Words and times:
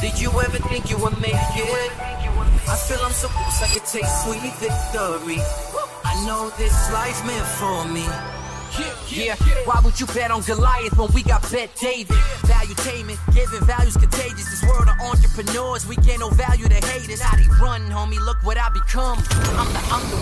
Did 0.00 0.18
you 0.18 0.30
ever 0.30 0.58
think 0.68 0.88
you 0.88 0.96
would 0.98 1.20
make 1.20 1.34
it? 1.34 1.92
I 2.66 2.76
feel 2.76 2.98
I'm 3.04 3.12
so 3.12 3.28
close, 3.28 3.62
I 3.62 3.68
could 3.68 3.84
taste 3.84 4.24
sweet 4.24 4.40
victory. 4.56 5.38
I 6.04 6.24
know 6.26 6.48
this 6.56 6.72
life 6.92 7.22
meant 7.26 7.46
for 7.60 7.84
me. 7.92 8.06
Yeah, 9.10 9.36
why 9.66 9.80
would 9.84 10.00
you 10.00 10.06
bet 10.06 10.30
on 10.30 10.40
Goliath 10.40 10.96
when 10.96 11.12
we 11.12 11.22
got 11.22 11.42
Bet 11.52 11.76
David? 11.76 12.16
Valuetainment, 12.48 13.18
giving 13.34 13.60
values 13.66 13.98
contagious. 13.98 14.48
This 14.48 14.62
world 14.62 14.88
of 14.88 14.98
entrepreneurs, 14.98 15.86
we 15.86 15.96
get 15.96 16.18
no 16.20 16.30
value 16.30 16.66
to 16.68 16.86
haters. 16.86 17.20
How 17.20 17.36
they 17.36 17.46
run, 17.62 17.82
homie, 17.90 18.18
look 18.18 18.42
what 18.44 18.56
I 18.56 18.70
become. 18.70 19.18
I'm 19.28 19.72
the, 19.74 19.80
I'm 19.92 20.10
the 20.10 20.16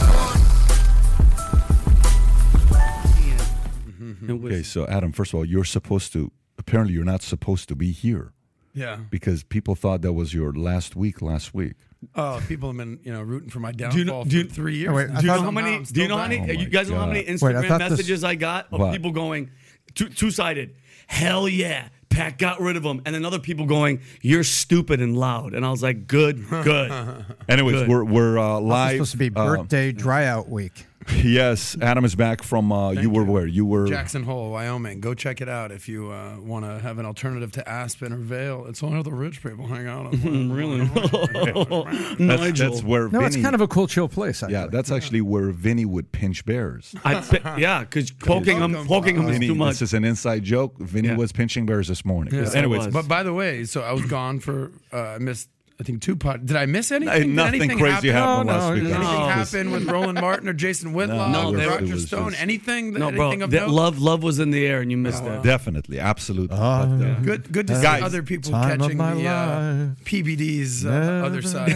one. 4.28 4.46
Okay, 4.46 4.62
so 4.64 4.84
Adam, 4.88 5.12
first 5.12 5.32
of 5.32 5.38
all, 5.38 5.44
you're 5.44 5.64
supposed 5.64 6.12
to. 6.14 6.32
Apparently, 6.58 6.92
you're 6.92 7.04
not 7.04 7.22
supposed 7.22 7.68
to 7.68 7.76
be 7.76 7.92
here 7.92 8.32
Yeah. 8.74 8.98
because 9.10 9.42
people 9.42 9.74
thought 9.74 10.02
that 10.02 10.12
was 10.12 10.32
your 10.34 10.52
last 10.52 10.94
week 10.96 11.20
last 11.22 11.52
week. 11.54 11.74
Oh, 12.14 12.42
people 12.48 12.70
have 12.70 12.78
been 12.78 12.98
you 13.02 13.12
know 13.12 13.20
rooting 13.22 13.50
for 13.50 13.60
my 13.60 13.72
downfall 13.72 13.92
Do 13.92 13.98
you 13.98 14.04
know- 14.06 14.24
do 14.24 14.36
you- 14.38 14.44
for 14.44 14.54
three 14.54 14.76
years. 14.78 14.90
Oh, 14.90 14.94
wait, 14.94 15.08
Do 15.08 15.20
you 15.20 15.26
know 15.26 15.42
how 15.42 15.50
many? 15.50 15.84
Do 15.84 16.00
you 16.02 16.08
know 16.08 16.16
how 16.16 16.28
many? 16.28 16.40
Oh 16.40 16.52
you 16.52 16.58
my 16.58 16.64
guys 16.64 16.88
know 16.90 16.98
how 16.98 17.06
many 17.06 17.22
God. 17.24 17.42
Wait, 17.42 17.56
I 17.56 17.62
Instagram 17.62 17.78
this- 17.78 17.90
messages 17.90 18.24
I 18.24 18.34
got 18.36 18.68
of 18.72 18.80
What? 18.80 18.92
people 18.92 19.10
going 19.12 19.50
two 19.94 20.30
sided. 20.30 20.76
Hell 21.08 21.48
yeah, 21.48 21.88
Pat 22.08 22.38
got 22.38 22.60
rid 22.60 22.76
of 22.76 22.84
him, 22.84 23.02
and 23.04 23.14
then 23.14 23.24
other 23.24 23.38
people 23.40 23.66
going, 23.66 24.00
"You're 24.22 24.44
stupid 24.44 25.00
and 25.02 25.16
loud." 25.16 25.52
And 25.54 25.66
I 25.66 25.70
was 25.70 25.82
like, 25.82 26.06
"Good, 26.06 26.48
good." 26.48 26.90
Anyways, 27.48 27.74
Good. 27.74 27.88
we're 27.88 28.04
we're 28.04 28.38
uh, 28.38 28.58
It's 28.58 28.64
live. 28.66 28.92
supposed 28.92 29.12
to 29.12 29.16
be 29.18 29.26
uh, 29.34 29.56
birthday 29.56 29.92
dry 29.92 30.24
out 30.26 30.48
week. 30.48 30.86
yes, 31.24 31.78
Adam 31.80 32.04
is 32.04 32.14
back 32.14 32.42
from. 32.42 32.70
Uh, 32.70 32.90
you 32.90 33.08
were 33.08 33.24
where? 33.24 33.46
You 33.46 33.64
were. 33.64 33.86
Jackson 33.86 34.22
Hole, 34.22 34.50
Wyoming. 34.50 35.00
Go 35.00 35.14
check 35.14 35.40
it 35.40 35.48
out 35.48 35.72
if 35.72 35.88
you 35.88 36.10
uh, 36.10 36.38
want 36.38 36.66
to 36.66 36.78
have 36.78 36.98
an 36.98 37.06
alternative 37.06 37.50
to 37.52 37.66
Aspen 37.66 38.12
or 38.12 38.16
Vail. 38.18 38.66
It's 38.66 38.82
only 38.82 39.02
the 39.02 39.12
rich 39.12 39.42
people 39.42 39.66
hang 39.66 39.86
out. 39.86 40.06
on 40.06 40.52
really, 40.52 40.84
That's, 40.86 42.18
Nigel. 42.20 42.70
that's 42.72 42.82
where. 42.84 43.08
No, 43.08 43.20
it's 43.20 43.36
kind 43.36 43.54
of 43.54 43.62
a 43.62 43.68
cool, 43.68 43.86
chill 43.86 44.08
place. 44.08 44.42
Actually. 44.42 44.52
Yeah, 44.58 44.66
that's 44.66 44.90
actually 44.90 45.22
where 45.22 45.50
Vinny 45.50 45.86
would 45.86 46.12
pinch 46.12 46.44
bears. 46.44 46.94
I, 47.02 47.56
yeah, 47.58 47.80
because 47.80 48.10
poking 48.10 48.58
him, 48.58 48.72
Welcome. 48.72 48.88
poking 48.88 49.16
him 49.16 49.28
is 49.30 49.38
too 49.40 49.54
much. 49.54 49.70
this 49.74 49.82
is 49.82 49.94
an 49.94 50.04
inside 50.04 50.42
joke. 50.42 50.76
Vinny 50.78 51.08
Yeah. 51.08 51.16
was 51.16 51.32
pinching 51.32 51.64
bears 51.64 51.88
this 51.88 52.04
morning. 52.04 52.34
Yes, 52.34 52.54
Anyways, 52.54 52.88
But 52.88 53.08
by 53.08 53.22
the 53.22 53.32
way, 53.32 53.64
so 53.64 53.80
I 53.80 53.92
was 53.92 54.04
gone 54.04 54.38
for 54.40 54.70
uh, 54.92 54.98
I 55.00 55.18
missed 55.18 55.48
I 55.80 55.82
think 55.82 56.02
two 56.02 56.14
pod. 56.14 56.44
Did 56.44 56.58
I 56.58 56.66
miss 56.66 56.92
anything? 56.92 57.10
Hey, 57.14 57.20
Did 57.20 57.30
nothing 57.30 57.62
anything 57.62 57.78
crazy 57.78 58.10
happen? 58.10 58.46
happened 58.46 58.46
No, 58.48 58.52
last 58.52 58.68
no, 58.68 58.74
week. 58.74 58.82
no. 58.82 58.88
Did 58.90 58.96
anything 58.96 59.18
No. 59.18 59.28
happen 59.28 59.70
with 59.70 59.90
Roland 59.90 60.20
Martin 60.20 60.48
or 60.50 60.52
Jason 60.52 60.92
Whitlock 60.92 61.30
No, 61.30 61.54
or 61.54 61.56
Roger 61.56 61.98
Stone? 61.98 62.30
just- 62.32 62.42
anything? 62.42 62.92
no, 62.92 63.08
anything 63.08 63.16
bro, 63.38 63.44
of 63.46 63.50
that 63.50 63.60
note? 63.62 63.70
love, 63.70 63.98
love 63.98 64.22
was 64.22 64.38
in 64.40 64.50
the 64.50 64.66
air, 64.66 64.82
and 64.82 64.90
you 64.90 64.98
missed 64.98 65.24
it. 65.24 65.42
Definitely, 65.42 65.98
absolutely. 65.98 66.48
But, 66.48 66.56
uh, 66.60 66.96
yeah. 67.00 67.18
Good, 67.22 67.50
good 67.50 67.66
to 67.68 67.76
see 67.76 67.82
Guys, 67.82 68.02
other 68.02 68.22
people 68.22 68.52
catching 68.52 68.98
the 68.98 69.26
uh. 69.26 69.86
PBD's 70.04 70.84
uh, 70.84 71.22
other 71.24 71.40
side 71.40 71.74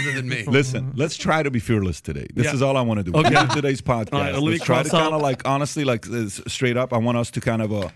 other 0.00 0.12
than, 0.16 0.28
me. 0.28 0.42
Listen, 0.48 0.92
let's 0.96 1.16
try 1.16 1.44
to 1.44 1.50
be 1.52 1.60
fearless 1.60 2.00
today. 2.00 2.26
This 2.34 2.46
Yeah. 2.46 2.54
is 2.54 2.62
all 2.62 2.76
I 2.76 2.80
want 2.80 3.04
to 3.04 3.04
do. 3.12 3.16
Okay. 3.16 3.46
Today's 3.54 3.80
podcast, 3.80 4.14
All 4.14 4.20
right, 4.20 4.34
let 4.34 4.42
me 4.42 4.50
let's 4.50 4.64
try 4.64 4.82
to 4.82 4.88
kind 4.90 5.14
of 5.14 5.22
like 5.22 5.46
honestly, 5.46 5.84
like 5.84 6.08
uh, 6.10 6.26
straight 6.28 6.76
up. 6.76 6.92
I 6.92 6.98
want 6.98 7.18
us 7.18 7.30
to 7.30 7.40
kind 7.40 7.62
of 7.62 7.72
uh, 7.72 7.88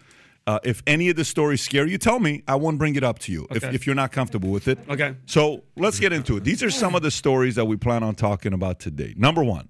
uh, 0.48 0.58
if 0.64 0.82
any 0.86 1.10
of 1.10 1.16
the 1.16 1.26
stories 1.26 1.60
scare 1.60 1.86
you, 1.86 1.98
tell 1.98 2.18
me. 2.18 2.42
I 2.48 2.54
won't 2.54 2.78
bring 2.78 2.96
it 2.96 3.04
up 3.04 3.18
to 3.20 3.32
you 3.32 3.46
if, 3.50 3.62
if 3.64 3.86
you're 3.86 3.94
not 3.94 4.12
comfortable 4.12 4.48
with 4.48 4.66
it. 4.66 4.78
Okay. 4.88 5.14
So 5.26 5.62
let's 5.76 6.00
get 6.00 6.10
into 6.10 6.38
it. 6.38 6.44
These 6.44 6.62
are 6.62 6.70
some 6.70 6.94
of 6.94 7.02
the 7.02 7.10
stories 7.10 7.54
that 7.56 7.66
we 7.66 7.76
plan 7.76 8.02
on 8.02 8.14
talking 8.14 8.54
about 8.54 8.80
today. 8.80 9.12
Number 9.14 9.44
one, 9.44 9.68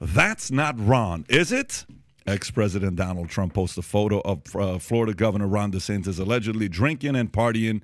that's 0.00 0.52
not 0.52 0.76
Ron, 0.78 1.26
is 1.28 1.50
it? 1.50 1.84
Ex 2.28 2.48
President 2.48 2.94
Donald 2.94 3.28
Trump 3.28 3.54
posts 3.54 3.76
a 3.76 3.82
photo 3.82 4.20
of 4.20 4.54
uh, 4.54 4.78
Florida 4.78 5.14
Governor 5.14 5.48
Ron 5.48 5.72
DeSantis 5.72 6.20
allegedly 6.20 6.68
drinking 6.68 7.16
and 7.16 7.32
partying 7.32 7.82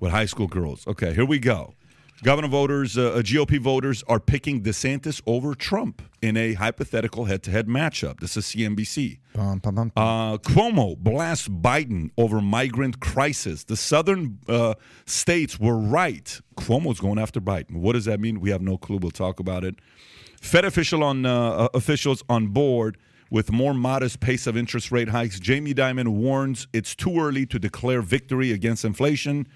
with 0.00 0.10
high 0.10 0.26
school 0.26 0.48
girls. 0.48 0.84
Okay, 0.88 1.14
here 1.14 1.24
we 1.24 1.38
go. 1.38 1.74
Governor 2.22 2.48
voters, 2.48 2.96
uh, 2.96 3.20
GOP 3.22 3.58
voters 3.60 4.02
are 4.08 4.18
picking 4.18 4.62
DeSantis 4.62 5.20
over 5.26 5.54
Trump 5.54 6.00
in 6.22 6.36
a 6.36 6.54
hypothetical 6.54 7.26
head 7.26 7.42
to 7.42 7.50
head 7.50 7.68
matchup. 7.68 8.20
This 8.20 8.38
is 8.38 8.46
CNBC. 8.46 9.18
Bum, 9.34 9.58
bum, 9.58 9.74
bum. 9.74 9.92
Uh, 9.94 10.38
Cuomo 10.38 10.96
blasts 10.96 11.46
Biden 11.46 12.10
over 12.16 12.40
migrant 12.40 13.00
crisis. 13.00 13.64
The 13.64 13.76
southern 13.76 14.38
uh, 14.48 14.74
states 15.04 15.60
were 15.60 15.76
right. 15.76 16.40
Cuomo's 16.56 17.00
going 17.00 17.18
after 17.18 17.40
Biden. 17.40 17.76
What 17.76 17.92
does 17.92 18.06
that 18.06 18.18
mean? 18.18 18.40
We 18.40 18.50
have 18.50 18.62
no 18.62 18.78
clue. 18.78 18.96
We'll 18.96 19.10
talk 19.10 19.38
about 19.38 19.62
it. 19.62 19.76
Fed 20.40 20.64
official 20.64 21.04
on 21.04 21.26
uh, 21.26 21.68
officials 21.74 22.22
on 22.30 22.48
board 22.48 22.96
with 23.30 23.52
more 23.52 23.74
modest 23.74 24.20
pace 24.20 24.46
of 24.46 24.56
interest 24.56 24.90
rate 24.90 25.08
hikes. 25.08 25.38
Jamie 25.38 25.74
Dimon 25.74 26.08
warns 26.08 26.66
it's 26.72 26.94
too 26.94 27.20
early 27.20 27.44
to 27.46 27.58
declare 27.58 28.00
victory 28.00 28.52
against 28.52 28.84
inflation. 28.84 29.46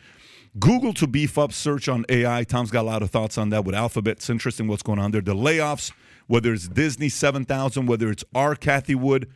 Google 0.59 0.93
to 0.95 1.07
beef 1.07 1.39
up 1.39 1.53
search 1.53 1.89
on 1.89 2.05
AI. 2.09 2.45
Tom's 2.45 2.71
got 2.71 2.83
a 2.83 2.89
lot 2.89 3.03
of 3.03 3.11
thoughts 3.11 3.39
on 3.39 3.51
that 3.51 3.65
with 3.65 3.75
Alphabet. 3.75 4.17
It's 4.17 4.31
interesting 4.31 4.67
what's 4.67 4.83
going 4.83 4.99
on 4.99 5.13
there. 5.13 5.21
The 5.21 5.35
layoffs, 5.35 5.93
whether 6.27 6.53
it's 6.53 6.69
Disney 6.69 7.09
7000, 7.09 7.87
whether 7.87 8.11
it's 8.11 8.25
R. 8.35 8.57
Cathie 8.57 8.97
Wood 8.97 9.31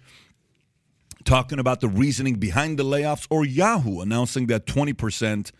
talking 1.24 1.58
about 1.58 1.80
the 1.80 1.88
reasoning 1.88 2.34
behind 2.34 2.78
the 2.78 2.84
layoffs, 2.84 3.26
or 3.30 3.44
Yahoo 3.44 4.00
announcing 4.00 4.46
that 4.48 4.66
20% 4.66 5.50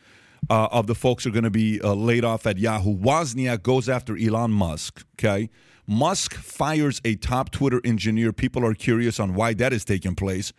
uh, 0.51 0.69
of 0.71 0.87
the 0.87 0.95
folks 0.95 1.25
are 1.27 1.31
going 1.31 1.45
to 1.45 1.51
be 1.51 1.81
uh, 1.81 1.95
laid 1.95 2.25
off 2.25 2.47
at 2.47 2.59
Yahoo. 2.59 2.97
Wozniak 2.97 3.63
goes 3.63 3.89
after 3.89 4.17
Elon 4.17 4.51
Musk, 4.51 5.05
okay? 5.19 5.49
Musk 5.87 6.35
fires 6.35 7.01
a 7.05 7.15
top 7.17 7.51
Twitter 7.51 7.81
engineer. 7.85 8.33
People 8.33 8.65
are 8.65 8.75
curious 8.75 9.21
on 9.21 9.35
why 9.35 9.55
that 9.55 9.73
is 9.73 9.85
taking 9.85 10.15
place. 10.15 10.53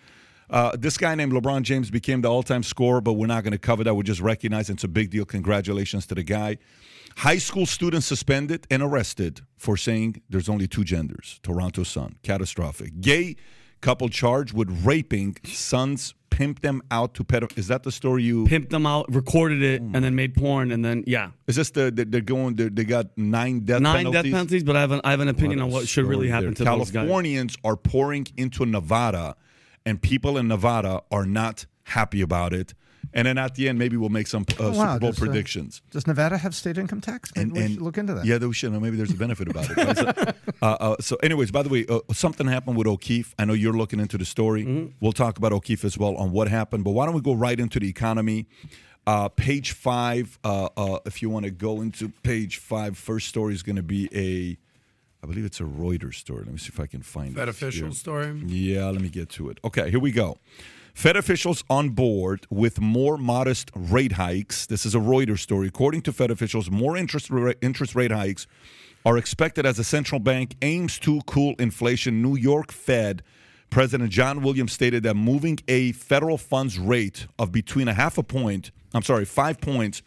Uh, 0.49 0.75
this 0.77 0.97
guy 0.97 1.15
named 1.15 1.33
LeBron 1.33 1.63
James 1.63 1.89
became 1.89 2.21
the 2.21 2.29
all 2.29 2.43
time 2.43 2.63
scorer, 2.63 3.01
but 3.01 3.13
we're 3.13 3.27
not 3.27 3.43
going 3.43 3.53
to 3.53 3.57
cover 3.57 3.83
that. 3.83 3.95
We're 3.95 4.03
just 4.03 4.21
recognizing 4.21 4.75
it's 4.75 4.83
a 4.83 4.87
big 4.87 5.09
deal. 5.09 5.25
Congratulations 5.25 6.05
to 6.07 6.15
the 6.15 6.23
guy. 6.23 6.57
High 7.17 7.37
school 7.37 7.65
students 7.65 8.05
suspended 8.05 8.67
and 8.69 8.83
arrested 8.83 9.41
for 9.57 9.77
saying 9.77 10.21
there's 10.29 10.49
only 10.49 10.67
two 10.67 10.83
genders. 10.83 11.39
Toronto 11.43 11.83
Sun. 11.83 12.17
Catastrophic. 12.23 12.99
Gay 12.99 13.37
couple 13.85 14.09
charged 14.09 14.53
with 14.53 14.85
raping 14.85 15.37
sons, 15.43 16.15
pimped 16.31 16.61
them 16.61 16.81
out 16.89 17.13
to 17.13 17.23
pedo. 17.23 17.55
Is 17.57 17.67
that 17.67 17.83
the 17.83 17.91
story 17.91 18.23
you. 18.23 18.45
Pimped 18.45 18.69
them 18.69 18.85
out, 18.85 19.05
recorded 19.13 19.61
it, 19.61 19.81
and 19.81 19.95
then 20.03 20.15
made 20.15 20.33
porn, 20.33 20.71
and 20.71 20.83
then 20.83 21.03
yeah, 21.05 21.31
Is 21.47 21.55
this 21.55 21.69
the. 21.69 21.91
They're 21.91 22.21
going. 22.21 22.55
They're, 22.55 22.69
they 22.69 22.83
got 22.83 23.15
nine 23.17 23.61
death 23.61 23.81
nine 23.81 23.97
penalties? 23.97 24.23
death 24.23 24.31
penalties. 24.31 24.63
But 24.63 24.75
I 24.75 24.81
have 24.81 24.91
an 24.91 25.01
I 25.03 25.11
have 25.11 25.19
an 25.19 25.27
opinion 25.27 25.61
on 25.61 25.69
what 25.69 25.87
should 25.87 26.05
really 26.05 26.27
happen 26.27 26.53
there. 26.53 26.65
to 26.65 26.77
those 26.77 26.91
guys. 26.91 27.03
Californians 27.03 27.57
are 27.63 27.77
pouring 27.77 28.27
into 28.37 28.65
Nevada, 28.65 29.35
and 29.85 30.01
people 30.01 30.37
in 30.37 30.47
Nevada 30.47 31.01
are 31.11 31.25
not 31.25 31.65
happy 31.83 32.21
about 32.21 32.53
it. 32.53 32.73
And 33.13 33.27
then 33.27 33.37
at 33.37 33.55
the 33.55 33.69
end, 33.69 33.79
maybe 33.79 33.95
we'll 33.97 34.09
make 34.09 34.27
some 34.27 34.45
uh, 34.59 34.71
wow, 34.71 34.71
Super 34.71 34.99
Bowl 34.99 35.11
does, 35.11 35.21
uh, 35.21 35.25
predictions. 35.25 35.81
Does 35.91 36.05
Nevada 36.07 36.37
have 36.37 36.53
state 36.53 36.77
income 36.77 37.01
tax? 37.01 37.31
Maybe 37.35 37.51
we 37.51 37.67
should 37.69 37.81
look 37.81 37.97
into 37.97 38.13
that. 38.13 38.25
Yeah, 38.25 38.37
we 38.39 38.53
should. 38.53 38.73
Maybe 38.73 38.97
there's 38.97 39.11
a 39.11 39.15
benefit 39.15 39.47
about 39.47 39.69
it. 39.69 39.77
right? 39.77 39.97
So, 39.97 40.33
uh, 40.61 40.65
uh, 40.65 40.95
so, 40.99 41.15
anyways, 41.17 41.51
by 41.51 41.63
the 41.63 41.69
way, 41.69 41.85
uh, 41.87 41.99
something 42.11 42.47
happened 42.47 42.75
with 42.75 42.87
O'Keefe. 42.87 43.33
I 43.39 43.45
know 43.45 43.53
you're 43.53 43.73
looking 43.73 43.99
into 43.99 44.17
the 44.17 44.25
story. 44.25 44.65
Mm-hmm. 44.65 44.91
We'll 44.99 45.13
talk 45.13 45.37
about 45.37 45.53
O'Keefe 45.53 45.85
as 45.85 45.97
well 45.97 46.15
on 46.15 46.31
what 46.31 46.49
happened. 46.49 46.83
But 46.83 46.91
why 46.91 47.05
don't 47.05 47.15
we 47.15 47.21
go 47.21 47.33
right 47.33 47.59
into 47.59 47.79
the 47.79 47.87
economy? 47.87 48.47
Uh, 49.07 49.29
page 49.29 49.71
five. 49.71 50.37
Uh, 50.43 50.69
uh, 50.75 50.99
if 51.05 51.21
you 51.21 51.29
want 51.29 51.45
to 51.45 51.51
go 51.51 51.81
into 51.81 52.09
page 52.23 52.57
five, 52.57 52.97
first 52.97 53.27
story 53.29 53.53
is 53.53 53.63
going 53.63 53.77
to 53.77 53.83
be 53.83 54.09
a. 54.13 54.57
I 55.25 55.27
believe 55.27 55.45
it's 55.45 55.59
a 55.59 55.63
Reuters 55.63 56.13
story. 56.15 56.43
Let 56.43 56.51
me 56.51 56.59
see 56.59 56.69
if 56.71 56.79
I 56.79 56.85
can 56.85 57.01
find 57.01 57.33
That 57.33 57.49
it. 57.49 57.53
Fed 57.53 57.69
official 57.69 57.87
here. 57.87 57.95
story. 57.95 58.43
Yeah, 58.45 58.85
let 58.91 59.01
me 59.01 59.09
get 59.09 59.27
to 59.29 59.49
it. 59.49 59.59
Okay, 59.63 59.89
here 59.89 59.99
we 59.99 60.11
go. 60.11 60.37
Fed 60.93 61.17
officials 61.17 61.63
on 61.67 61.89
board 61.89 62.45
with 62.51 62.79
more 62.79 63.17
modest 63.17 63.71
rate 63.75 64.11
hikes. 64.13 64.67
This 64.67 64.85
is 64.85 64.93
a 64.93 64.99
Reuters 64.99 65.39
story. 65.39 65.67
According 65.67 66.01
to 66.03 66.13
Fed 66.13 66.29
officials, 66.29 66.69
more 66.69 66.95
interest 66.95 67.31
ra- 67.31 67.53
interest 67.59 67.95
rate 67.95 68.11
hikes 68.11 68.45
are 69.03 69.17
expected 69.17 69.65
as 69.65 69.77
the 69.77 69.83
central 69.83 70.19
bank 70.19 70.55
aims 70.61 70.99
to 70.99 71.21
cool 71.25 71.55
inflation. 71.57 72.21
New 72.21 72.35
York 72.35 72.71
Fed 72.71 73.23
President 73.71 74.11
John 74.11 74.43
Williams 74.43 74.73
stated 74.73 75.01
that 75.03 75.15
moving 75.15 75.57
a 75.67 75.91
federal 75.93 76.37
funds 76.37 76.77
rate 76.77 77.25
of 77.39 77.51
between 77.51 77.87
a 77.87 77.95
half 77.95 78.19
a 78.19 78.23
point, 78.23 78.69
I'm 78.93 79.01
sorry, 79.01 79.25
five 79.25 79.59
points 79.59 80.03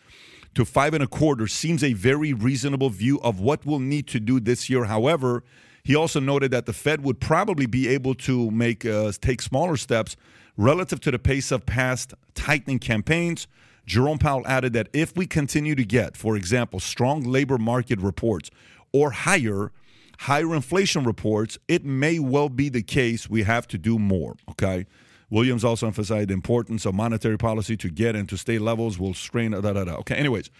to 0.55 0.65
five 0.65 0.95
and 0.95 1.03
a 1.03 1.07
quarter 1.07 1.47
seems 1.47 1.85
a 1.85 1.93
very 1.93 2.33
reasonable 2.33 2.91
view 2.91 3.21
of 3.21 3.41
what 3.41 3.65
we'll 3.65 3.79
need 3.79 4.07
to 4.09 4.21
do 4.21 4.41
this 4.41 4.69
year. 4.69 4.85
However, 4.85 5.45
he 5.85 5.95
also 5.95 6.21
noted 6.21 6.51
that 6.51 6.67
the 6.67 6.73
Fed 6.73 7.03
would 7.03 7.21
probably 7.21 7.67
be 7.67 7.89
able 7.89 8.15
to 8.17 8.51
make 8.51 8.85
uh, 8.85 9.13
take 9.21 9.41
smaller 9.41 9.77
steps 9.77 10.17
relative 10.57 11.01
to 11.01 11.11
the 11.11 11.19
pace 11.19 11.51
of 11.51 11.65
past 11.65 12.13
tightening 12.35 12.79
campaigns. 12.79 13.47
Jerome 13.87 14.19
Powell 14.19 14.47
added 14.47 14.75
that 14.75 14.89
if 14.93 15.17
we 15.17 15.27
continue 15.27 15.75
to 15.75 15.85
get, 15.85 16.17
for 16.17 16.37
example, 16.37 16.79
strong 16.79 17.23
labor 17.23 17.57
market 17.57 18.01
reports 18.01 18.51
or 18.93 19.13
higher 19.13 19.73
higher 20.19 20.55
inflation 20.55 21.05
reports, 21.05 21.59
it 21.69 21.85
may 21.85 22.19
well 22.19 22.49
be 22.49 22.69
the 22.69 22.83
case 22.83 23.31
we 23.31 23.45
have 23.45 23.67
to 23.69 23.79
do 23.79 23.99
more. 23.99 24.37
Okay. 24.51 24.85
Williams 25.31 25.65
also 25.65 25.87
emphasized 25.87 26.31
the 26.31 26.35
importance 26.35 26.87
of 26.87 26.95
monetary 26.95 27.37
policy 27.37 27.77
to 27.77 27.91
get 27.91 28.17
into 28.17 28.37
state 28.37 28.61
levels 28.61 28.99
will 28.99 29.15
strain. 29.15 29.51
Da, 29.51 29.61
da, 29.61 29.85
da. 29.85 29.97
Okay. 29.97 30.15
Anyways, 30.15 30.51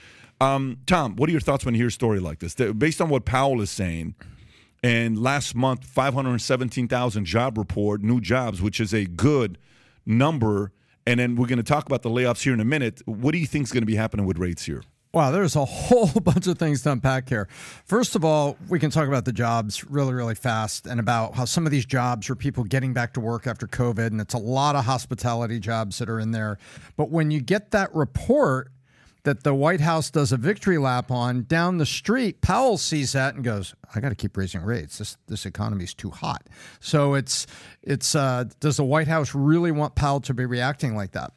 um, 0.41 0.79
Tom, 0.87 1.17
what 1.17 1.29
are 1.29 1.33
your 1.33 1.41
thoughts 1.41 1.65
when 1.65 1.75
you 1.75 1.81
hear 1.81 1.89
a 1.89 1.93
story 1.93 2.21
like 2.21 2.41
this? 2.41 2.55
Based 2.55 3.01
on 3.01 3.09
what 3.09 3.25
Powell 3.25 3.61
is 3.61 3.71
saying, 3.71 4.15
and 4.83 5.19
last 5.19 5.55
month, 5.55 5.85
517,000 5.85 7.25
job 7.25 7.59
report, 7.59 8.03
new 8.03 8.21
jobs, 8.21 8.63
which 8.63 8.81
is 8.81 8.95
a 8.95 9.07
good 9.07 9.59
number. 10.07 10.73
And 11.07 11.19
then 11.19 11.37
we're 11.37 11.47
going 11.47 11.59
to 11.59 11.65
talk 11.65 11.87
about 11.87 12.03
the 12.03 12.11
layoffs 12.11 12.43
here 12.43 12.53
in 12.53 12.61
a 12.61 12.65
minute. 12.65 13.03
What 13.07 13.33
do 13.33 13.39
you 13.39 13.47
think 13.47 13.65
is 13.65 13.73
going 13.73 13.83
to 13.83 13.87
be 13.87 13.97
happening 13.97 14.27
with 14.27 14.39
rates 14.39 14.65
here? 14.67 14.83
Wow, 15.13 15.31
there's 15.31 15.57
a 15.57 15.65
whole 15.65 16.21
bunch 16.21 16.47
of 16.47 16.59
things 16.59 16.83
to 16.83 16.93
unpack 16.93 17.29
here. 17.29 17.49
First 17.85 18.15
of 18.15 18.25
all, 18.25 18.57
we 18.69 18.79
can 18.79 18.91
talk 18.91 19.09
about 19.09 19.25
the 19.25 19.33
jobs 19.33 19.85
really, 19.85 20.13
really 20.13 20.35
fast 20.35 20.87
and 20.87 21.01
about 21.01 21.35
how 21.35 21.45
some 21.45 21.65
of 21.67 21.73
these 21.73 21.87
jobs 21.87 22.29
are 22.29 22.35
people 22.35 22.65
getting 22.65 22.93
back 22.93 23.15
to 23.15 23.21
work 23.21 23.47
after 23.47 23.67
COVID, 23.67 24.09
and 24.09 24.21
it's 24.21 24.35
a 24.35 24.39
lot 24.39 24.77
of 24.77 24.85
hospitality 24.85 25.59
jobs 25.59 25.99
that 25.99 26.09
are 26.09 26.21
in 26.21 26.33
there. 26.33 26.59
But 26.97 27.11
when 27.11 27.31
you 27.31 27.41
get 27.41 27.71
that 27.71 27.95
report 27.95 28.71
that 29.25 29.43
the 29.43 29.55
White 29.55 29.81
House 29.81 30.11
does 30.11 30.33
a 30.33 30.37
victory 30.37 30.79
lap 30.79 31.11
on 31.11 31.43
down 31.45 31.79
the 31.79 31.87
street, 31.87 32.41
Powell 32.41 32.79
sees 32.79 33.13
that 33.13 33.35
and 33.35 33.45
goes, 33.45 33.75
"I 33.95 34.01
got 34.01 34.11
to 34.11 34.15
keep 34.15 34.37
raising 34.37 34.63
rates. 34.63 34.99
This 34.99 35.17
this 35.27 35.45
economy 35.45 35.85
is 35.85 35.95
too 35.95 36.11
hot." 36.11 36.47
So 36.81 37.15
it's 37.15 37.47
it's 37.83 38.15
uh, 38.15 38.45
does 38.61 38.77
the 38.77 38.85
White 38.85 39.09
House 39.09 39.35
really 39.35 39.71
want 39.71 39.95
Powell 39.97 40.21
to 40.21 40.35
be 40.35 40.47
reacting 40.47 40.95
like 40.95 41.13
that? 41.13 41.33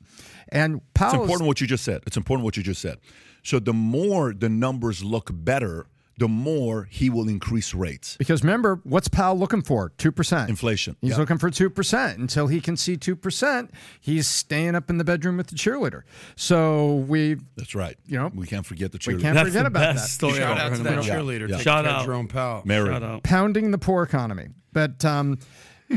And 0.50 0.82
Powell 0.94 1.16
It's 1.16 1.22
important 1.22 1.48
what 1.48 1.62
you 1.62 1.68
just 1.68 1.84
said. 1.84 2.02
It's 2.06 2.18
important 2.18 2.44
what 2.46 2.56
you 2.56 2.64
just 2.64 2.82
said. 2.82 2.98
So 3.44 3.60
the 3.60 3.74
more 3.74 4.34
the 4.34 4.50
numbers 4.50 5.04
look 5.04 5.30
better, 5.34 5.88
the 6.18 6.28
more 6.28 6.88
he 6.92 7.10
will 7.10 7.28
increase 7.28 7.74
rates. 7.74 8.16
Because 8.18 8.44
remember, 8.44 8.80
what's 8.84 9.08
Powell 9.08 9.40
looking 9.40 9.64
for? 9.64 9.92
2%. 9.98 10.50
Inflation. 10.50 10.96
He's 11.02 11.12
Yeah. 11.12 11.18
looking 11.18 11.40
for 11.40 11.50
2%. 11.50 12.18
Until 12.20 12.46
he 12.48 12.62
can 12.62 12.78
see 12.78 12.96
2%, 12.96 13.72
he's 14.00 14.28
staying 14.28 14.76
up 14.76 14.92
in 14.92 15.00
the 15.00 15.04
bedroom 15.04 15.38
with 15.38 15.48
the 15.48 15.56
cheerleader. 15.56 16.04
So 16.36 16.96
we 17.08 17.38
That's 17.56 17.74
right. 17.74 17.98
You 18.06 18.18
know, 18.20 18.32
we 18.36 18.46
can't 18.46 18.66
forget 18.66 18.92
the 18.92 19.00
cheerleader. 19.00 19.16
we 19.16 19.22
can't 19.24 19.36
That's 19.36 19.50
forget 19.50 19.64
the 19.64 19.68
about 19.68 19.96
best 19.96 20.04
that. 20.06 20.10
story 20.14 20.34
Shout 20.36 20.60
out 20.60 20.76
to 20.76 20.84
that 20.84 20.90
in 20.90 20.96
my 20.98 21.02
life. 21.02 21.10
cheerleader. 21.10 21.50
Yeah. 21.50 21.56
Take 21.56 21.64
Shout 21.64 21.86
out. 21.88 22.06
Jerome 22.06 22.28
Powell. 22.28 22.62
Mary. 22.66 22.90
Shout 22.90 23.02
out. 23.04 23.24
pounding 23.24 23.72
the 23.72 23.78
poor 23.80 24.04
economy. 24.04 24.50
But 24.74 25.04
um, 25.04 25.40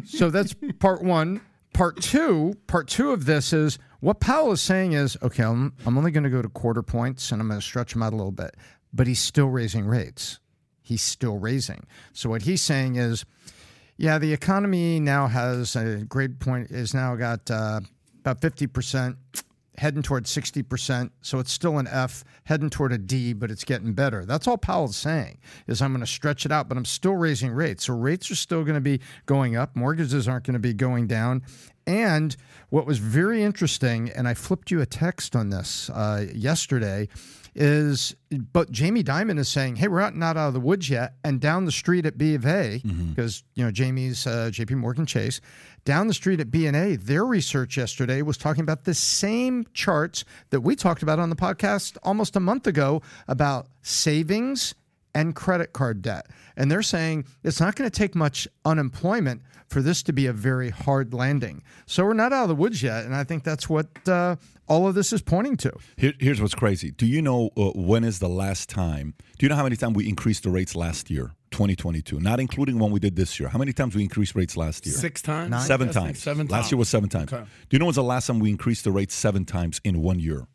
so 0.07 0.31
that's 0.31 0.55
part 0.79 1.03
one. 1.03 1.43
Part 1.75 2.01
two, 2.01 2.55
part 2.69 2.87
two 2.89 3.11
of 3.11 3.25
this 3.27 3.53
is 3.53 3.79
what 4.05 4.21
Powell 4.21 4.53
is 4.53 4.61
saying 4.61 4.93
is 4.93 5.17
okay. 5.23 5.43
I'm, 5.43 5.73
I'm 5.87 5.97
only 5.97 6.11
going 6.11 6.25
to 6.25 6.31
go 6.31 6.43
to 6.43 6.49
quarter 6.51 6.83
points 6.83 7.33
and 7.33 7.41
I'm 7.41 7.49
going 7.49 7.59
to 7.59 7.65
stretch 7.65 7.95
them 7.95 8.03
out 8.03 8.13
a 8.13 8.17
little 8.17 8.33
bit, 8.33 8.55
but 8.93 9.07
he's 9.07 9.19
still 9.19 9.49
raising 9.49 9.87
rates. 9.87 10.41
He's 10.83 11.01
still 11.01 11.39
raising. 11.39 11.87
So 12.13 12.29
what 12.29 12.43
he's 12.43 12.61
saying 12.61 12.97
is, 12.97 13.25
yeah, 13.97 14.19
the 14.19 14.35
economy 14.35 15.01
now 15.01 15.29
has 15.29 15.75
a 15.75 16.05
grade 16.05 16.39
point 16.39 16.71
is 16.71 16.93
now 16.93 17.17
got 17.17 17.51
uh, 17.51 17.81
about 18.21 18.43
fifty 18.43 18.67
percent 18.67 19.17
heading 19.79 20.03
toward 20.03 20.25
60%. 20.25 21.11
So 21.21 21.39
it's 21.39 21.53
still 21.53 21.79
an 21.79 21.87
F, 21.89 22.25
heading 22.45 22.71
toward 22.71 22.93
a 22.93 22.99
D, 22.99 23.33
but 23.33 23.51
it's 23.51 23.65
getting 23.65 23.93
better. 23.93 24.25
That's 24.25 24.47
all 24.47 24.59
Powell's 24.59 24.97
saying 24.97 25.39
is 25.67 25.83
I'm 25.83 25.93
going 25.93 26.01
to 26.01 26.07
stretch 26.07 26.47
it 26.47 26.53
out, 26.53 26.69
but 26.69 26.77
I'm 26.77 26.85
still 26.85 27.15
raising 27.15 27.51
rates. 27.51 27.87
So 27.87 27.95
rates 27.95 28.31
are 28.31 28.37
still 28.37 28.65
going 28.65 28.77
to 28.77 28.81
be 28.81 29.01
going 29.27 29.57
up. 29.57 29.75
Mortgages 29.75 30.29
aren't 30.29 30.45
going 30.45 30.55
to 30.55 30.61
be 30.61 30.75
going 30.75 31.07
down. 31.07 31.43
And 31.87 32.37
what 32.71 32.87
was 32.87 32.99
very 32.99 33.43
interesting, 33.43 34.11
and 34.11 34.27
I 34.27 34.35
flipped 34.35 34.71
you 34.71 34.81
a 34.81 34.87
text 34.87 35.37
on 35.37 35.51
this 35.51 35.91
uh, 35.91 36.27
yesterday, 36.35 37.09
is 37.55 38.15
but 38.53 38.71
Jamie 38.71 39.05
Dimon 39.05 39.39
is 39.39 39.49
saying, 39.49 39.77
"Hey, 39.77 39.89
we're 39.89 40.01
not 40.01 40.17
not 40.17 40.37
out 40.37 40.49
of 40.49 40.55
the 40.55 40.61
woods 40.61 40.91
yet." 40.91 41.15
And 41.25 41.41
down 41.41 41.65
the 41.65 41.73
street 41.73 42.05
at 42.07 42.19
B 42.19 42.35
of 42.35 42.47
A, 42.47 42.81
because 43.11 43.45
you 43.55 43.65
know 43.65 43.71
Jamie's 43.71 44.27
uh, 44.27 44.51
J.P. 44.51 44.75
Morgan 44.75 45.07
Chase, 45.07 45.41
down 45.85 46.09
the 46.09 46.15
street 46.15 46.41
at 46.41 46.51
B 46.51 46.67
and 46.67 46.77
A, 46.77 46.97
their 46.97 47.25
research 47.25 47.77
yesterday 47.77 48.23
was 48.23 48.37
talking 48.37 48.63
about 48.63 48.85
the 48.85 48.95
same 48.95 49.65
charts 49.73 50.25
that 50.51 50.61
we 50.63 50.75
talked 50.75 51.03
about 51.03 51.19
on 51.19 51.31
the 51.31 51.37
podcast 51.37 51.97
almost 52.03 52.35
a 52.37 52.41
month 52.41 52.67
ago 52.67 53.03
about 53.29 53.69
savings 53.83 54.75
and 55.15 55.35
credit 55.35 55.73
card 55.73 56.03
debt, 56.03 56.27
and 56.57 56.71
they're 56.71 56.83
saying 56.83 57.25
it's 57.43 57.61
not 57.61 57.77
going 57.77 57.89
to 57.89 57.97
take 57.97 58.15
much 58.15 58.49
unemployment 58.65 59.43
for 59.69 59.81
this 59.81 60.03
to 60.05 60.13
be 60.13 60.27
a 60.27 60.33
very 60.33 60.71
hard 60.71 61.15
landing. 61.15 61.63
So 61.87 62.05
we're 62.05 62.15
not 62.15 62.33
out 62.33 62.43
of 62.45 62.49
the 62.49 62.55
woods 62.55 62.83
yet, 62.83 63.05
and 63.05 63.15
I 63.15 63.25
think 63.25 63.45
that's 63.45 63.69
what 63.69 63.87
uh, 64.09 64.37
all 64.69 64.87
of 64.87 64.95
this 64.95 65.13
is 65.13 65.23
pointing 65.23 65.57
to. 65.59 65.73
Here, 65.97 66.13
here's 66.19 66.41
what's 66.41 66.55
crazy. 66.55 66.91
Do 66.91 67.07
you 67.07 67.23
know 67.23 67.51
uh, 67.57 67.71
when 67.75 68.05
is 68.05 68.19
the 68.19 68.29
last 68.29 68.69
time? 68.69 69.15
Do 69.39 69.47
you 69.47 69.49
know 69.49 69.57
how 69.57 69.65
many 69.65 69.77
times 69.77 69.97
we 69.97 70.09
increased 70.09 70.43
the 70.45 70.51
rates 70.51 70.77
last 70.77 71.11
year, 71.11 71.33
2022? 71.51 72.21
Not 72.21 72.41
including 72.41 72.79
one 72.79 72.91
we 72.91 73.01
did 73.01 73.17
this 73.17 73.41
year. 73.41 73.49
How 73.49 73.59
many 73.59 73.73
times 73.73 73.95
we 73.95 74.03
increased 74.03 74.35
rates 74.35 74.57
last 74.57 74.87
year? 74.87 74.95
Six 74.95 75.23
times? 75.23 75.67
Seven 75.67 75.89
Yes, 75.89 75.97
like 75.97 76.05
times. 76.05 76.23
Seven 76.23 76.47
Last 76.47 76.71
year 76.71 76.79
was 76.79 76.89
seven 76.89 77.09
times. 77.09 77.33
Okay. 77.33 77.43
Do 77.43 77.75
you 77.75 77.79
know 77.79 77.87
when's 77.87 77.97
the 77.97 78.03
last 78.05 78.27
time 78.27 78.39
we 78.39 78.51
increased 78.51 78.85
the 78.85 78.93
rates 78.93 79.15
seven 79.15 79.45
times 79.45 79.81
in 79.85 80.03
one 80.03 80.21
year? 80.21 80.47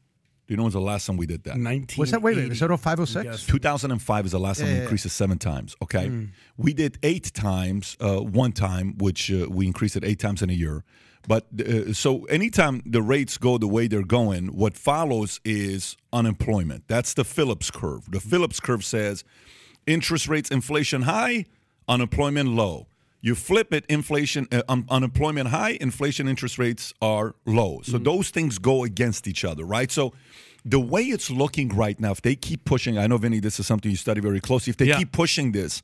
Do 0.50 0.54
you 0.54 0.58
know 0.58 0.64
when's 0.64 0.74
the 0.74 0.82
last 0.82 1.06
time 1.06 1.16
we 1.16 1.28
did 1.28 1.44
that? 1.44 1.58
19. 1.58 2.02
Was 2.02 2.10
that 2.10 2.24
wait, 2.24 2.36
wait, 2.36 2.50
was 2.50 2.60
that 2.60 2.76
0506? 2.76 3.46
2005 3.46 4.26
is 4.26 4.32
the 4.32 4.40
last 4.40 4.58
time 4.58 4.70
we 4.70 4.74
yeah, 4.78 4.82
increased 4.82 5.06
it 5.06 5.10
seven 5.10 5.38
times. 5.38 5.76
Okay, 5.84 6.08
Mm. 6.08 6.30
we 6.58 6.74
did 6.74 6.98
eight 7.04 7.32
times, 7.36 7.96
uh, 8.00 8.16
one 8.18 8.52
time, 8.52 8.98
which 8.98 9.32
uh, 9.32 9.46
we 9.48 9.68
increased 9.68 9.96
it 9.96 10.04
eight 10.04 10.18
times 10.18 10.42
in 10.42 10.50
a 10.50 10.54
year. 10.54 10.84
But 11.28 11.46
uh, 11.60 11.94
so 11.94 12.24
anytime 12.26 12.82
the 12.84 13.04
rates 13.04 13.38
go 13.38 13.60
the 13.60 13.68
way 13.68 13.88
they're 13.88 14.02
going, 14.02 14.48
what 14.48 14.76
follows 14.76 15.40
is 15.46 15.96
unemployment. 16.12 16.88
That's 16.88 17.14
the 17.14 17.24
Phillips 17.24 17.70
curve. 17.70 18.10
The 18.10 18.20
Phillips 18.20 18.60
curve 18.60 18.84
says 18.84 19.24
interest 19.86 20.28
rates, 20.28 20.50
inflation 20.50 21.04
high, 21.04 21.46
unemployment 21.88 22.50
low. 22.50 22.88
You 23.22 23.36
flip 23.36 23.74
it, 23.74 23.86
inflation, 23.90 24.48
uh, 24.52 24.62
un- 24.70 24.86
unemployment 24.90 25.50
high, 25.50 25.78
inflation, 25.82 26.28
interest 26.28 26.58
rates 26.58 26.94
are 27.02 27.36
low. 27.46 27.82
So 27.84 27.98
those 27.98 28.30
things 28.30 28.60
go 28.60 28.84
against 28.86 29.28
each 29.28 29.44
other, 29.44 29.66
right? 29.66 29.92
So 29.92 30.14
the 30.64 30.80
way 30.80 31.04
it's 31.04 31.30
looking 31.30 31.70
right 31.70 32.00
now, 32.00 32.12
if 32.12 32.22
they 32.22 32.36
keep 32.36 32.64
pushing, 32.64 32.98
I 32.98 33.08
know, 33.08 33.18
Vinny, 33.18 33.40
this 33.42 33.60
is 33.60 33.68
something 33.68 33.92
you 33.92 33.98
study 33.98 34.22
very 34.22 34.40
closely. 34.40 34.72
If 34.72 34.78
they 34.78 34.86
Yeah. 34.88 34.98
keep 35.00 35.12
pushing 35.12 35.52
this, 35.52 35.82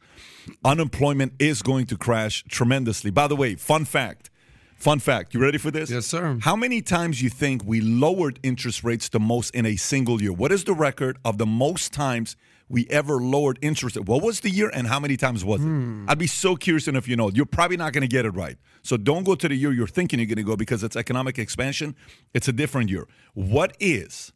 unemployment 0.64 1.34
is 1.40 1.62
going 1.62 1.86
to 1.88 1.98
crash 1.98 2.44
tremendously. 2.50 3.12
By 3.12 3.28
the 3.28 3.36
way, 3.36 3.56
fun 3.56 3.86
fact. 3.86 4.30
Fun 4.78 5.00
fact. 5.00 5.34
You 5.34 5.40
ready 5.42 5.58
for 5.58 5.72
this? 5.72 5.90
Yes, 5.90 6.06
sir. 6.06 6.38
How 6.42 6.56
many 6.56 6.82
times 6.82 7.22
you 7.22 7.30
think 7.30 7.64
we 7.66 7.80
lowered 7.82 8.40
interest 8.44 8.84
rates 8.84 9.08
the 9.10 9.20
most 9.22 9.56
in 9.56 9.66
a 9.66 9.76
single 9.78 10.22
year? 10.22 10.34
What 10.34 10.52
is 10.52 10.66
the 10.66 10.74
record 10.74 11.18
of 11.24 11.38
the 11.38 11.46
most 11.46 11.94
times 11.94 12.36
we 12.69 12.88
ever 12.89 13.17
lowered 13.17 13.59
interest? 13.62 14.00
What 14.00 14.23
was 14.23 14.39
the 14.39 14.50
year 14.50 14.69
and 14.73 14.88
how 14.88 15.00
many 15.00 15.17
times 15.17 15.45
was 15.45 15.62
it? 15.62 15.65
Hmm. 15.65 16.06
I'd 16.09 16.17
be 16.17 16.27
so 16.27 16.56
curious 16.56 16.85
to 16.85 16.91
know 16.91 16.97
if 16.97 17.07
you 17.07 17.15
know. 17.15 17.29
You're 17.29 17.45
probably 17.45 17.77
not 17.77 17.94
going 17.94 18.01
to 18.01 18.07
get 18.07 18.25
it 18.25 18.31
right. 18.31 18.57
So 18.81 18.97
don't 18.97 19.23
go 19.23 19.35
to 19.35 19.47
the 19.47 19.56
year 19.56 19.71
you're 19.71 19.88
thinking 19.88 20.19
you're 20.19 20.25
going 20.27 20.38
to 20.38 20.44
go 20.44 20.56
because 20.56 20.83
it's 20.83 20.95
economic 20.95 21.38
expansion. 21.39 21.95
It's 22.33 22.47
a 22.47 22.53
different 22.53 22.89
year. 22.89 23.07
What 23.33 23.75
is 23.79 24.31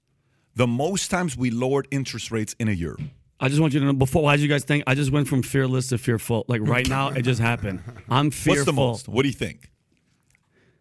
the 0.55 0.67
most 0.67 1.09
times 1.09 1.35
we 1.37 1.49
lowered 1.51 1.87
interest 1.91 2.31
rates 2.31 2.55
in 2.59 2.67
a 2.67 2.73
year? 2.73 2.97
I 3.39 3.47
just 3.47 3.61
want 3.61 3.73
you 3.73 3.79
to 3.79 3.85
know 3.85 3.93
before. 3.93 4.23
Why 4.23 4.35
did 4.35 4.41
you 4.43 4.49
guys 4.49 4.63
think 4.65 4.83
I 4.85 4.95
just 4.95 5.11
went 5.11 5.27
from 5.27 5.41
fearless 5.41 5.87
to 5.87 5.97
fearful? 5.97 6.45
Like 6.47 6.61
right 6.61 6.87
now, 6.87 7.09
it 7.09 7.21
just 7.21 7.39
happened. 7.39 7.81
I'm 8.09 8.31
fearful. 8.31 8.53
What's 8.57 8.65
the 8.65 8.73
most? 8.73 9.07
What 9.07 9.21
do 9.23 9.29
you 9.29 9.33
think? 9.33 9.69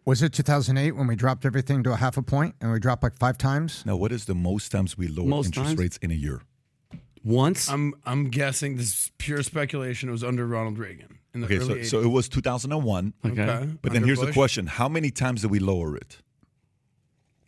Was 0.05 0.23
it 0.23 0.33
2008 0.33 0.93
when 0.93 1.07
we 1.07 1.15
dropped 1.15 1.45
everything 1.45 1.83
to 1.83 1.91
a 1.93 1.95
half 1.95 2.17
a 2.17 2.21
point 2.21 2.55
and 2.61 2.71
we 2.71 2.79
dropped 2.79 3.03
like 3.03 3.15
five 3.17 3.37
times? 3.37 3.83
Now, 3.85 3.95
what 3.95 4.11
is 4.11 4.25
the 4.25 4.33
most 4.35 4.71
times 4.71 4.97
we 4.97 5.07
lowered 5.07 5.29
Most 5.29 5.45
interest 5.47 5.67
times? 5.69 5.79
rates 5.79 5.97
in 6.01 6.11
a 6.11 6.15
year? 6.15 6.41
Once. 7.23 7.69
I'm 7.69 7.93
I'm 8.05 8.29
guessing 8.29 8.77
this 8.77 8.87
is 8.87 9.11
pure 9.17 9.43
speculation. 9.43 10.09
It 10.09 10.11
was 10.11 10.23
under 10.23 10.47
Ronald 10.47 10.77
Reagan 10.77 11.19
in 11.33 11.41
the 11.41 11.45
Okay, 11.47 11.59
so, 11.59 11.71
early 11.71 11.83
so 11.83 12.01
it 12.01 12.07
was 12.07 12.29
2001. 12.29 13.13
okay. 13.25 13.41
Okay. 13.41 13.69
But 13.81 13.91
then 13.91 14.03
Under 14.03 14.05
here's 14.07 14.19
the 14.19 14.31
question: 14.31 14.67
How 14.67 14.87
many 14.89 15.11
times 15.11 15.41
did 15.41 15.51
we 15.51 15.59
lower 15.59 15.95
it? 15.95 16.21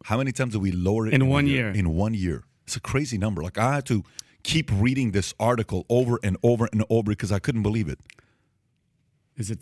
How 0.05 0.17
many 0.17 0.31
times 0.31 0.53
did 0.53 0.61
we 0.61 0.71
lower 0.71 1.07
it 1.07 1.13
In 1.13 1.21
a 1.21 1.25
one 1.25 1.47
year. 1.47 1.69
In 1.69 1.95
one 1.95 2.13
year, 2.13 2.43
it's 2.65 2.75
a 2.75 2.79
crazy 2.79 3.17
number. 3.17 3.41
Like 3.43 3.57
I 3.57 3.75
had 3.75 3.85
to 3.87 4.03
keep 4.43 4.71
reading 4.73 5.11
this 5.11 5.33
article 5.39 5.85
over 5.89 6.19
and 6.23 6.37
over 6.43 6.67
and 6.71 6.83
over 6.89 7.11
because 7.11 7.31
I 7.31 7.39
couldn't 7.39 7.63
believe 7.63 7.87
it. 7.87 7.99
Is 9.37 9.51
it 9.51 9.59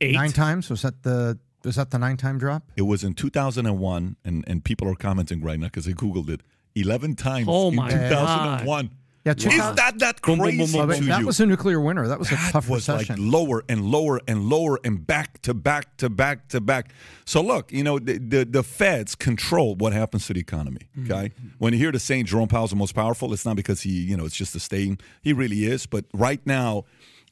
eight? 0.00 0.14
Nine 0.14 0.32
times? 0.32 0.70
Was 0.70 0.82
that 0.82 1.02
the 1.02 1.38
was 1.64 1.76
that 1.76 1.90
the 1.90 1.98
nine 1.98 2.16
time 2.16 2.38
drop? 2.38 2.62
It 2.76 2.82
was 2.82 3.04
in 3.04 3.14
2001, 3.14 4.16
and 4.24 4.44
and 4.46 4.64
people 4.64 4.88
are 4.88 4.94
commenting 4.94 5.42
right 5.42 5.58
now 5.58 5.66
because 5.66 5.84
they 5.84 5.92
googled 5.92 6.30
it. 6.30 6.40
11 6.76 7.16
times 7.16 7.46
Oh 7.48 7.68
in 7.68 7.74
my 7.74 7.90
2001. 7.90 8.90
Yeah, 9.24 9.32
Is 9.36 9.44
2000 9.44 9.76
that 9.76 9.98
that 9.98 10.22
Boom, 10.22 10.38
boom, 10.38 10.44
crazy 10.46 10.58
boom, 10.58 10.72
boom, 10.72 10.88
Well, 10.88 10.98
to 10.98 11.04
that 11.04 11.20
you? 11.20 11.26
was 11.26 11.40
a 11.40 11.46
nuclear 11.46 11.78
winter. 11.78 12.08
That 12.08 12.18
was 12.18 12.32
a 12.32 12.36
that 12.36 12.52
tough 12.52 12.68
was 12.70 12.88
recession. 12.88 13.16
like 13.22 13.32
lower 13.32 13.62
and 13.68 13.84
lower 13.84 14.18
and 14.26 14.48
lower 14.48 14.78
and 14.82 15.06
back 15.06 15.42
to 15.42 15.52
back 15.52 15.98
to 15.98 16.08
back 16.08 16.48
to 16.48 16.60
back. 16.60 16.92
So 17.26 17.42
look, 17.42 17.70
you 17.70 17.84
know 17.84 17.98
the 17.98 18.16
the, 18.18 18.44
the 18.46 18.62
Feds 18.62 19.14
control 19.14 19.74
what 19.74 19.92
happens 19.92 20.26
to 20.28 20.32
the 20.32 20.40
economy. 20.40 20.88
Mm-hmm. 20.98 21.12
Okay, 21.12 21.32
when 21.58 21.74
you 21.74 21.78
hear 21.78 21.92
the 21.92 21.98
saying 21.98 22.24
Jerome 22.26 22.48
Powell's 22.48 22.70
the 22.70 22.76
most 22.76 22.94
powerful, 22.94 23.32
it's 23.34 23.44
not 23.44 23.56
because 23.56 23.82
he 23.82 23.90
you 23.90 24.16
know 24.16 24.24
it's 24.24 24.36
just 24.36 24.54
a 24.56 24.60
saying. 24.60 24.98
He 25.20 25.34
really 25.34 25.64
is. 25.66 25.84
But 25.84 26.06
right 26.14 26.40
now, 26.46 26.84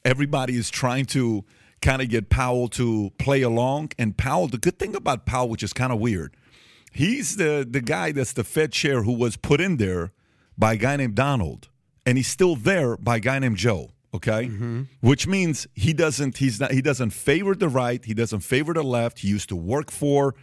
everybody 0.05 0.57
is 0.57 0.69
trying 0.69 1.05
to 1.05 1.43
kind 1.81 2.01
of 2.03 2.09
get 2.09 2.29
Powell 2.29 2.67
to 2.67 3.11
play 3.17 3.41
along. 3.41 3.91
And 3.97 4.15
Powell, 4.15 4.47
the 4.47 4.57
good 4.59 4.77
thing 4.77 4.95
about 4.95 5.25
Powell, 5.25 5.49
which 5.49 5.63
is 5.63 5.73
kind 5.73 5.91
of 5.91 5.99
weird, 5.99 6.35
he's 6.91 7.37
the 7.37 7.65
the 7.67 7.81
guy 7.81 8.11
that's 8.11 8.33
the 8.33 8.43
Fed 8.43 8.71
chair 8.73 9.01
who 9.03 9.13
was 9.13 9.37
put 9.37 9.59
in 9.59 9.77
there 9.77 10.11
by 10.57 10.73
a 10.73 10.77
guy 10.77 10.97
named 10.97 11.15
Donald, 11.15 11.69
and 12.09 12.17
he's 12.17 12.27
still 12.27 12.55
there 12.55 12.97
by 12.97 13.17
a 13.17 13.19
guy 13.19 13.37
named 13.39 13.57
Joe. 13.57 13.91
Okay, 14.11 14.45
which 15.01 15.27
means 15.27 15.67
he 15.75 15.93
doesn't 15.93 16.37
he's 16.37 16.59
not 16.59 16.71
he 16.71 16.81
doesn't 16.81 17.11
favor 17.11 17.53
the 17.53 17.69
right, 17.69 18.03
he 18.03 18.15
doesn't 18.15 18.39
favor 18.39 18.73
the 18.73 18.81
left. 18.81 19.19
He 19.19 19.27
used 19.27 19.49
to 19.49 19.55
work 19.55 19.91
for 19.91 20.33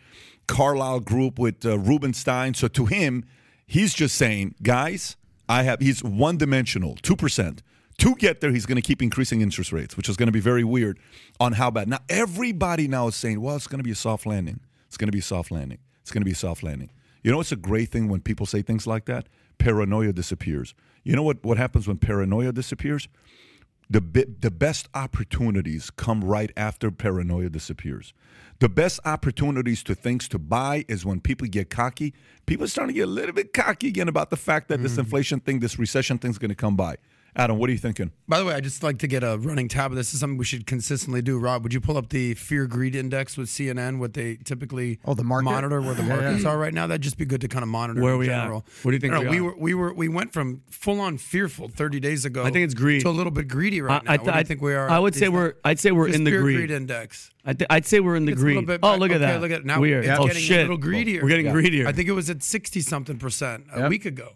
Carlyle 0.47 1.01
Group 1.01 1.37
with 1.41 1.67
uh, 1.67 1.77
Rubenstein, 1.77 2.55
so 2.55 2.69
to 2.69 2.87
him, 2.87 3.25
he's 3.67 3.93
just 3.93 4.15
saying, 4.15 4.55
guys, 4.63 5.17
I 5.49 5.65
have 5.65 5.81
he's 5.81 6.05
one 6.05 6.37
dimensional, 6.37 6.95
two 7.03 7.17
percent. 7.17 7.63
To 7.99 8.15
get 8.15 8.41
there, 8.41 8.53
he's 8.53 8.67
going 8.67 8.77
to 8.77 8.83
keep 8.83 9.03
increasing 9.03 9.41
interest 9.41 9.73
rates, 9.73 9.97
which 9.97 10.09
is 10.09 10.17
going 10.17 10.29
to 10.29 10.33
be 10.33 10.39
very 10.39 10.63
weird 10.63 11.01
on 11.41 11.55
how 11.55 11.71
bad. 11.71 11.89
Now, 11.89 11.99
everybody 12.09 12.87
now 12.87 13.09
is 13.09 13.17
saying, 13.17 13.41
well, 13.41 13.57
it's 13.57 13.67
going 13.67 13.81
to 13.81 13.85
be 13.85 13.91
a 13.91 13.97
soft 13.97 14.27
landing. 14.27 14.61
It's 14.87 14.97
going 14.97 15.09
to 15.09 15.13
be 15.13 15.19
a 15.19 15.23
soft 15.23 15.51
landing. 15.51 15.79
It's 16.03 16.13
going 16.13 16.21
to 16.21 16.27
be 16.27 16.33
a 16.33 16.37
soft 16.37 16.63
landing. 16.63 16.91
You 17.25 17.33
know, 17.33 17.41
it's 17.41 17.53
a 17.53 17.57
great 17.57 17.89
thing 17.89 18.09
when 18.09 18.21
people 18.21 18.47
say 18.47 18.63
things 18.63 18.87
like 18.87 19.07
that. 19.07 19.27
Paranoia 19.59 20.13
disappears. 20.13 20.75
You 21.05 21.15
know 21.15 21.23
what? 21.23 21.45
What 21.45 21.59
happens 21.59 21.87
when 21.87 21.99
paranoia 21.99 22.53
disappears? 22.53 23.09
The 23.89 24.01
the 24.41 24.51
best 24.51 24.89
opportunities 24.95 25.91
come 25.91 26.25
right 26.25 26.51
after 26.57 26.91
paranoia 26.91 27.49
disappears. 27.49 28.13
The 28.59 28.69
best 28.69 29.01
opportunities 29.05 29.83
to 29.85 29.95
things 29.95 30.29
to 30.29 30.39
buy 30.39 30.85
is 30.89 31.05
when 31.05 31.21
people 31.21 31.47
get 31.47 31.71
cocky. 31.71 32.15
People 32.47 32.65
are 32.65 32.69
starting 32.69 32.95
to 32.95 32.99
get 33.01 33.09
a 33.09 33.11
little 33.11 33.35
bit 33.35 33.53
cocky 33.53 33.89
again 33.89 34.09
about 34.09 34.31
the 34.31 34.37
fact 34.37 34.69
that 34.69 34.83
this 34.83 34.93
mm-hmm. 34.93 35.03
inflation 35.03 35.41
thing, 35.41 35.61
this 35.61 35.79
recession 35.79 36.19
thing 36.19 36.31
is 36.31 36.39
going 36.39 36.49
to 36.49 36.55
come 36.55 36.75
by. 36.75 36.97
Adam, 37.39 37.59
what 37.59 37.69
are 37.69 37.73
you 37.75 37.79
thinking? 37.79 38.13
By 38.27 38.39
the 38.39 38.47
way, 38.47 38.55
I 38.55 38.61
just 38.61 38.83
like 38.83 38.99
to 39.01 39.07
get 39.07 39.23
a 39.23 39.37
running 39.37 39.69
tab 39.69 39.91
of 39.93 39.97
this. 39.97 40.07
This 40.07 40.15
is 40.15 40.21
something 40.21 40.39
we 40.39 40.47
should 40.47 40.67
consistently 40.67 41.21
do. 41.21 41.39
Rob, 41.39 41.63
would 41.65 41.75
you 41.75 41.83
pull 41.83 41.99
up 41.99 42.09
the 42.09 42.33
fear 42.33 42.67
greed 42.67 42.95
index 42.97 43.37
with 43.37 43.51
CNN? 43.51 43.99
What 43.99 44.15
they 44.15 44.37
typically 44.37 45.01
Oh, 45.05 45.13
the 45.13 45.23
market? 45.23 45.45
monitor 45.45 45.83
where 45.83 45.93
the 45.93 46.03
markets 46.03 46.45
yeah. 46.45 46.49
are 46.49 46.57
right 46.59 46.73
now. 46.73 46.87
That'd 46.87 47.03
just 47.03 47.19
be 47.19 47.27
good 47.27 47.43
to 47.43 47.49
kind 47.49 47.63
of 47.63 47.69
monitor 47.69 48.01
Where 48.01 48.15
in 48.15 48.19
we 48.21 48.31
at? 48.31 48.49
What 48.51 48.65
do 48.85 48.93
you 48.93 48.99
think 48.99 49.13
I 49.13 49.23
know, 49.23 49.31
we 49.31 49.41
we 49.41 49.41
are? 49.41 49.45
were 49.45 49.55
we 49.59 49.75
were 49.75 49.93
we 49.93 50.09
went 50.09 50.33
from 50.33 50.63
full 50.71 50.99
on 50.99 51.19
fearful 51.19 51.69
30 51.69 52.01
days 52.01 52.25
ago. 52.25 52.43
I 52.43 52.51
think 52.51 52.65
it's 52.65 52.73
greed. 52.73 53.03
to 53.03 53.09
a 53.09 53.11
little 53.11 53.31
bit 53.31 53.49
greedy 53.49 53.83
right 53.83 54.03
now. 54.03 54.13
I, 54.13 54.17
what 54.17 54.25
do 54.25 54.31
you 54.31 54.37
I 54.39 54.43
think 54.43 54.63
we 54.63 54.75
are? 54.75 54.89
I 54.89 54.99
would 54.99 55.13
these 55.13 55.21
say 55.21 55.29
we're. 55.29 55.55
I'd 55.63 55.79
say 55.79 55.91
we're 55.91 56.09
in 56.09 56.25
the 56.25 56.31
fear 56.31 56.41
greed. 56.41 56.57
greed 56.57 56.71
index. 56.71 57.31
I 57.45 57.53
th- 57.53 57.67
I'd 57.69 57.85
say 57.85 58.01
we're 58.01 58.17
in 58.17 58.25
the 58.25 58.33
It's 58.33 58.41
a 58.41 58.45
little 58.47 58.63
greed. 58.63 58.81
bit 58.81 58.81
oh, 58.83 58.97
look 58.97 59.11
at 59.11 59.17
okay, 59.17 59.27
that. 59.33 59.41
Look 59.43 59.51
at 59.51 59.63
now. 59.67 59.79
Weird. 59.81 60.07
It's 60.07 60.19
Oh 60.19 60.27
getting 60.27 60.41
shit. 60.43 60.59
a 60.61 60.63
little 60.63 60.79
greedier. 60.79 61.23
We're 61.23 61.29
getting 61.29 61.53
greedier. 61.53 61.87
I 61.87 61.93
think 61.93 62.09
it 62.09 62.13
was 62.13 62.31
at 62.31 62.43
60 62.43 62.81
something 62.81 63.19
percent 63.19 63.67
a 63.75 63.81
Yep. 63.81 63.91
week 63.91 64.07
ago. 64.07 64.31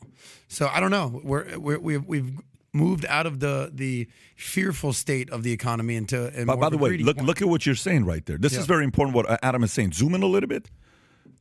So 0.49 0.69
I 0.71 0.80
don't 0.80 0.90
know. 0.90 1.19
We're, 1.25 1.59
we're 1.59 1.78
we've 1.78 2.04
we've 2.04 2.33
moved 2.72 3.04
out 3.06 3.26
of 3.26 3.40
the 3.40 3.70
the 3.74 4.06
fearful 4.36 4.92
state 4.92 5.28
of 5.30 5.42
the 5.42 5.52
economy 5.52 5.96
into 5.96 6.26
and 6.36 6.46
By, 6.46 6.54
more 6.54 6.60
by 6.62 6.68
the 6.70 6.78
way, 6.78 6.96
look 6.98 7.16
point. 7.16 7.26
look 7.26 7.42
at 7.42 7.48
what 7.48 7.66
you're 7.66 7.74
saying 7.74 8.04
right 8.04 8.24
there. 8.26 8.38
This 8.38 8.52
Yeah. 8.54 8.60
is 8.60 8.66
very 8.66 8.84
important. 8.84 9.14
What 9.16 9.28
uh, 9.28 9.38
Adam 9.42 9.62
is 9.64 9.72
saying. 9.72 9.92
Zoom 9.92 10.14
in 10.14 10.22
a 10.22 10.26
little 10.26 10.48
bit. 10.48 10.70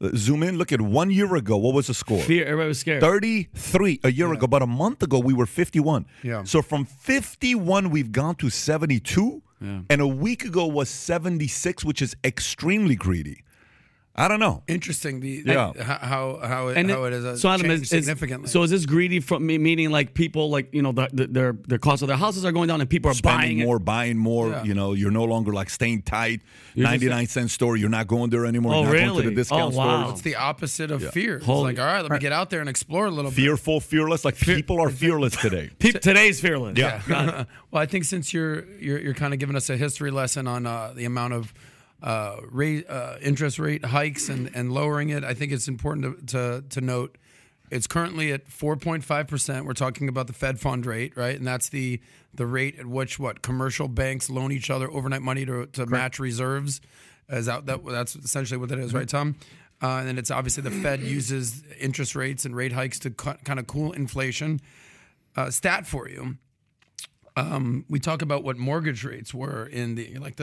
Uh, 0.01 0.09
Zoom 0.15 0.43
in. 0.43 0.57
Look 0.57 0.71
at 0.71 0.81
one 0.81 1.11
year 1.11 1.35
ago. 1.35 1.57
What 1.57 1.73
was 1.75 1.87
the 1.87 1.93
score? 1.93 2.21
Fear. 2.21 2.45
Everybody 2.45 2.67
was 2.69 2.79
scared. 2.79 3.01
33 3.01 3.99
a 4.03 4.11
year 4.11 4.31
ago, 4.33 4.45
About 4.45 4.61
a 4.61 4.67
month 4.67 5.03
ago 5.03 5.19
we 5.19 5.33
were 5.33 5.45
51. 5.45 6.05
Yeah. 6.23 6.43
So 6.45 6.61
from 6.61 6.85
51 6.85 7.89
we've 7.89 8.11
gone 8.11 8.35
to 8.35 8.49
72, 8.49 9.41
Yeah. 9.61 9.81
and 9.89 10.01
a 10.01 10.07
week 10.07 10.45
ago 10.45 10.65
was 10.67 10.89
76, 10.89 11.83
which 11.83 12.01
is 12.01 12.15
extremely 12.23 12.95
greedy. 12.95 13.43
I 14.19 14.27
don't 14.27 14.39
know. 14.39 14.63
Interesting. 14.67 15.21
The 15.21 15.43
Yeah. 15.45 15.71
how 15.81 15.97
how 15.97 16.39
how 16.47 16.67
it, 16.67 16.77
And 16.77 16.91
how 16.91 17.05
it- 17.05 17.13
it 17.13 17.17
is 17.19 17.25
uh, 17.25 17.37
so 17.37 17.49
Adam, 17.49 17.67
changed 17.67 17.83
is, 17.83 17.93
is- 17.93 18.05
significantly. 18.05 18.49
so 18.49 18.61
is 18.63 18.69
this 18.69 18.85
greedy 18.85 19.19
from 19.21 19.45
me 19.45 19.57
meaning 19.57 19.91
like 19.91 20.13
people 20.13 20.49
like 20.49 20.73
you 20.73 20.81
know 20.81 20.91
the, 20.91 21.07
the, 21.13 21.27
their 21.27 21.53
their 21.67 21.77
cost 21.77 22.01
of 22.01 22.09
their 22.09 22.17
houses 22.17 22.43
are 22.43 22.51
going 22.51 22.67
down 22.67 22.81
and 22.81 22.89
people 22.89 23.09
are 23.09 23.13
Spending 23.13 23.39
buying 23.39 23.59
it? 23.59 23.65
more, 23.65 23.79
buying 23.79 24.17
more. 24.17 24.49
Yeah. 24.49 24.63
You 24.65 24.73
know, 24.73 24.91
you're 24.93 25.09
no 25.11 25.23
longer 25.23 25.53
like 25.53 25.69
staying 25.69 26.01
tight. 26.01 26.41
You're 26.75 26.85
just- 26.87 27.01
99 27.03 27.27
cent 27.27 27.51
store. 27.51 27.77
You're 27.77 27.89
not 27.89 28.07
going 28.07 28.29
there 28.29 28.45
anymore. 28.45 28.73
Oh, 28.73 28.83
You're 28.83 28.87
not 28.87 28.91
going 28.91 29.05
to 29.07 29.13
really? 29.21 29.25
the 29.29 29.35
discount 29.35 29.73
Oh, 29.73 29.77
wow. 29.77 30.01
stores. 30.01 30.13
it's 30.13 30.21
the 30.21 30.35
opposite 30.35 30.91
of 30.91 31.01
fear. 31.11 31.37
It's 31.37 31.45
Holy- 31.45 31.73
like 31.73 31.79
all 31.79 31.85
right, 31.85 32.01
let 32.01 32.11
me 32.11 32.19
get 32.19 32.33
out 32.33 32.49
there 32.49 32.59
and 32.59 32.69
explore 32.69 33.05
a 33.05 33.11
little 33.11 33.31
bit. 33.31 33.37
Fearful, 33.37 33.79
fearless. 33.79 34.25
Like 34.25 34.37
people 34.37 34.81
are 34.81 34.89
fearless 34.89 35.35
today. 35.37 35.69
Pe- 35.79 35.91
today's 35.93 36.41
fearless. 36.41 36.77
Yeah. 36.77 37.01
well, 37.71 37.81
I 37.81 37.85
think 37.85 38.03
since 38.03 38.33
you're 38.33 38.65
you're, 38.79 38.99
you're 38.99 39.13
kind 39.13 39.33
of 39.33 39.39
giving 39.39 39.55
us 39.55 39.69
a 39.69 39.77
history 39.77 40.11
lesson 40.11 40.45
on 40.47 40.65
uh, 40.65 40.91
the 40.93 41.05
amount 41.05 41.33
of 41.33 41.53
uh, 42.01 42.37
rate, 42.49 42.89
uh, 42.89 43.15
interest 43.21 43.59
rate 43.59 43.85
hikes 43.85 44.29
and, 44.29 44.49
and 44.53 44.71
lowering 44.71 45.09
it, 45.09 45.23
I 45.23 45.33
think 45.33 45.51
it's 45.51 45.67
important 45.67 46.27
to, 46.29 46.61
to 46.61 46.63
to 46.69 46.81
note 46.81 47.17
it's 47.71 47.85
currently 47.87 48.31
at 48.31 48.49
4.5 48.49 49.27
percent. 49.27 49.65
We're 49.65 49.73
talking 49.73 50.07
about 50.09 50.27
the 50.27 50.33
Fed 50.33 50.59
fund 50.59 50.85
rate, 50.85 51.15
right? 51.15 51.37
And 51.37 51.45
that's 51.45 51.69
the 51.69 52.01
the 52.33 52.45
rate 52.45 52.79
at 52.79 52.85
which 52.85 53.19
what 53.19 53.41
commercial 53.41 53.87
banks 53.87 54.29
loan 54.29 54.51
each 54.51 54.69
other 54.69 54.89
overnight 54.91 55.21
money 55.21 55.45
to, 55.45 55.65
to 55.67 55.85
match 55.85 56.19
reserves. 56.19 56.79
Is 57.27 57.45
that, 57.47 57.65
that 57.65 57.85
that's 57.85 58.15
essentially 58.15 58.57
what 58.57 58.69
that 58.69 58.79
is, 58.79 58.93
right, 58.93 59.07
Tom? 59.07 59.35
Uh, 59.81 59.97
and 59.97 60.07
then 60.07 60.17
it's 60.17 60.31
obviously 60.31 60.63
the 60.63 60.71
Fed 60.71 61.01
uses 61.01 61.63
interest 61.79 62.15
rates 62.15 62.45
and 62.45 62.55
rate 62.55 62.73
hikes 62.73 62.99
to 62.99 63.11
cu- 63.11 63.37
kind 63.45 63.59
of 63.59 63.67
cool 63.67 63.91
inflation. 63.93 64.59
Uh, 65.35 65.49
stat 65.49 65.85
for 65.87 66.09
you 66.09 66.37
um, 67.39 67.85
we 67.89 67.99
talk 67.99 68.21
about 68.21 68.43
what 68.43 68.57
mortgage 68.57 69.03
rates 69.03 69.33
were 69.33 69.65
in 69.65 69.95
the 69.95 70.17
like 70.17 70.35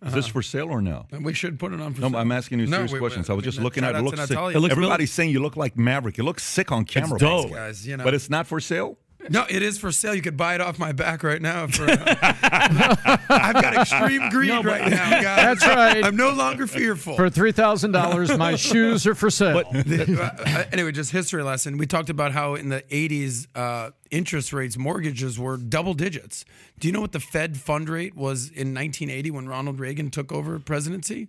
this. 0.00 0.08
Is 0.08 0.14
this 0.14 0.24
uh-huh. 0.26 0.32
for 0.32 0.42
sale 0.42 0.68
or 0.70 0.80
no? 0.80 1.06
And 1.10 1.24
we 1.24 1.34
should 1.34 1.58
put 1.58 1.72
it 1.72 1.80
on 1.80 1.94
for. 1.94 2.00
No, 2.02 2.08
sale. 2.10 2.18
I'm 2.18 2.32
asking 2.32 2.60
you 2.60 2.66
No, 2.66 2.76
serious 2.78 2.92
we- 2.92 2.98
questions. 2.98 3.30
I 3.30 3.32
was 3.32 3.44
just 3.44 3.58
we- 3.58 3.64
looking 3.64 3.84
at 3.84 3.94
it. 3.94 4.02
looks 4.02 4.20
sick. 4.26 4.38
It 4.38 4.58
looks 4.58 4.72
Everybody's 4.72 5.12
saying 5.12 5.30
you 5.30 5.40
look 5.40 5.56
like 5.56 5.76
Maverick. 5.76 6.18
It 6.18 6.22
looks 6.24 6.44
sick 6.44 6.70
on 6.72 6.84
camera. 6.84 7.18
dope. 7.18 7.48
the 7.48 7.52
way. 7.52 7.58
guys, 7.58 7.86
you 7.86 7.96
know. 7.96 8.04
But 8.04 8.14
it's 8.14 8.30
not 8.30 8.46
for 8.46 8.60
sale. 8.60 8.98
No, 9.30 9.44
it 9.48 9.62
is 9.62 9.78
for 9.78 9.92
sale. 9.92 10.14
You 10.14 10.22
could 10.22 10.36
buy 10.36 10.54
it 10.54 10.60
off 10.60 10.78
my 10.78 10.92
back 10.92 11.22
right 11.22 11.40
now. 11.40 11.66
For 11.66 11.84
I've 11.88 13.54
got 13.54 13.74
extreme 13.74 14.28
greed 14.30 14.48
No, 14.48 14.62
right 14.62 14.90
now, 14.90 15.10
guys. 15.22 15.22
That's 15.60 15.66
right. 15.66 16.04
I'm 16.04 16.16
no 16.16 16.30
longer 16.30 16.66
fearful. 16.66 17.16
For 17.16 17.30
three 17.30 17.52
thousand 17.52 17.92
dollars, 17.92 18.36
my 18.36 18.56
shoes 18.56 19.06
are 19.06 19.14
for 19.14 19.30
sale. 19.30 19.64
Uh, 19.68 20.64
anyway, 20.72 20.92
just 20.92 21.10
history 21.12 21.42
lesson. 21.42 21.78
We 21.78 21.86
talked 21.86 22.10
about 22.10 22.32
how 22.32 22.54
in 22.54 22.68
the 22.68 22.82
80s, 22.82 23.46
uh, 23.54 23.90
interest 24.10 24.52
rates, 24.52 24.76
mortgages 24.76 25.38
were 25.38 25.56
double 25.56 25.94
digits. 25.94 26.44
Do 26.78 26.88
you 26.88 26.92
know 26.92 27.00
what 27.00 27.12
the 27.12 27.20
Fed 27.20 27.56
fund 27.56 27.88
rate 27.88 28.16
was 28.16 28.46
in 28.48 28.74
1980 28.74 29.30
when 29.30 29.48
Ronald 29.48 29.80
Reagan 29.80 30.10
took 30.10 30.32
over 30.32 30.58
presidency? 30.58 31.28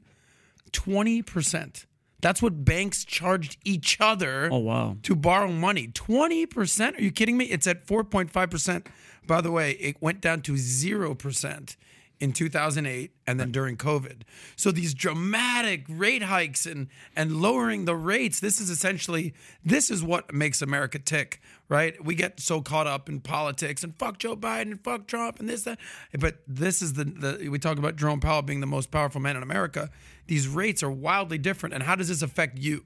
20%. 0.71 1.85
That's 2.21 2.41
what 2.41 2.65
banks 2.65 3.05
charged 3.05 3.57
each 3.63 3.97
other 4.01 4.49
Oh, 4.51 4.57
wow. 4.57 4.97
to 5.03 5.15
borrow 5.15 5.51
money. 5.51 5.87
20%? 5.87 6.97
Are 6.97 7.01
you 7.01 7.11
kidding 7.11 7.37
me? 7.37 7.45
It's 7.45 7.65
at 7.67 7.85
4.5%. 7.87 8.87
By 9.25 9.41
the 9.41 9.51
way, 9.51 9.71
it 9.73 10.01
went 10.01 10.19
down 10.21 10.41
to 10.41 10.53
0% 10.53 11.75
in 12.19 12.33
2008 12.33 13.11
and 13.25 13.39
then 13.39 13.51
during 13.51 13.77
COVID. 13.77 14.23
So 14.55 14.71
these 14.71 14.93
dramatic 14.93 15.85
rate 15.87 16.23
hikes 16.23 16.65
and 16.65 16.87
and 17.15 17.41
lowering 17.41 17.85
the 17.85 17.95
rates, 17.95 18.39
this 18.39 18.59
is 18.59 18.69
essentially 18.69 19.33
this 19.63 19.89
is 19.89 20.03
what 20.03 20.33
makes 20.33 20.61
America 20.61 20.99
tick, 20.99 21.41
right? 21.69 22.03
We 22.03 22.15
get 22.15 22.39
so 22.39 22.61
caught 22.61 22.87
up 22.87 23.07
in 23.07 23.21
politics 23.21 23.83
and 23.83 23.97
fuck 23.97 24.19
Joe 24.19 24.35
Biden 24.35 24.71
and 24.71 24.83
fuck 24.83 25.07
Trump 25.07 25.39
and 25.39 25.47
this 25.47 25.63
that. 25.63 25.79
But 26.19 26.39
this 26.47 26.81
is 26.81 26.93
the 26.93 27.05
the 27.05 27.49
we 27.49 27.59
talk 27.59 27.77
about 27.77 27.95
Jerome 27.95 28.19
Powell 28.19 28.41
being 28.41 28.59
the 28.59 28.67
most 28.67 28.91
powerful 28.91 29.21
man 29.21 29.37
in 29.37 29.43
America. 29.43 29.89
These 30.27 30.47
rates 30.47 30.83
are 30.83 30.91
wildly 30.91 31.37
different 31.37 31.73
and 31.73 31.83
how 31.83 31.95
does 31.95 32.09
this 32.09 32.21
affect 32.21 32.59
you? 32.59 32.83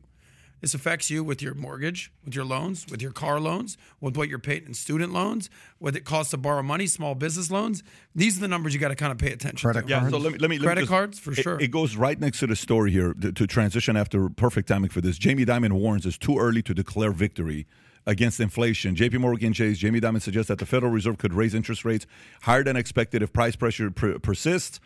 This 0.64 0.74
affects 0.74 1.10
you 1.10 1.26
with 1.26 1.42
your 1.42 1.54
mortgage, 1.56 2.10
with 2.24 2.34
your 2.36 2.46
loans, 2.46 2.86
with 2.90 3.02
your 3.02 3.12
car 3.12 3.38
loans, 3.38 3.78
with 4.00 4.16
what 4.16 4.30
you're 4.30 4.40
paid 4.40 4.66
in 4.66 4.74
student 4.74 5.12
loans, 5.12 5.50
what 5.78 5.94
it 5.94 6.06
costs 6.06 6.32
to 6.32 6.38
borrow 6.38 6.64
money, 6.64 6.88
small 6.88 7.16
business 7.16 7.52
loans. 7.52 7.84
These 8.16 8.38
are 8.38 8.40
the 8.40 8.48
numbers 8.48 8.74
you 8.74 8.80
got 8.80 8.88
to 8.88 8.96
kind 8.96 9.12
of 9.12 9.18
pay 9.18 9.34
attention 9.34 9.58
Credit 9.70 9.82
to. 9.82 9.90
Yeah, 9.90 10.08
so 10.10 10.18
let 10.18 10.32
me 10.32 10.38
let 10.40 10.50
me 10.50 10.58
let 10.58 10.62
me 10.62 10.66
Credit 10.66 10.82
just- 10.84 10.90
cards, 10.90 11.20
for 11.20 11.32
it- 11.34 11.44
sure. 11.44 11.60
It, 11.60 11.70
goes 11.70 11.98
right 11.98 12.18
next 12.18 12.40
to 12.40 12.48
the 12.48 12.56
story 12.56 12.92
here 12.92 13.14
to, 13.14 13.34
to 13.34 13.46
transition 13.46 13.98
after 13.98 14.30
perfect 14.30 14.70
timing 14.70 14.90
for 14.90 15.02
this. 15.02 15.18
Jamie 15.18 15.46
Dimon 15.46 15.74
warns 15.74 16.06
it's 16.06 16.18
too 16.18 16.38
early 16.40 16.62
to 16.62 16.74
declare 16.74 17.12
victory 17.12 17.68
against 18.06 18.40
inflation. 18.40 18.96
JP 18.96 19.20
Morgan 19.20 19.52
Chase, 19.52 19.80
Jamie 19.80 20.00
Dimon 20.00 20.22
suggests 20.22 20.48
that 20.48 20.60
the 20.60 20.66
Federal 20.66 20.94
Reserve 20.94 21.18
could 21.18 21.34
raise 21.34 21.54
interest 21.54 21.84
rates 21.84 22.06
higher 22.44 22.64
than 22.64 22.78
expected 22.78 23.22
if 23.22 23.34
price 23.34 23.58
pressure 23.58 23.92
per- 23.92 24.18
persists. 24.18 24.80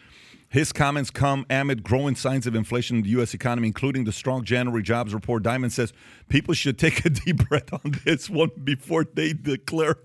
His 0.49 0.71
comments 0.71 1.09
come 1.09 1.45
amid 1.49 1.83
growing 1.83 2.15
signs 2.15 2.47
of 2.47 2.55
inflation 2.55 2.97
in 2.97 3.03
the 3.03 3.09
U.S. 3.09 3.33
economy, 3.33 3.67
including 3.67 4.05
the 4.05 4.13
strong 4.13 4.45
January 4.45 4.81
jobs 4.81 5.13
report. 5.13 5.43
Dimon 5.43 5.71
says 5.71 5.91
people 6.29 6.53
should 6.53 6.77
take 6.77 7.05
a 7.05 7.09
deep 7.25 7.47
breath 7.49 7.73
on 7.73 7.99
this 8.05 8.29
one 8.29 8.51
before 8.63 9.03
they 9.03 9.33
declare 9.33 9.97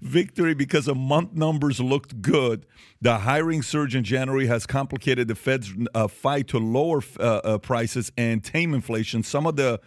victory 0.00 0.54
because 0.54 0.86
the 0.86 0.94
month 0.94 1.34
numbers 1.34 1.80
looked 1.80 2.22
good. 2.22 2.64
The 3.02 3.18
hiring 3.18 3.62
surge 3.62 3.94
in 3.94 4.04
January 4.04 4.46
has 4.46 4.66
complicated 4.66 5.28
the 5.28 5.34
Fed's 5.34 5.72
uh, 5.94 6.08
fight 6.08 6.48
to 6.48 6.58
lower 6.58 7.02
uh, 7.18 7.22
uh, 7.22 7.58
prices 7.58 8.10
and 8.16 8.42
tame 8.42 8.72
inflation. 8.72 9.22
Some 9.22 9.46
of 9.46 9.56
the 9.56 9.80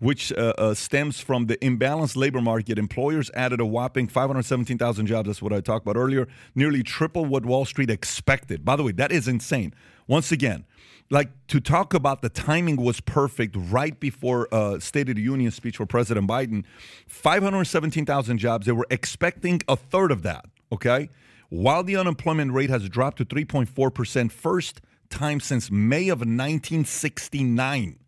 which 0.00 0.32
uh, 0.32 0.54
uh, 0.58 0.74
stems 0.74 1.20
from 1.20 1.46
the 1.46 1.56
imbalanced 1.58 2.16
labor 2.16 2.40
market. 2.40 2.78
Employers 2.78 3.30
added 3.34 3.60
a 3.60 3.66
whopping 3.66 4.08
517,000 4.08 5.06
jobs. 5.06 5.28
That's 5.28 5.40
what 5.40 5.52
I 5.52 5.60
talked 5.60 5.86
about 5.86 5.96
earlier. 5.96 6.26
Nearly 6.54 6.82
triple 6.82 7.24
what 7.26 7.44
Wall 7.46 7.64
Street 7.64 7.90
expected. 7.90 8.64
By 8.64 8.76
the 8.76 8.82
way, 8.82 8.92
that 8.92 9.12
is 9.12 9.28
insane. 9.28 9.72
Once 10.08 10.32
again, 10.32 10.64
like 11.10 11.28
to 11.48 11.60
talk 11.60 11.94
about 11.94 12.22
the 12.22 12.28
timing 12.28 12.76
was 12.76 13.00
perfect 13.00 13.54
right 13.56 13.98
before 14.00 14.48
uh, 14.52 14.80
State 14.80 15.08
of 15.08 15.16
the 15.16 15.22
Union 15.22 15.50
speech 15.50 15.76
for 15.76 15.86
President 15.86 16.26
Biden. 16.28 16.64
517,000 17.06 18.38
jobs. 18.38 18.66
They 18.66 18.72
were 18.72 18.86
expecting 18.90 19.60
a 19.68 19.76
third 19.76 20.10
of 20.10 20.22
that. 20.22 20.46
Okay, 20.72 21.10
while 21.50 21.82
the 21.82 21.96
unemployment 21.96 22.52
rate 22.52 22.70
has 22.70 22.88
dropped 22.88 23.18
to 23.18 23.24
3.4 23.24 23.92
percent, 23.92 24.32
first 24.32 24.80
time 25.10 25.40
since 25.40 25.70
May 25.70 26.08
of 26.08 26.20
1969. 26.20 27.99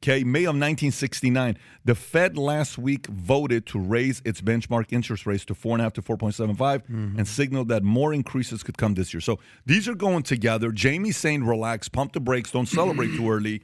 Okay, 0.00 0.22
May 0.22 0.44
of 0.44 0.54
1969, 0.54 1.58
the 1.84 1.94
Fed 1.96 2.38
last 2.38 2.78
week 2.78 3.08
voted 3.08 3.66
to 3.66 3.80
raise 3.80 4.22
its 4.24 4.40
benchmark 4.40 4.92
interest 4.92 5.26
rates 5.26 5.44
to 5.46 5.56
four 5.56 5.74
and 5.74 5.80
a 5.80 5.84
half 5.84 5.92
to 5.94 6.02
4.75, 6.02 6.74
and 6.74 6.84
mm-hmm. 6.86 7.22
signaled 7.24 7.68
that 7.68 7.82
more 7.82 8.14
increases 8.14 8.62
could 8.62 8.78
come 8.78 8.94
this 8.94 9.12
year. 9.12 9.20
So 9.20 9.40
these 9.66 9.88
are 9.88 9.96
going 9.96 10.22
together. 10.22 10.70
Jamie's 10.70 11.16
saying, 11.16 11.44
"Relax, 11.44 11.88
pump 11.88 12.12
the 12.12 12.20
brakes, 12.20 12.52
don't 12.52 12.66
celebrate 12.66 13.08
too 13.16 13.28
early." 13.28 13.62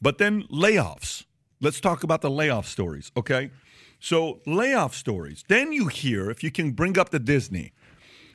But 0.00 0.18
then 0.18 0.44
layoffs. 0.44 1.24
Let's 1.60 1.80
talk 1.80 2.04
about 2.04 2.22
the 2.22 2.30
layoff 2.30 2.68
stories. 2.68 3.10
Okay, 3.16 3.50
so 3.98 4.40
layoff 4.46 4.94
stories. 4.94 5.44
Then 5.48 5.72
you 5.72 5.88
hear, 5.88 6.30
if 6.30 6.44
you 6.44 6.52
can 6.52 6.72
bring 6.72 6.96
up 6.96 7.10
the 7.10 7.18
Disney. 7.18 7.72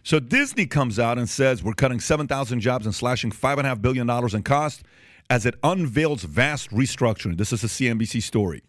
So 0.04 0.20
Disney 0.20 0.66
comes 0.66 1.00
out 1.00 1.18
and 1.18 1.30
says 1.30 1.62
we're 1.62 1.74
cutting 1.74 2.00
7,000 2.00 2.62
jobs 2.62 2.86
and 2.86 2.96
slashing 2.96 3.32
$5.5 3.32 3.82
billion 3.82 4.10
in 4.10 4.44
cost. 4.44 4.84
As 5.30 5.46
it 5.46 5.56
unveils 5.64 6.24
vast 6.24 6.72
restructuring. 6.72 7.38
This 7.38 7.54
is 7.54 7.64
a 7.64 7.68
CNBC 7.68 8.22
story. 8.22 8.64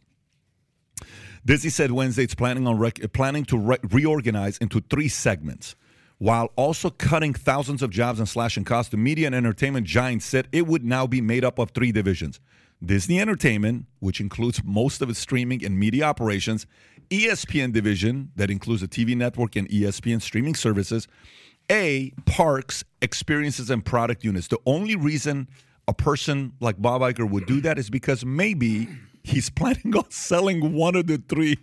Disney 1.44 1.70
said 1.70 1.92
Wednesday 1.92 2.24
it's 2.24 2.34
planning 2.34 2.66
on 2.66 2.78
rec- 2.78 3.12
planning 3.12 3.44
to 3.46 3.58
re- 3.58 3.78
reorganize 3.90 4.58
into 4.58 4.80
three 4.90 5.08
segments. 5.08 5.76
While 6.18 6.50
also 6.56 6.90
cutting 6.90 7.32
thousands 7.32 7.80
of 7.80 7.90
jobs 7.90 8.18
and 8.18 8.28
slashing 8.28 8.64
costs, 8.64 8.90
the 8.90 8.96
media 8.96 9.26
and 9.26 9.34
entertainment 9.34 9.86
giant 9.86 10.24
said 10.24 10.48
it 10.50 10.66
would 10.66 10.84
now 10.84 11.06
be 11.06 11.20
made 11.20 11.44
up 11.44 11.58
of 11.60 11.70
three 11.70 11.92
divisions 11.92 12.40
Disney 12.84 13.20
Entertainment, 13.20 13.86
which 14.00 14.20
includes 14.20 14.62
most 14.64 15.02
of 15.02 15.10
its 15.10 15.18
streaming 15.18 15.64
and 15.64 15.78
media 15.78 16.04
operations, 16.04 16.66
ESPN 17.10 17.72
division, 17.72 18.30
that 18.36 18.50
includes 18.50 18.82
the 18.82 18.88
TV 18.88 19.16
network 19.16 19.56
and 19.56 19.68
ESPN 19.68 20.20
streaming 20.20 20.54
services, 20.54 21.08
A, 21.70 22.12
parks, 22.26 22.84
experiences, 23.00 23.70
and 23.70 23.84
product 23.84 24.24
units. 24.24 24.48
The 24.48 24.60
only 24.66 24.94
reason 24.94 25.48
a 25.88 25.94
person 25.94 26.52
like 26.60 26.80
Bob 26.80 27.00
Iger 27.00 27.28
would 27.28 27.46
do 27.46 27.62
that 27.62 27.78
is 27.78 27.88
because 27.88 28.24
maybe 28.24 28.86
he's 29.24 29.48
planning 29.58 29.96
on 29.96 30.08
selling 30.10 30.74
one 30.74 30.94
of 30.94 31.06
the 31.06 31.16
three. 31.28 31.56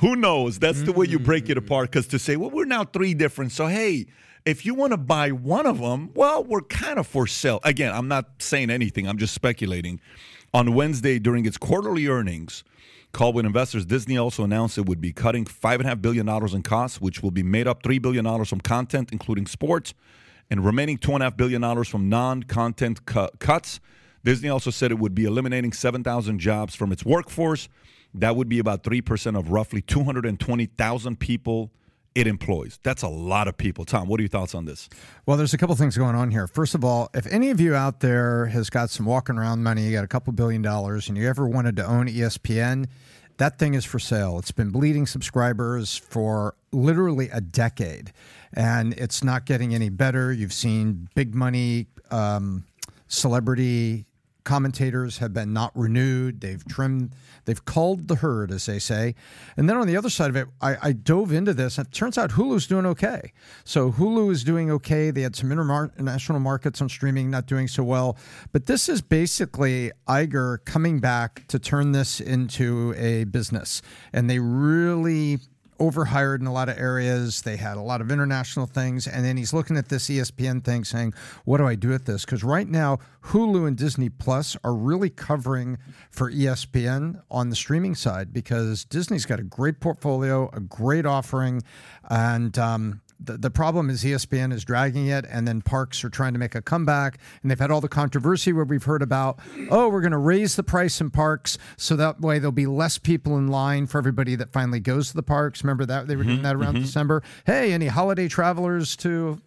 Who 0.00 0.14
knows? 0.14 0.58
That's 0.58 0.82
the 0.82 0.92
way 0.92 1.06
you 1.06 1.18
break 1.18 1.48
it 1.48 1.56
apart. 1.56 1.90
Because 1.90 2.06
to 2.08 2.18
say, 2.18 2.36
well, 2.36 2.50
we're 2.50 2.66
now 2.66 2.84
three 2.84 3.14
different. 3.14 3.50
So, 3.50 3.66
hey, 3.66 4.06
if 4.44 4.66
you 4.66 4.74
want 4.74 4.92
to 4.92 4.98
buy 4.98 5.30
one 5.30 5.66
of 5.66 5.78
them, 5.78 6.10
well, 6.14 6.44
we're 6.44 6.60
kind 6.60 6.98
of 6.98 7.06
for 7.06 7.26
sale. 7.26 7.60
Again, 7.64 7.94
I'm 7.94 8.08
not 8.08 8.26
saying 8.38 8.70
anything, 8.70 9.08
I'm 9.08 9.18
just 9.18 9.34
speculating. 9.34 10.00
On 10.54 10.74
Wednesday, 10.74 11.18
during 11.18 11.46
its 11.46 11.56
quarterly 11.56 12.06
earnings 12.08 12.62
call 13.12 13.32
with 13.32 13.46
investors, 13.46 13.86
Disney 13.86 14.18
also 14.18 14.44
announced 14.44 14.76
it 14.76 14.84
would 14.84 15.00
be 15.00 15.12
cutting 15.12 15.46
$5.5 15.46 16.02
billion 16.02 16.28
in 16.28 16.62
costs, 16.62 17.00
which 17.00 17.22
will 17.22 17.30
be 17.30 17.42
made 17.42 17.66
up 17.66 17.82
$3 17.82 18.02
billion 18.02 18.44
from 18.44 18.60
content, 18.60 19.10
including 19.12 19.46
sports, 19.46 19.94
and 20.52 20.62
remaining 20.62 20.98
$2.5 20.98 21.34
billion 21.38 21.84
from 21.84 22.10
non 22.10 22.42
content 22.42 23.06
cu- 23.06 23.30
cuts. 23.38 23.80
Disney 24.22 24.50
also 24.50 24.70
said 24.70 24.92
it 24.92 24.98
would 24.98 25.14
be 25.14 25.24
eliminating 25.24 25.72
7,000 25.72 26.38
jobs 26.38 26.74
from 26.74 26.92
its 26.92 27.06
workforce. 27.06 27.70
That 28.12 28.36
would 28.36 28.50
be 28.50 28.58
about 28.58 28.82
3% 28.82 29.38
of 29.38 29.50
roughly 29.50 29.80
220,000 29.80 31.18
people 31.18 31.70
it 32.14 32.26
employs. 32.26 32.78
That's 32.82 33.00
a 33.00 33.08
lot 33.08 33.48
of 33.48 33.56
people. 33.56 33.86
Tom, 33.86 34.06
what 34.06 34.20
are 34.20 34.24
your 34.24 34.28
thoughts 34.28 34.54
on 34.54 34.66
this? 34.66 34.90
Well, 35.24 35.38
there's 35.38 35.54
a 35.54 35.58
couple 35.58 35.74
things 35.74 35.96
going 35.96 36.14
on 36.14 36.30
here. 36.30 36.46
First 36.46 36.74
of 36.74 36.84
all, 36.84 37.08
if 37.14 37.26
any 37.28 37.48
of 37.48 37.58
you 37.58 37.74
out 37.74 38.00
there 38.00 38.44
has 38.46 38.68
got 38.68 38.90
some 38.90 39.06
walking 39.06 39.38
around 39.38 39.62
money, 39.62 39.84
you 39.86 39.92
got 39.92 40.04
a 40.04 40.08
couple 40.08 40.34
billion 40.34 40.60
dollars, 40.60 41.08
and 41.08 41.16
you 41.16 41.26
ever 41.26 41.48
wanted 41.48 41.76
to 41.76 41.86
own 41.86 42.08
ESPN, 42.08 42.88
that 43.38 43.58
thing 43.58 43.72
is 43.72 43.86
for 43.86 43.98
sale. 43.98 44.38
It's 44.38 44.52
been 44.52 44.68
bleeding 44.68 45.06
subscribers 45.06 45.96
for 45.96 46.54
literally 46.72 47.28
a 47.30 47.40
decade, 47.40 48.12
and 48.52 48.94
it's 48.94 49.22
not 49.22 49.46
getting 49.46 49.74
any 49.74 49.88
better. 49.88 50.32
You've 50.32 50.52
seen 50.52 51.08
big 51.14 51.34
money 51.34 51.86
um, 52.10 52.64
celebrity 53.08 54.06
commentators 54.44 55.18
have 55.18 55.32
been 55.32 55.52
not 55.52 55.70
renewed. 55.76 56.40
They've 56.40 56.64
trimmed, 56.66 57.14
they've 57.44 57.64
culled 57.64 58.08
the 58.08 58.16
herd, 58.16 58.50
as 58.50 58.66
they 58.66 58.78
say. 58.78 59.14
And 59.56 59.68
then 59.68 59.76
on 59.76 59.86
the 59.86 59.96
other 59.96 60.10
side 60.10 60.30
of 60.30 60.36
it, 60.36 60.48
I, 60.60 60.76
I 60.82 60.92
dove 60.92 61.32
into 61.32 61.54
this, 61.54 61.78
and 61.78 61.86
it 61.86 61.92
turns 61.92 62.18
out 62.18 62.30
Hulu's 62.30 62.66
doing 62.66 62.86
okay. 62.86 63.32
So 63.64 63.92
Hulu 63.92 64.30
is 64.30 64.44
doing 64.44 64.70
okay. 64.70 65.10
They 65.10 65.22
had 65.22 65.36
some 65.36 65.52
international 65.52 66.40
markets 66.40 66.80
on 66.80 66.88
streaming 66.88 67.30
not 67.30 67.46
doing 67.46 67.68
so 67.68 67.82
well. 67.82 68.16
But 68.52 68.66
this 68.66 68.88
is 68.88 69.00
basically 69.00 69.92
Iger 70.08 70.64
coming 70.64 71.00
back 71.00 71.46
to 71.48 71.58
turn 71.58 71.92
this 71.92 72.20
into 72.20 72.94
a 72.96 73.24
business. 73.24 73.82
And 74.12 74.28
they 74.28 74.38
really 74.38 75.38
overhired 75.82 76.40
in 76.40 76.46
a 76.46 76.52
lot 76.52 76.68
of 76.68 76.78
areas. 76.78 77.42
They 77.42 77.56
had 77.56 77.76
a 77.76 77.80
lot 77.80 78.00
of 78.00 78.12
international 78.12 78.66
things. 78.66 79.08
And 79.08 79.24
then 79.24 79.36
he's 79.36 79.52
looking 79.52 79.76
at 79.76 79.88
this 79.88 80.08
ESPN 80.08 80.62
thing 80.64 80.84
saying, 80.84 81.12
what 81.44 81.58
do 81.58 81.66
I 81.66 81.74
do 81.74 81.88
with 81.88 82.04
this? 82.04 82.24
Because 82.24 82.44
right 82.44 82.68
now, 82.68 83.00
Hulu 83.24 83.66
and 83.66 83.76
Disney 83.76 84.08
Plus 84.08 84.56
are 84.62 84.74
really 84.74 85.10
covering 85.10 85.78
for 86.10 86.30
ESPN 86.30 87.20
on 87.30 87.50
the 87.50 87.56
streaming 87.56 87.96
side 87.96 88.32
because 88.32 88.84
Disney's 88.84 89.26
got 89.26 89.40
a 89.40 89.44
great 89.44 89.80
portfolio, 89.80 90.48
a 90.52 90.60
great 90.60 91.04
offering. 91.04 91.62
And, 92.08 92.56
um, 92.58 93.00
the, 93.24 93.36
the 93.36 93.50
problem 93.50 93.90
is 93.90 94.04
ESPN 94.04 94.52
is 94.52 94.64
dragging 94.64 95.06
it, 95.06 95.24
and 95.28 95.46
then 95.46 95.62
parks 95.62 96.04
are 96.04 96.08
trying 96.08 96.32
to 96.32 96.38
make 96.38 96.54
a 96.54 96.62
comeback. 96.62 97.18
And 97.42 97.50
they've 97.50 97.58
had 97.58 97.70
all 97.70 97.80
the 97.80 97.88
controversy 97.88 98.52
where 98.52 98.64
we've 98.64 98.84
heard 98.84 99.02
about, 99.02 99.38
oh, 99.70 99.88
we're 99.88 100.00
going 100.00 100.12
to 100.12 100.18
raise 100.18 100.56
the 100.56 100.62
price 100.62 101.00
in 101.00 101.10
parks 101.10 101.58
so 101.76 101.96
that 101.96 102.20
way 102.20 102.38
there'll 102.38 102.52
be 102.52 102.66
less 102.66 102.98
people 102.98 103.36
in 103.38 103.48
line 103.48 103.86
for 103.86 103.98
everybody 103.98 104.34
that 104.36 104.52
finally 104.52 104.80
goes 104.80 105.08
to 105.08 105.14
the 105.14 105.22
parks. 105.22 105.62
Remember 105.62 105.86
that 105.86 106.06
they 106.08 106.16
were 106.16 106.24
doing 106.24 106.42
that 106.42 106.56
around 106.56 106.74
December. 106.74 107.22
Hey, 107.46 107.72
any 107.72 107.86
holiday 107.86 108.28
travelers 108.28 108.96
to 108.96 109.40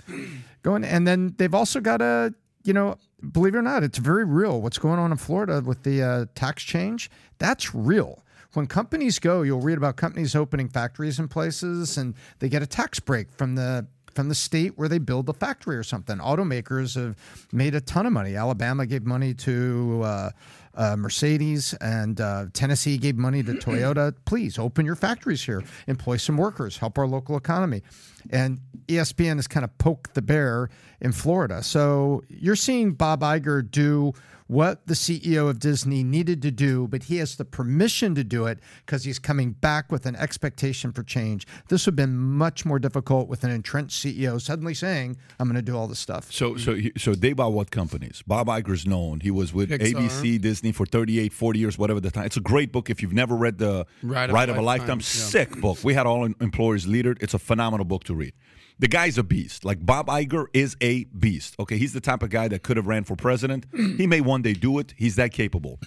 go 0.63 0.75
in? 0.75 0.83
And 0.83 1.07
then 1.07 1.35
they've 1.37 1.53
also 1.53 1.79
got 1.79 2.01
a, 2.01 2.33
you 2.63 2.73
know, 2.73 2.97
believe 3.31 3.55
it 3.55 3.57
or 3.57 3.61
not, 3.61 3.83
it's 3.83 3.97
very 3.97 4.25
real. 4.25 4.61
What's 4.61 4.77
going 4.77 4.99
on 4.99 5.11
in 5.11 5.17
Florida 5.17 5.61
with 5.65 5.83
the 5.83 6.01
uh, 6.01 6.25
tax 6.35 6.63
change? 6.63 7.09
That's 7.37 7.73
real 7.73 8.24
when 8.55 8.67
companies 8.67 9.19
go, 9.19 9.41
you'll 9.41 9.61
read 9.61 9.77
about 9.77 9.95
companies 9.95 10.35
opening 10.35 10.69
factories 10.69 11.19
in 11.19 11.27
places 11.27 11.97
and 11.97 12.15
they 12.39 12.49
get 12.49 12.61
a 12.61 12.67
tax 12.67 12.99
break 12.99 13.31
from 13.31 13.55
the 13.55 13.87
from 14.15 14.29
the 14.29 14.35
state 14.35 14.77
where 14.77 14.87
they 14.87 14.97
build 14.97 15.25
the 15.25 15.33
factory 15.33 15.75
or 15.75 15.83
something. 15.83 16.17
Automakers 16.19 16.95
have 16.95 17.17
made 17.51 17.75
a 17.75 17.81
ton 17.81 18.05
of 18.05 18.13
money. 18.13 18.35
Alabama 18.35 18.85
gave 18.85 19.03
money 19.03 19.33
to 19.33 20.01
uh, 20.03 20.29
uh, 20.73 20.95
Mercedes, 20.95 21.73
and 21.81 22.19
uh, 22.21 22.45
Tennessee 22.53 22.97
gave 22.97 23.17
money 23.17 23.43
to 23.43 23.53
Toyota. 23.53 24.15
Please 24.23 24.57
open 24.57 24.85
your 24.85 24.95
factories 24.95 25.43
here, 25.43 25.63
employ 25.87 26.15
some 26.17 26.37
workers, 26.37 26.77
help 26.77 26.97
our 26.97 27.07
local 27.07 27.35
economy. 27.35 27.81
And 28.29 28.59
ESPN 28.87 29.35
has 29.35 29.47
kind 29.47 29.63
of 29.63 29.77
poked 29.77 30.13
the 30.13 30.21
bear 30.21 30.69
in 31.01 31.11
Florida. 31.11 31.61
So 31.61 32.23
you're 32.29 32.55
seeing 32.55 32.93
Bob 32.93 33.21
Iger 33.21 33.69
do 33.69 34.13
what 34.47 34.85
the 34.85 34.93
CEO 34.93 35.49
of 35.49 35.59
Disney 35.59 36.03
needed 36.03 36.41
to 36.43 36.51
do, 36.51 36.87
but 36.87 37.03
he 37.03 37.17
has 37.17 37.35
the 37.35 37.45
permission 37.45 38.13
to 38.15 38.23
do 38.23 38.45
it 38.45 38.59
because 38.85 39.03
he's 39.03 39.17
coming 39.17 39.51
back 39.51 39.91
with 39.91 40.05
an 40.05 40.15
expectation 40.15 40.91
for 40.91 41.01
change. 41.03 41.47
This 41.69 41.85
would 41.85 41.93
have 41.93 41.95
been 42.07 42.15
much 42.17 42.63
more 42.65 42.77
difficult 42.77 43.27
with 43.27 43.43
an 43.43 43.49
entrenched 43.51 44.03
CEO 44.05 44.39
suddenly 44.39 44.73
saying, 44.75 45.17
I'm 45.39 45.47
going 45.47 45.55
to 45.55 45.61
do 45.63 45.75
all 45.75 45.87
this 45.87 45.97
stuff. 45.99 46.31
So, 46.31 46.57
so, 46.57 46.75
he- 46.75 46.91
so 46.97 47.15
they 47.15 47.33
bought 47.33 47.53
what 47.53 47.71
companies? 47.71 48.21
Bob 48.27 48.47
Iger's 48.47 48.85
known. 48.85 49.21
He 49.21 49.31
was 49.31 49.53
with 49.53 49.69
Pixar. 49.71 49.93
ABC, 49.93 50.39
Disney 50.41 50.71
for 50.71 50.85
38, 50.85 51.33
40 51.33 51.59
years, 51.59 51.77
whatever 51.77 51.99
the 51.99 52.11
time. 52.11 52.25
It's 52.25 52.37
a 52.37 52.41
great 52.41 52.71
book. 52.71 52.89
If 52.89 53.01
you've 53.01 53.13
never 53.13 53.35
read 53.35 53.57
the 53.57 53.87
Ride 54.03 54.31
Ride, 54.31 54.49
of 54.49 54.55
of 54.55 54.59
a 54.59 54.61
a 54.61 54.65
Lifetime, 54.65 54.99
Lifetime, 54.99 54.99
yeah. 54.99 55.27
sick 55.27 55.59
book. 55.61 55.79
We 55.83 55.93
had 55.95 56.05
all 56.05 56.25
em- 56.25 56.35
employers 56.39 56.87
lead. 56.87 57.05
It's 57.05 57.33
a 57.33 57.39
phenomenal 57.39 57.85
book 57.85 58.03
to 58.05 58.13
read. 58.15 58.33
The 58.77 58.87
guy's 58.87 59.17
a 59.17 59.23
beast. 59.23 59.63
Like 59.63 59.85
Bob 59.85 60.07
Iger 60.07 60.47
is 60.53 60.75
a 60.81 61.05
beast. 61.05 61.55
Okay, 61.59 61.77
he's 61.77 61.93
the 61.93 62.01
type 62.01 62.21
of 62.23 62.29
guy 62.29 62.47
that 62.49 62.61
could 62.63 62.75
have 62.77 62.87
ran 62.87 63.03
for 63.05 63.15
president. 63.15 63.65
he 63.73 64.05
may 64.07 64.19
one 64.21 64.41
day 64.41 64.53
do 64.53 64.79
it. 64.79 64.93
He's 64.97 65.15
that 65.15 65.31
capable. 65.31 65.79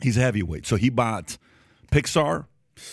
He's 0.00 0.16
a 0.16 0.20
heavyweight. 0.20 0.66
So 0.66 0.76
he 0.76 0.90
bought 0.90 1.38
Pixar, 1.92 2.46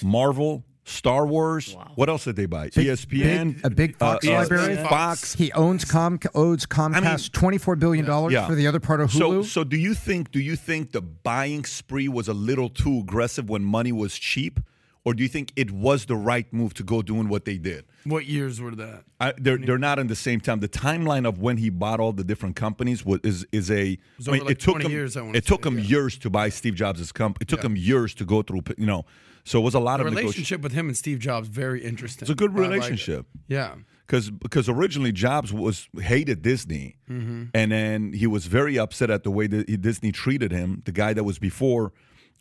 Marvel, 0.04 0.64
Star 0.84 1.26
Wars. 1.26 1.76
What 1.96 2.10
else 2.10 2.26
did 2.26 2.36
they 2.36 2.46
buy? 2.46 2.68
E 2.68 2.70
ESPN, 2.72 3.56
big- 3.56 3.66
a 3.66 3.70
big 3.72 3.98
Fox 3.98 4.28
uh, 4.28 4.32
library? 4.34 4.76
Fox. 4.78 5.34
He 5.34 5.52
owns 5.54 5.84
Com 5.86 6.20
owes 6.36 6.66
Comcast 6.68 7.32
$24 7.32 7.80
billion 7.80 8.06
Yeah. 8.32 8.46
for 8.48 8.54
the 8.56 8.68
other 8.68 8.80
part 8.80 9.02
of 9.02 9.12
So, 9.12 9.32
Hulu. 9.32 9.46
so 9.46 9.64
do 9.64 9.78
you 9.78 9.94
think 9.96 10.32
do 10.32 10.40
you 10.40 10.56
think 10.56 10.92
the 10.92 11.02
buying 11.02 11.66
spree 11.66 12.08
was 12.08 12.28
a 12.28 12.34
little 12.34 12.70
too 12.70 13.00
aggressive 13.00 13.50
when 13.50 13.64
money 13.64 13.92
was 13.92 14.18
cheap, 14.18 14.60
or 15.04 15.14
do 15.14 15.24
you 15.24 15.30
think 15.30 15.52
it 15.56 15.72
was 15.72 16.06
the 16.06 16.16
right 16.16 16.52
move 16.54 16.74
to 16.76 16.84
go 16.84 17.02
doing 17.02 17.28
what 17.28 17.46
they 17.46 17.58
did? 17.58 17.86
What 18.04 18.26
years 18.26 18.62
were 18.62 18.76
that? 18.76 19.04
I, 19.20 19.34
they're 19.38 19.58
they're 19.58 19.78
not 19.78 20.00
in 20.00 20.08
the 20.08 20.16
same 20.16 20.40
time. 20.40 20.60
The 20.60 20.70
timeline 20.70 21.28
of 21.28 21.40
when 21.40 21.58
he 21.58 21.70
bought 21.70 22.00
all 22.00 22.14
the 22.14 22.24
different 22.24 22.56
companies 22.56 23.06
was 23.06 23.20
is 23.24 23.46
is 23.52 23.70
a. 23.72 23.98
was 24.18 24.28
I 24.28 24.32
mean, 24.32 24.42
like 24.42 24.52
it 24.52 24.60
took 24.60 24.82
him 24.82 24.92
years, 24.92 25.16
it 25.16 25.46
took 25.46 25.64
say, 25.64 25.70
him 25.70 25.78
yeah. 25.80 25.86
years 25.86 26.18
to 26.20 26.30
buy 26.30 26.50
Steve 26.50 26.76
Jobs' 26.76 27.12
company. 27.12 27.44
It 27.44 27.48
took 27.48 27.64
him 27.64 27.76
years 27.76 28.14
to 28.16 28.26
go 28.26 28.42
through. 28.42 28.62
You 28.78 28.86
know, 28.86 29.06
so 29.44 29.60
it 29.60 29.64
was 29.64 29.74
a 29.76 29.80
lot 29.80 30.00
The 30.00 30.08
of 30.08 30.14
relationship 30.14 30.62
with 30.62 30.72
him 30.74 30.88
and 30.88 30.98
Steve 30.98 31.20
Jobs 31.20 31.48
very 31.48 31.84
interesting. 31.84 32.24
It's 32.26 32.32
a 32.32 32.36
good 32.36 32.52
I 32.52 32.60
like 32.62 32.70
relationship. 32.70 33.26
Yeah. 33.48 33.76
because 34.06 34.30
because 34.30 34.70
originally 34.70 35.12
Jobs 35.12 35.52
was 35.54 35.90
hated 36.00 36.42
Disney, 36.42 36.96
Mm-hmm. 37.10 37.44
and 37.54 37.72
then 37.72 38.14
he 38.14 38.26
was 38.28 38.46
very 38.48 38.78
upset 38.80 39.10
at 39.10 39.24
the 39.24 39.32
way 39.32 39.48
that 39.48 39.82
Disney 39.82 40.12
treated 40.12 40.52
him. 40.52 40.82
The 40.86 40.92
guy 40.92 41.14
that 41.14 41.24
was 41.24 41.40
before 41.40 41.92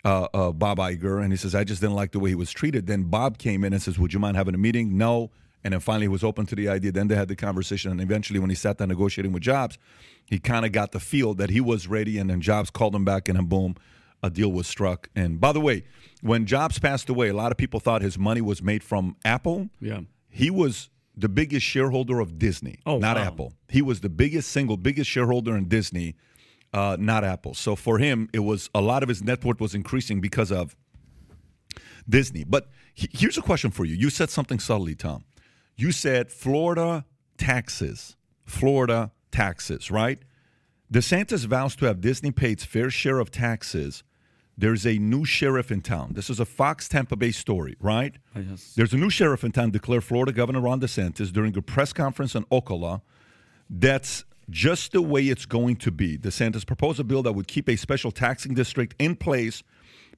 uh, 0.04 0.28
uh, 0.32 0.52
Bob 0.52 0.78
Iger, 0.78 1.22
and 1.22 1.32
he 1.32 1.36
says, 1.36 1.54
"I 1.54 1.64
just 1.64 1.80
didn't 1.80 1.96
like 1.96 2.12
the 2.12 2.18
way 2.20 2.30
he 2.30 2.34
was 2.34 2.52
treated." 2.52 2.86
Then 2.86 3.04
Bob 3.04 3.38
came 3.38 3.64
in 3.64 3.72
and 3.72 3.82
says, 3.82 3.98
"Would 3.98 4.12
you 4.12 4.18
mind 4.18 4.36
having 4.36 4.54
a 4.54 4.58
meeting?" 4.58 4.96
No, 4.96 5.30
and 5.64 5.72
then 5.72 5.80
finally 5.80 6.04
he 6.04 6.08
was 6.08 6.24
open 6.24 6.46
to 6.46 6.54
the 6.56 6.68
idea. 6.68 6.92
Then 6.92 7.08
they 7.08 7.16
had 7.16 7.28
the 7.28 7.36
conversation, 7.36 7.90
and 7.90 8.00
eventually, 8.00 8.38
when 8.38 8.50
he 8.50 8.56
sat 8.56 8.78
down 8.78 8.88
negotiating 8.88 9.32
with 9.32 9.42
Jobs, 9.42 9.78
he 10.26 10.38
kind 10.38 10.64
of 10.64 10.72
got 10.72 10.92
the 10.92 11.00
feel 11.00 11.34
that 11.34 11.50
he 11.50 11.60
was 11.60 11.86
ready, 11.86 12.18
and 12.18 12.30
then 12.30 12.40
Jobs 12.40 12.70
called 12.70 12.94
him 12.94 13.04
back, 13.04 13.28
and 13.28 13.36
then 13.38 13.46
boom. 13.46 13.74
A 14.22 14.28
deal 14.28 14.52
was 14.52 14.66
struck. 14.66 15.08
And 15.16 15.40
by 15.40 15.52
the 15.52 15.60
way, 15.60 15.84
when 16.20 16.44
Jobs 16.44 16.78
passed 16.78 17.08
away, 17.08 17.28
a 17.30 17.34
lot 17.34 17.52
of 17.52 17.56
people 17.56 17.80
thought 17.80 18.02
his 18.02 18.18
money 18.18 18.42
was 18.42 18.62
made 18.62 18.84
from 18.84 19.16
Apple. 19.24 19.70
Yeah. 19.80 20.00
He 20.28 20.50
was 20.50 20.90
the 21.16 21.30
biggest 21.30 21.64
shareholder 21.64 22.20
of 22.20 22.38
Disney, 22.38 22.80
Oh, 22.84 22.98
not 22.98 23.16
wow. 23.16 23.22
Apple. 23.22 23.52
He 23.70 23.80
was 23.80 24.00
the 24.00 24.10
biggest 24.10 24.50
single 24.50 24.76
biggest 24.76 25.08
shareholder 25.08 25.56
in 25.56 25.68
Disney, 25.68 26.16
uh, 26.72 26.96
not 27.00 27.24
Apple. 27.24 27.54
So 27.54 27.74
for 27.76 27.98
him, 27.98 28.28
it 28.32 28.40
was 28.40 28.70
a 28.74 28.80
lot 28.80 29.02
of 29.02 29.08
his 29.08 29.22
net 29.22 29.44
worth 29.44 29.60
was 29.60 29.74
increasing 29.74 30.20
because 30.20 30.50
of 30.52 30.76
Disney. 32.08 32.44
But 32.44 32.68
he- 32.94 33.08
here's 33.12 33.38
a 33.38 33.42
question 33.42 33.70
for 33.70 33.84
you. 33.84 33.94
You 33.94 34.10
said 34.10 34.30
something 34.30 34.58
subtly, 34.58 34.94
Tom. 34.94 35.24
You 35.76 35.92
said 35.92 36.30
Florida 36.30 37.04
taxes, 37.38 38.16
Florida 38.44 39.12
taxes, 39.30 39.90
right? 39.90 40.18
DeSantis 40.92 41.46
vows 41.46 41.76
to 41.76 41.86
have 41.86 42.00
Disney 42.00 42.30
pay 42.32 42.52
its 42.52 42.64
fair 42.64 42.90
share 42.90 43.18
of 43.20 43.30
taxes. 43.30 44.02
There's 44.58 44.84
a 44.86 44.98
new 44.98 45.24
sheriff 45.24 45.70
in 45.70 45.80
town. 45.80 46.12
This 46.14 46.28
is 46.28 46.38
a 46.40 46.44
Fox 46.44 46.86
Tampa 46.88 47.16
Bay 47.16 47.30
story, 47.30 47.76
right? 47.80 48.16
yes. 48.36 48.74
There's 48.76 48.92
a 48.92 48.96
new 48.98 49.08
sheriff 49.08 49.42
in 49.44 49.52
town, 49.52 49.70
declared 49.70 50.04
Florida 50.04 50.32
Governor 50.32 50.60
Ron 50.60 50.80
DeSantis 50.80 51.32
during 51.32 51.56
a 51.56 51.62
press 51.62 51.92
conference 51.92 52.34
in 52.34 52.44
Ocala. 52.46 53.00
That's 53.70 54.24
just 54.50 54.92
the 54.92 55.00
way 55.00 55.22
it's 55.22 55.46
going 55.46 55.76
to 55.76 55.90
be. 55.90 56.18
DeSantis 56.18 56.66
proposed 56.66 57.00
a 57.00 57.04
bill 57.04 57.22
that 57.22 57.32
would 57.32 57.48
keep 57.48 57.68
a 57.68 57.76
special 57.76 58.10
taxing 58.10 58.52
district 58.54 58.94
in 58.98 59.16
place, 59.16 59.62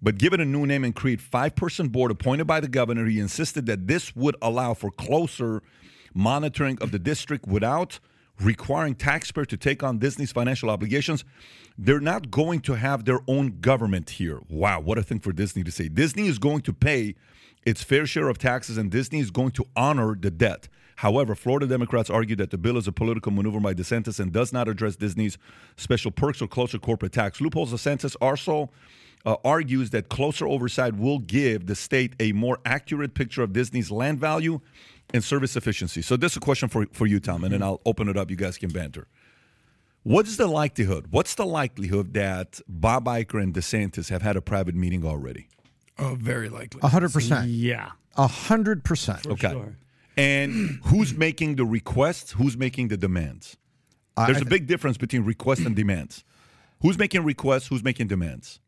but 0.01 0.19
give 0.19 0.33
it 0.33 0.41
a 0.41 0.45
new 0.45 0.67
name 0.67 0.85
and 0.85 0.95
create 0.95 1.21
five-person 1.21 1.89
board 1.89 2.11
appointed 2.11 2.47
by 2.47 2.59
the 2.59 2.69
governor. 2.69 3.07
He 3.07 3.21
insisted 3.21 3.67
that 3.67 3.87
this 3.87 4.17
would 4.17 4.37
allow 4.43 4.75
for 4.75 4.91
closer 4.91 5.63
monitoring 6.15 6.79
of 6.81 6.91
the 6.91 6.99
district 6.99 7.47
without 7.47 8.01
requiring 8.41 8.95
taxpayers 8.95 9.47
to 9.49 9.57
take 9.57 9.83
on 9.83 9.99
Disney's 9.99 10.33
financial 10.33 10.71
obligations. 10.71 11.25
They're 11.79 12.01
not 12.01 12.31
going 12.31 12.61
to 12.63 12.75
have 12.75 13.05
their 13.05 13.21
own 13.29 13.61
government 13.61 14.11
here. 14.11 14.41
Wow, 14.49 14.81
what 14.81 14.99
a 14.99 15.03
thing 15.03 15.21
for 15.21 15.33
Disney 15.33 15.63
to 15.65 15.71
say. 15.71 15.89
Disney 15.89 16.27
is 16.27 16.39
going 16.39 16.63
to 16.63 16.73
pay 16.73 17.15
its 17.65 17.83
fair 17.83 18.07
share 18.07 18.29
of 18.29 18.39
taxes, 18.39 18.77
and 18.77 18.91
Disney 18.91 19.21
is 19.21 19.31
going 19.31 19.53
to 19.53 19.65
honor 19.77 20.17
the 20.19 20.31
debt. 20.31 20.69
However, 20.97 21.35
Florida 21.35 21.67
Democrats 21.67 22.11
argue 22.11 22.37
that 22.37 22.51
the 22.51 22.59
bill 22.59 22.77
is 22.77 22.87
a 22.87 22.93
political 22.93 23.33
maneuver 23.33 23.61
by 23.61 23.75
DeSantis 23.75 24.21
and 24.21 24.33
does 24.33 24.53
not 24.53 24.69
address 24.69 24.97
Disney's 24.97 25.39
special 25.77 26.11
perks 26.11 26.41
or 26.43 26.47
closer 26.47 26.79
corporate 26.79 27.13
tax 27.13 27.41
loopholes. 27.41 27.73
DeSantis 27.73 28.17
also 28.21 28.71
uh, 29.25 29.37
argues 29.45 29.91
that 29.91 30.09
closer 30.09 30.47
oversight 30.47 30.97
will 30.97 31.19
give 31.19 31.67
the 31.67 31.75
state 31.75 32.15
a 32.21 32.33
more 32.33 32.59
accurate 32.65 33.15
picture 33.15 33.43
of 33.43 33.53
Disney's 33.53 33.91
land 33.91 34.19
value 34.21 34.61
and 35.15 35.23
service 35.23 35.57
efficiency. 35.57 36.03
So, 36.03 36.17
this 36.17 36.33
is 36.33 36.37
a 36.39 36.41
question 36.41 36.69
for, 36.69 36.87
for 36.93 37.07
you, 37.07 37.21
Tom, 37.21 37.45
and 37.45 37.53
then 37.53 37.63
I'll 37.63 37.81
open 37.85 38.09
it 38.09 38.17
up. 38.17 38.31
You 38.31 38.37
guys 38.37 38.59
can 38.59 38.71
banter. 38.71 39.07
What's 40.05 40.37
the 40.37 40.47
likelihood? 40.49 41.09
What's 41.11 41.37
the 41.37 41.47
likelihood 41.47 42.15
that 42.15 42.61
Bob 42.69 43.05
Iger 43.05 43.41
and 43.41 43.55
DeSantis 43.55 44.11
have 44.11 44.23
had 44.23 44.37
a 44.37 44.43
private 44.43 44.75
meeting 44.75 45.05
already? 45.05 45.49
Oh, 45.99 46.17
very 46.19 46.49
likely. 46.49 46.81
A 46.83 46.89
hundred 46.89 47.13
percent. 47.13 47.49
Yeah. 47.49 47.91
A 48.17 48.27
hundred 48.27 48.83
percent. 48.83 49.27
Okay. 49.27 49.51
sure. 49.51 49.77
And 50.17 50.81
who's 50.85 51.15
making 51.15 51.57
the 51.57 51.65
requests? 51.65 52.33
Who's 52.33 52.57
making 52.57 52.89
the 52.89 52.97
demands? 52.97 53.57
There's 54.17 54.43
a 54.43 54.45
big 54.45 54.67
difference 54.67 54.99
between 54.99 55.25
requests 55.25 55.65
and 55.65 55.75
demands. 55.75 56.23
Who's 56.83 56.99
making 56.99 57.25
requests? 57.25 57.69
Who's 57.69 57.83
making 57.83 58.09
demands? 58.09 58.61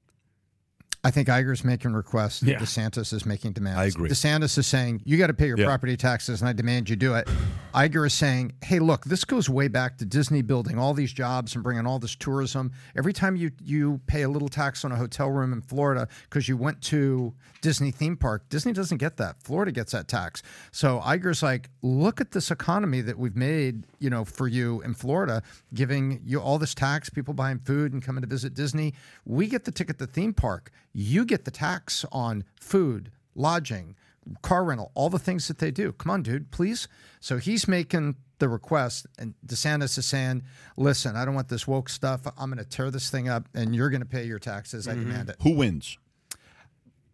I 1.04 1.10
think 1.10 1.28
Iger's 1.28 1.64
making 1.64 1.92
requests. 1.92 2.42
Yeah. 2.42 2.58
DeSantis 2.58 3.12
is 3.12 3.26
making 3.26 3.52
demands. 3.52 3.78
I 3.78 3.84
agree. 3.84 4.08
DeSantis 4.08 4.56
is 4.56 4.66
saying, 4.66 5.02
you 5.04 5.18
got 5.18 5.26
to 5.26 5.34
pay 5.34 5.46
your 5.48 5.58
Yeah. 5.58 5.66
property 5.66 5.98
taxes 5.98 6.40
and 6.40 6.48
I 6.48 6.54
demand 6.54 6.88
you 6.88 6.96
do 6.96 7.14
it. 7.14 7.28
Iger 7.74 8.06
is 8.06 8.14
saying, 8.14 8.52
hey, 8.62 8.78
look, 8.78 9.04
this 9.04 9.24
goes 9.24 9.50
way 9.50 9.68
back 9.68 9.98
to 9.98 10.04
Disney 10.06 10.40
building 10.40 10.78
all 10.78 10.94
these 10.94 11.12
jobs 11.12 11.54
and 11.54 11.62
bringing 11.62 11.86
all 11.86 11.98
this 11.98 12.14
tourism. 12.14 12.72
Every 12.96 13.12
time 13.12 13.36
you, 13.36 13.50
you 13.62 14.00
pay 14.06 14.22
a 14.22 14.28
little 14.28 14.48
tax 14.48 14.84
on 14.84 14.92
a 14.92 14.96
hotel 14.96 15.28
room 15.28 15.52
in 15.52 15.60
Florida 15.60 16.08
because 16.30 16.48
you 16.48 16.56
went 16.56 16.80
to 16.82 17.34
Disney 17.60 17.90
theme 17.90 18.16
park, 18.16 18.48
Disney 18.48 18.72
doesn't 18.72 18.98
get 18.98 19.16
that. 19.18 19.42
Florida 19.42 19.72
gets 19.72 19.92
that 19.92 20.08
tax. 20.08 20.42
So 20.70 21.00
Iger's 21.00 21.42
like, 21.42 21.68
look 21.82 22.20
at 22.20 22.30
this 22.30 22.50
economy 22.50 23.00
that 23.02 23.18
we've 23.18 23.36
made, 23.36 23.86
you 23.98 24.08
know, 24.08 24.24
for 24.24 24.48
you 24.48 24.80
in 24.82 24.94
Florida, 24.94 25.42
giving 25.74 26.22
you 26.24 26.40
all 26.40 26.58
this 26.58 26.74
tax, 26.74 27.10
people 27.10 27.34
buying 27.34 27.58
food 27.58 27.92
and 27.92 28.02
coming 28.02 28.22
to 28.22 28.28
visit 28.28 28.54
Disney. 28.54 28.94
We 29.26 29.48
get 29.48 29.64
the 29.64 29.72
ticket 29.72 29.98
to 29.98 30.06
the 30.06 30.12
theme 30.12 30.32
park. 30.32 30.70
You 30.94 31.24
get 31.26 31.44
the 31.44 31.50
tax 31.50 32.06
on 32.10 32.44
food, 32.58 33.10
lodging, 33.34 33.96
car 34.42 34.64
rental, 34.64 34.92
all 34.94 35.10
the 35.10 35.18
things 35.18 35.48
that 35.48 35.58
they 35.58 35.70
do. 35.70 35.92
Come 35.92 36.10
on, 36.10 36.22
dude, 36.22 36.50
please. 36.50 36.88
So 37.20 37.36
he's 37.38 37.68
making 37.68 38.16
the 38.38 38.48
request, 38.48 39.06
and 39.18 39.34
DeSantis 39.46 39.98
is 39.98 40.06
saying, 40.06 40.42
listen, 40.76 41.16
I 41.16 41.24
don't 41.24 41.34
want 41.34 41.48
this 41.48 41.66
woke 41.66 41.88
stuff. 41.88 42.22
I'm 42.38 42.50
going 42.50 42.62
to 42.62 42.68
tear 42.68 42.90
this 42.90 43.10
thing 43.10 43.28
up, 43.28 43.48
and 43.54 43.74
you're 43.74 43.90
going 43.90 44.02
to 44.02 44.06
pay 44.06 44.24
your 44.24 44.38
taxes. 44.38 44.88
I 44.88 44.92
mm-hmm. 44.92 45.02
demand 45.02 45.28
it. 45.30 45.36
Who 45.42 45.52
wins? 45.52 45.98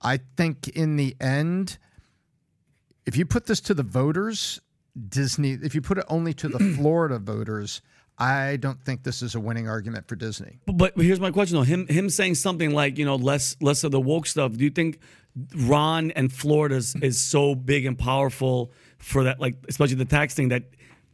I 0.03 0.21
think 0.37 0.69
in 0.69 0.97
the 0.97 1.17
end, 1.21 1.79
if 3.07 3.17
you 3.17 3.27
put 3.27 3.47
this 3.47 3.61
to 3.63 3.75
the 3.75 3.83
voters, 3.83 4.61
Disney, 5.09 5.53
if 5.53 5.75
you 5.75 5.83
put 5.83 5.99
it 5.99 6.05
only 6.09 6.33
to 6.35 6.49
the 6.49 6.59
Florida 6.77 7.19
voters, 7.19 7.83
I 8.21 8.57
don't 8.57 8.81
think 8.85 9.03
this 9.03 9.23
is 9.23 9.35
a 9.35 9.41
winning 9.41 9.67
argument 9.67 10.07
for 10.07 10.15
Disney. 10.15 10.59
But, 10.67 10.95
but 10.95 11.05
here's 11.05 11.21
my 11.21 11.31
question 11.31 11.57
though. 11.57 11.63
Him 11.63 11.87
him 11.89 12.11
saying 12.11 12.35
something 12.35 12.73
like, 12.73 12.99
you 12.99 13.07
know, 13.07 13.17
less 13.17 13.57
less 13.61 13.83
of 13.83 13.93
the 13.93 14.01
woke 14.01 14.27
stuff. 14.27 14.53
Do 14.53 14.63
you 14.63 14.71
think 14.71 14.99
Ron 15.57 16.11
and 16.11 16.31
Florida's 16.31 16.95
is 16.97 17.19
so 17.19 17.55
big 17.55 17.87
and 17.87 17.99
powerful 17.99 18.73
for 18.99 19.25
that, 19.25 19.41
like 19.41 19.57
especially 19.69 19.97
the 19.97 20.05
tax 20.05 20.35
thing, 20.35 20.49
that 20.49 20.65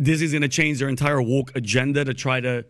Disney's 0.02 0.32
gonna 0.32 0.48
change 0.48 0.80
their 0.80 0.88
entire 0.88 1.22
woke 1.22 1.54
agenda 1.54 2.04
to 2.04 2.12
try 2.12 2.40
to, 2.40 2.64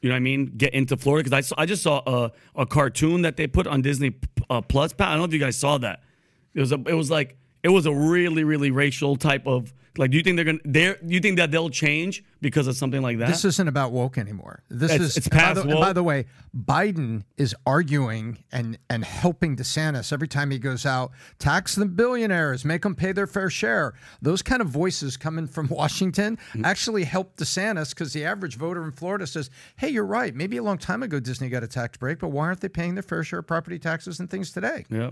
you 0.00 0.08
know 0.08 0.14
what 0.14 0.16
I 0.16 0.20
mean, 0.20 0.46
get 0.56 0.74
into 0.74 0.96
Florida? 0.96 1.28
Because 1.28 1.36
I, 1.36 1.40
saw- 1.40 1.56
I 1.58 1.66
just 1.66 1.82
saw 1.82 2.02
a, 2.06 2.32
a 2.54 2.66
cartoon 2.66 3.22
that 3.22 3.36
they 3.36 3.48
put 3.48 3.66
on 3.66 3.82
Disney 3.82 4.14
uh, 4.48 4.60
Plus. 4.60 4.94
I 4.98 5.10
don't 5.10 5.18
know 5.18 5.24
if 5.24 5.32
you 5.32 5.40
guys 5.40 5.56
saw 5.56 5.78
that. 5.78 6.04
It 6.54 6.60
was 6.60 6.70
a, 6.70 6.76
it 6.86 6.94
was 6.94 7.10
like 7.10 7.36
it 7.64 7.70
was 7.70 7.86
a 7.86 7.92
really 7.92 8.44
really 8.44 8.70
racial 8.70 9.16
type 9.16 9.46
of 9.46 9.72
like. 9.96 10.10
Do 10.10 10.16
you 10.16 10.22
think 10.22 10.36
they're 10.36 10.44
gonna? 10.44 10.58
They 10.64 10.94
you 11.06 11.20
think 11.20 11.36
that 11.38 11.50
they'll 11.50 11.70
change 11.70 12.24
because 12.40 12.66
of 12.66 12.76
something 12.76 13.02
like 13.02 13.18
that? 13.18 13.28
This 13.28 13.44
isn't 13.44 13.68
about 13.68 13.92
woke 13.92 14.18
anymore. 14.18 14.62
This 14.68 14.90
It's- 14.92 15.10
is 15.10 15.16
it's 15.18 15.26
and 15.26 15.32
by 15.34 15.38
past 15.38 15.62
the, 15.62 15.68
and 15.70 15.80
by 15.80 15.92
the 15.92 16.02
way, 16.02 16.26
Biden 16.56 17.24
is 17.36 17.54
arguing 17.66 18.38
and 18.52 18.78
and 18.90 19.04
helping 19.04 19.56
DeSantis 19.56 20.12
every 20.12 20.28
time 20.28 20.50
he 20.50 20.58
goes 20.58 20.84
out. 20.86 21.12
Tax 21.38 21.74
the 21.74 21.86
billionaires, 21.86 22.64
make 22.64 22.82
them 22.82 22.94
pay 22.94 23.12
their 23.12 23.26
fair 23.26 23.50
share. 23.50 23.94
Those 24.20 24.42
kind 24.42 24.60
of 24.62 24.68
voices 24.68 25.16
coming 25.16 25.46
from 25.46 25.68
Washington 25.70 26.38
Mm-hmm. 26.52 26.64
actually 26.64 27.04
help 27.04 27.36
DeSantis 27.36 27.90
because 27.90 28.12
the 28.12 28.24
average 28.24 28.56
voter 28.56 28.84
in 28.84 28.92
Florida 28.92 29.26
says, 29.26 29.50
"Hey, 29.76 29.88
you're 29.90 30.04
right. 30.04 30.34
Maybe 30.34 30.56
a 30.56 30.62
long 30.62 30.78
time 30.78 31.02
ago 31.02 31.20
Disney 31.20 31.48
got 31.48 31.62
a 31.62 31.68
tax 31.68 31.96
break, 31.96 32.18
but 32.18 32.28
why 32.28 32.46
aren't 32.46 32.60
they 32.60 32.68
paying 32.68 32.94
their 32.94 33.02
fair 33.02 33.22
share 33.24 33.38
of 33.40 33.46
property 33.46 33.78
taxes 33.78 34.20
and 34.20 34.28
things 34.30 34.50
today?" 34.52 34.84
yeah. 34.90 35.10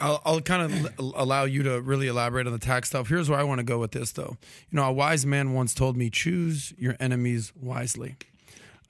I'll, 0.00 0.22
I'll 0.24 0.40
kind 0.40 0.62
of 0.62 0.98
l- 1.00 1.12
allow 1.16 1.44
you 1.44 1.62
to 1.64 1.80
really 1.80 2.06
elaborate 2.06 2.46
on 2.46 2.52
the 2.52 2.58
tax 2.58 2.88
stuff. 2.88 3.08
Here's 3.08 3.28
where 3.28 3.38
I 3.38 3.42
want 3.42 3.58
to 3.58 3.64
go 3.64 3.78
with 3.78 3.92
this, 3.92 4.12
though. 4.12 4.36
You 4.70 4.76
know, 4.76 4.84
a 4.84 4.92
wise 4.92 5.26
man 5.26 5.52
once 5.54 5.74
told 5.74 5.96
me, 5.96 6.08
"Choose 6.10 6.72
your 6.78 6.94
enemies 7.00 7.52
wisely." 7.60 8.16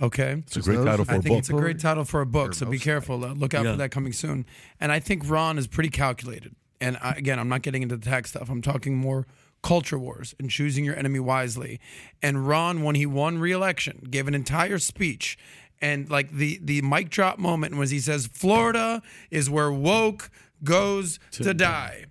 Okay, 0.00 0.44
It's 0.46 0.56
a 0.56 0.60
great 0.60 0.84
title 0.84 1.04
for 1.04 1.10
I 1.12 1.16
a 1.16 1.20
think 1.22 1.38
it's 1.38 1.50
a 1.50 1.54
great 1.54 1.80
title 1.80 2.04
for 2.04 2.20
a 2.20 2.26
book, 2.26 2.54
so 2.54 2.66
be 2.66 2.78
careful. 2.78 3.24
Uh, 3.24 3.32
look 3.34 3.52
out 3.52 3.64
Yeah. 3.64 3.72
for 3.72 3.78
that 3.78 3.90
coming 3.90 4.12
soon. 4.12 4.46
And 4.80 4.92
I 4.92 5.00
think 5.00 5.28
Ron 5.28 5.58
is 5.58 5.66
pretty 5.66 5.88
calculated. 5.90 6.54
And 6.80 6.96
I, 7.02 7.14
again, 7.16 7.40
I'm 7.40 7.48
not 7.48 7.62
getting 7.62 7.82
into 7.82 7.96
the 7.96 8.04
tax 8.08 8.30
stuff. 8.30 8.48
I'm 8.48 8.62
talking 8.62 8.96
more 8.96 9.26
culture 9.60 9.98
wars 9.98 10.36
and 10.38 10.48
choosing 10.48 10.84
your 10.84 10.94
enemy 10.96 11.18
wisely. 11.18 11.80
And 12.22 12.46
Ron, 12.46 12.84
when 12.84 12.94
he 12.94 13.06
won 13.06 13.38
re-election, 13.38 14.06
gave 14.08 14.28
an 14.28 14.36
entire 14.36 14.78
speech. 14.78 15.36
And 15.82 16.08
like 16.08 16.30
the 16.30 16.60
the 16.62 16.80
mic 16.82 17.10
drop 17.10 17.40
moment 17.40 17.74
was 17.76 17.90
he 17.90 17.98
says, 17.98 18.28
Florida 18.32 19.02
is 19.32 19.50
where 19.50 19.72
woke 19.72 20.30
goes 20.64 21.18
to, 21.32 21.54
die. 21.54 22.06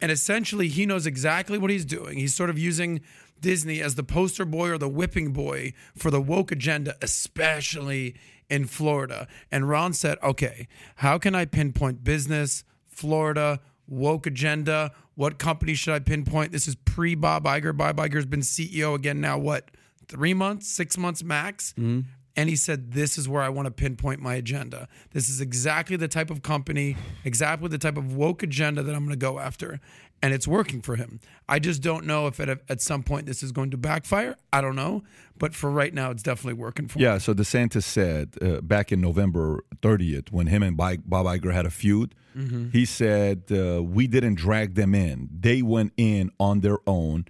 And 0.00 0.10
essentially, 0.10 0.68
he 0.68 0.86
knows 0.86 1.06
exactly 1.06 1.58
what 1.58 1.70
he's 1.70 1.84
doing. 1.84 2.18
He's 2.18 2.34
sort 2.34 2.50
of 2.50 2.58
using 2.58 3.00
Disney 3.40 3.80
as 3.80 3.94
the 3.94 4.02
poster 4.02 4.44
boy 4.44 4.70
or 4.70 4.78
the 4.78 4.88
whipping 4.88 5.32
boy 5.32 5.72
for 5.96 6.10
the 6.10 6.20
woke 6.20 6.52
agenda, 6.52 6.96
especially 7.02 8.14
in 8.48 8.66
Florida. 8.66 9.28
And 9.50 9.68
Ron 9.68 9.92
said, 9.92 10.18
okay, 10.22 10.68
how 10.96 11.18
can 11.18 11.34
I 11.34 11.44
pinpoint 11.44 12.04
business, 12.04 12.64
Florida, 12.88 13.60
woke 13.86 14.26
agenda? 14.26 14.92
What 15.14 15.38
company 15.38 15.74
should 15.74 15.94
I 15.94 15.98
pinpoint? 16.00 16.52
This 16.52 16.66
is 16.66 16.74
pre 16.74 17.14
Bob 17.14 17.44
Iger. 17.44 17.76
Bob 17.76 17.96
Iger's 17.96 18.26
been 18.26 18.40
CEO 18.40 18.94
again 18.94 19.20
now, 19.20 19.38
what, 19.38 19.70
three 20.08 20.34
months, 20.34 20.66
six 20.68 20.98
months 20.98 21.22
max? 21.22 21.72
Mm-hmm. 21.78 22.00
And 22.36 22.48
he 22.48 22.56
said, 22.56 22.92
This 22.92 23.18
is 23.18 23.28
where 23.28 23.42
I 23.42 23.48
want 23.48 23.66
to 23.66 23.70
pinpoint 23.70 24.20
my 24.20 24.34
agenda. 24.34 24.88
This 25.12 25.28
is 25.28 25.40
exactly 25.40 25.96
the 25.96 26.08
type 26.08 26.30
of 26.30 26.42
company, 26.42 26.96
exactly 27.24 27.68
the 27.68 27.78
type 27.78 27.96
of 27.96 28.14
woke 28.14 28.42
agenda 28.42 28.82
that 28.82 28.94
I'm 28.94 29.04
going 29.04 29.10
to 29.10 29.16
go 29.16 29.38
after. 29.38 29.80
And 30.22 30.34
it's 30.34 30.46
working 30.46 30.82
for 30.82 30.96
him. 30.96 31.18
I 31.48 31.58
just 31.58 31.80
don't 31.82 32.04
know 32.04 32.26
if 32.26 32.38
at, 32.40 32.60
at 32.68 32.82
some 32.82 33.02
point 33.02 33.24
this 33.26 33.42
is 33.42 33.52
going 33.52 33.70
to 33.70 33.78
backfire. 33.78 34.36
I 34.52 34.60
don't 34.60 34.76
know. 34.76 35.02
But 35.38 35.54
for 35.54 35.70
right 35.70 35.94
now, 35.94 36.10
it's 36.10 36.22
definitely 36.22 36.60
working 36.60 36.88
for 36.88 36.98
him. 36.98 37.04
Yeah, 37.04 37.16
so 37.18 37.32
DeSantis 37.32 37.84
said 37.84 38.34
uh, 38.42 38.60
back 38.60 38.92
in 38.92 39.00
November 39.00 39.64
30th, 39.80 40.30
when 40.30 40.48
him 40.48 40.62
and 40.62 40.76
Bob 40.76 41.00
Iger 41.08 41.54
had 41.54 41.64
a 41.64 41.70
feud, 41.70 42.14
he 42.72 42.84
said, 42.84 43.44
uh, 43.50 43.82
We 43.82 44.06
didn't 44.06 44.36
drag 44.36 44.74
them 44.74 44.94
in. 44.94 45.28
They 45.32 45.62
went 45.62 45.92
in 45.96 46.30
on 46.38 46.60
their 46.60 46.78
own 46.86 47.24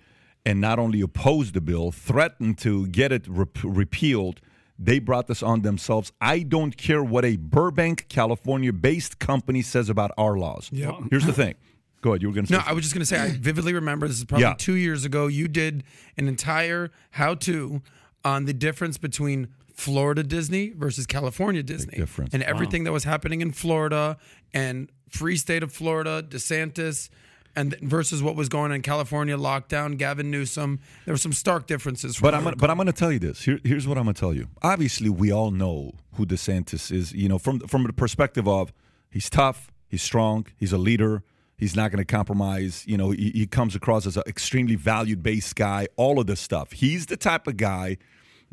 and 0.44 0.60
not 0.60 0.78
only 0.78 1.00
opposed 1.00 1.54
the 1.54 1.60
bill, 1.60 1.90
threatened 1.92 2.58
to 2.58 2.86
get 2.88 3.12
it 3.12 3.26
rep- 3.28 3.58
repealed. 3.62 4.40
They 4.82 4.98
brought 4.98 5.26
this 5.26 5.42
on 5.42 5.60
themselves. 5.60 6.10
I 6.22 6.38
don't 6.40 6.74
care 6.76 7.04
what 7.04 7.24
a 7.26 7.36
Burbank, 7.36 8.06
California 8.08 8.72
based 8.72 9.18
company 9.18 9.60
says 9.60 9.90
about 9.90 10.10
our 10.16 10.38
laws. 10.38 10.70
Yep. 10.72 10.94
Here's 11.10 11.26
the 11.26 11.34
thing. 11.34 11.54
Go 12.00 12.12
ahead. 12.12 12.22
You 12.22 12.28
were 12.28 12.34
going 12.34 12.46
to 12.46 12.52
say 12.54 12.58
No, 12.58 12.64
I 12.66 12.72
was 12.72 12.82
just 12.84 12.94
going 12.94 13.02
to 13.02 13.06
say, 13.06 13.20
I 13.20 13.28
vividly 13.28 13.74
remember 13.74 14.08
this 14.08 14.16
is 14.16 14.24
probably 14.24 14.44
Yeah. 14.46 14.54
two 14.56 14.72
years 14.76 15.04
ago. 15.04 15.26
You 15.26 15.48
did 15.48 15.84
an 16.16 16.28
entire 16.28 16.90
how 17.10 17.34
to 17.34 17.82
on 18.24 18.46
the 18.46 18.54
difference 18.54 18.96
between 18.96 19.48
Florida 19.74 20.22
Disney 20.22 20.70
versus 20.70 21.06
California 21.06 21.62
Disney. 21.62 21.96
difference. 21.98 22.32
And 22.32 22.42
everything 22.42 22.84
that 22.84 22.92
was 22.92 23.04
happening 23.04 23.42
in 23.42 23.52
Florida 23.52 24.16
and 24.54 24.90
free 25.10 25.36
state 25.36 25.62
of 25.62 25.72
Florida, 25.72 26.22
DeSantis. 26.26 27.10
And 27.56 27.76
versus 27.80 28.22
what 28.22 28.36
was 28.36 28.48
going 28.48 28.70
on 28.70 28.76
in 28.76 28.82
California 28.82 29.36
lockdown, 29.36 29.96
Gavin 29.96 30.30
Newsom. 30.30 30.80
There 31.04 31.14
were 31.14 31.18
some 31.18 31.32
stark 31.32 31.66
differences. 31.66 32.18
But 32.18 32.34
I'm 32.34 32.44
gonna, 32.44 32.56
but 32.56 32.70
I'm 32.70 32.76
going 32.76 32.86
to 32.86 32.92
tell 32.92 33.12
you 33.12 33.18
this. 33.18 33.42
Here, 33.42 33.58
here's 33.64 33.86
what 33.86 33.98
I'm 33.98 34.04
going 34.04 34.14
to 34.14 34.20
tell 34.20 34.34
you. 34.34 34.48
Obviously, 34.62 35.08
we 35.08 35.32
all 35.32 35.50
know 35.50 35.92
who 36.14 36.26
DeSantis 36.26 36.92
is. 36.92 37.12
You 37.12 37.28
know, 37.28 37.38
from 37.38 37.60
from 37.60 37.84
the 37.84 37.92
perspective 37.92 38.46
of 38.46 38.72
he's 39.10 39.28
tough, 39.28 39.70
he's 39.88 40.02
strong, 40.02 40.46
he's 40.56 40.72
a 40.72 40.78
leader. 40.78 41.22
He's 41.56 41.76
not 41.76 41.90
going 41.90 41.98
to 41.98 42.06
compromise. 42.06 42.84
You 42.86 42.96
know, 42.96 43.10
he, 43.10 43.32
he 43.32 43.46
comes 43.46 43.74
across 43.74 44.06
as 44.06 44.16
an 44.16 44.22
extremely 44.26 44.76
valued 44.76 45.22
based 45.22 45.56
guy. 45.56 45.88
All 45.96 46.18
of 46.18 46.26
this 46.26 46.40
stuff. 46.40 46.72
He's 46.72 47.04
the 47.04 47.18
type 47.18 47.46
of 47.46 47.58
guy 47.58 47.98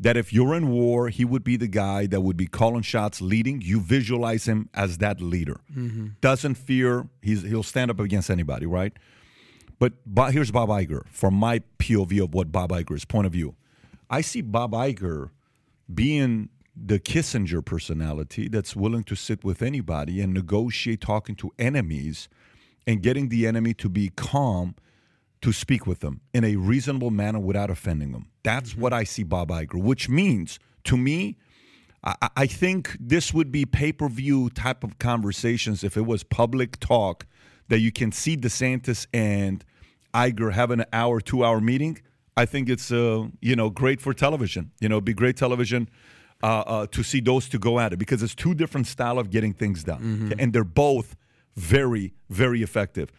that 0.00 0.16
if 0.16 0.32
you're 0.32 0.54
in 0.54 0.68
war, 0.68 1.08
he 1.08 1.24
would 1.24 1.42
be 1.42 1.56
the 1.56 1.66
guy 1.66 2.06
that 2.06 2.20
would 2.20 2.36
be 2.36 2.46
calling 2.46 2.82
shots, 2.82 3.20
leading. 3.20 3.60
You 3.60 3.80
visualize 3.80 4.46
him 4.46 4.68
as 4.72 4.98
that 4.98 5.20
leader. 5.20 5.60
Mm-hmm. 5.74 6.08
Doesn't 6.20 6.54
fear. 6.54 7.08
He's 7.20 7.42
he'll 7.42 7.62
stand 7.62 7.90
up 7.90 7.98
against 7.98 8.30
anybody, 8.30 8.66
right? 8.66 8.92
But 9.78 9.92
Bo- 10.06 10.30
here's 10.30 10.50
Bob 10.50 10.68
Iger 10.68 11.02
from 11.10 11.34
my 11.34 11.62
POV 11.78 12.22
of 12.24 12.34
what 12.34 12.52
Bob 12.52 12.70
Iger's 12.70 13.04
point 13.04 13.26
of 13.26 13.32
view. 13.32 13.54
I 14.10 14.20
see 14.20 14.40
Bob 14.40 14.72
Iger 14.72 15.30
being 15.92 16.48
the 16.76 16.98
Kissinger 16.98 17.64
personality 17.64 18.48
that's 18.48 18.76
willing 18.76 19.02
to 19.04 19.16
sit 19.16 19.42
with 19.42 19.62
anybody 19.62 20.20
and 20.20 20.32
negotiate 20.32 21.00
talking 21.00 21.34
to 21.36 21.50
enemies 21.58 22.28
and 22.86 23.02
getting 23.02 23.28
the 23.28 23.46
enemy 23.46 23.74
to 23.74 23.88
be 23.88 24.10
calm 24.10 24.74
to 25.42 25.52
speak 25.52 25.86
with 25.86 26.00
them 26.00 26.20
in 26.32 26.44
a 26.44 26.56
reasonable 26.56 27.10
manner 27.10 27.38
without 27.38 27.70
offending 27.70 28.12
them. 28.12 28.28
That's 28.48 28.74
what 28.74 28.94
I 28.94 29.04
see 29.04 29.24
Bob 29.24 29.50
Iger, 29.50 29.74
which 29.74 30.08
means 30.08 30.58
to 30.84 30.96
me, 30.96 31.36
I, 32.02 32.28
I 32.34 32.46
think 32.46 32.96
this 32.98 33.34
would 33.34 33.52
be 33.52 33.66
pay 33.66 33.92
per 33.92 34.08
view 34.08 34.48
type 34.48 34.82
of 34.82 34.98
conversations 34.98 35.84
if 35.84 35.98
it 35.98 36.06
was 36.06 36.22
public 36.22 36.80
talk 36.80 37.26
that 37.68 37.80
you 37.80 37.92
can 37.92 38.10
see 38.10 38.38
DeSantis 38.38 39.06
and 39.12 39.62
Iger 40.14 40.52
having 40.54 40.80
an 40.80 40.86
hour, 40.94 41.20
two 41.20 41.44
hour 41.44 41.60
meeting. 41.60 42.00
I 42.38 42.46
think 42.46 42.70
it's 42.70 42.90
uh, 42.90 43.26
you 43.42 43.54
know 43.54 43.68
great 43.68 44.00
for 44.00 44.14
television. 44.14 44.70
You 44.80 44.88
know, 44.88 44.94
it'd 44.96 45.04
be 45.04 45.12
great 45.12 45.36
television 45.36 45.90
uh, 46.42 46.46
uh, 46.46 46.86
to 46.86 47.02
see 47.02 47.20
those 47.20 47.50
two 47.50 47.58
go 47.58 47.78
at 47.78 47.92
it 47.92 47.98
because 47.98 48.22
it's 48.22 48.34
two 48.34 48.54
different 48.54 48.86
style 48.86 49.18
of 49.18 49.28
getting 49.28 49.52
things 49.52 49.84
done, 49.84 50.00
and 50.38 50.52
they're 50.54 50.64
both 50.64 51.16
very, 51.56 52.14
very 52.30 52.62
effective. 52.62 53.10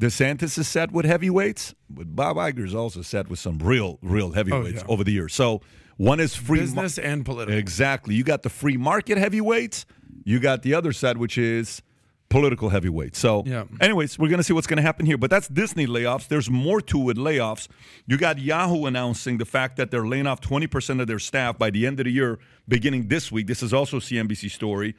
DeSantis 0.00 0.58
is 0.58 0.68
set 0.68 0.92
with 0.92 1.06
heavyweights, 1.06 1.74
but 1.88 2.14
Bob 2.14 2.36
Iger 2.36 2.64
is 2.64 2.74
also 2.74 3.02
set 3.02 3.28
with 3.28 3.38
some 3.38 3.58
real, 3.58 3.98
real 4.02 4.28
oh, 4.28 4.32
heavyweights 4.32 4.82
yeah. 4.82 4.88
over 4.92 5.02
the 5.04 5.12
years. 5.12 5.34
So 5.34 5.62
one 5.96 6.20
is 6.20 6.34
free 6.34 6.60
business 6.60 6.98
and 6.98 7.24
political. 7.24 7.58
Exactly. 7.58 8.14
You 8.14 8.22
got 8.22 8.42
the 8.42 8.50
free 8.50 8.76
market 8.76 9.16
heavyweights. 9.16 9.86
You 10.24 10.38
got 10.40 10.62
the 10.62 10.74
other 10.74 10.92
side, 10.92 11.16
which 11.16 11.38
is 11.38 11.80
political 12.28 12.68
heavyweights. 12.70 13.18
So, 13.18 13.44
Yeah. 13.46 13.64
anyways, 13.80 14.18
we're 14.18 14.28
going 14.28 14.38
to 14.38 14.44
see 14.44 14.52
what's 14.52 14.66
going 14.66 14.78
to 14.78 14.82
happen 14.82 15.06
here. 15.06 15.16
But 15.16 15.30
that's 15.30 15.48
Disney 15.48 15.86
layoffs. 15.86 16.28
There's 16.28 16.50
more 16.50 16.80
to 16.82 17.10
it 17.10 17.16
layoffs. 17.16 17.68
You 18.06 18.18
got 18.18 18.38
Yahoo 18.38 18.84
announcing 18.86 19.38
the 19.38 19.44
fact 19.44 19.76
that 19.76 19.90
they're 19.90 20.06
laying 20.06 20.26
off 20.26 20.40
20% 20.40 21.00
of 21.00 21.06
their 21.06 21.20
staff 21.20 21.56
by 21.56 21.70
the 21.70 21.86
end 21.86 22.00
of 22.00 22.04
the 22.04 22.10
year, 22.12 22.38
beginning 22.68 23.08
this 23.08 23.30
week. 23.30 23.46
This 23.46 23.62
is 23.62 23.72
also 23.72 24.00
CNBC 24.00 24.50
story. 24.50 24.96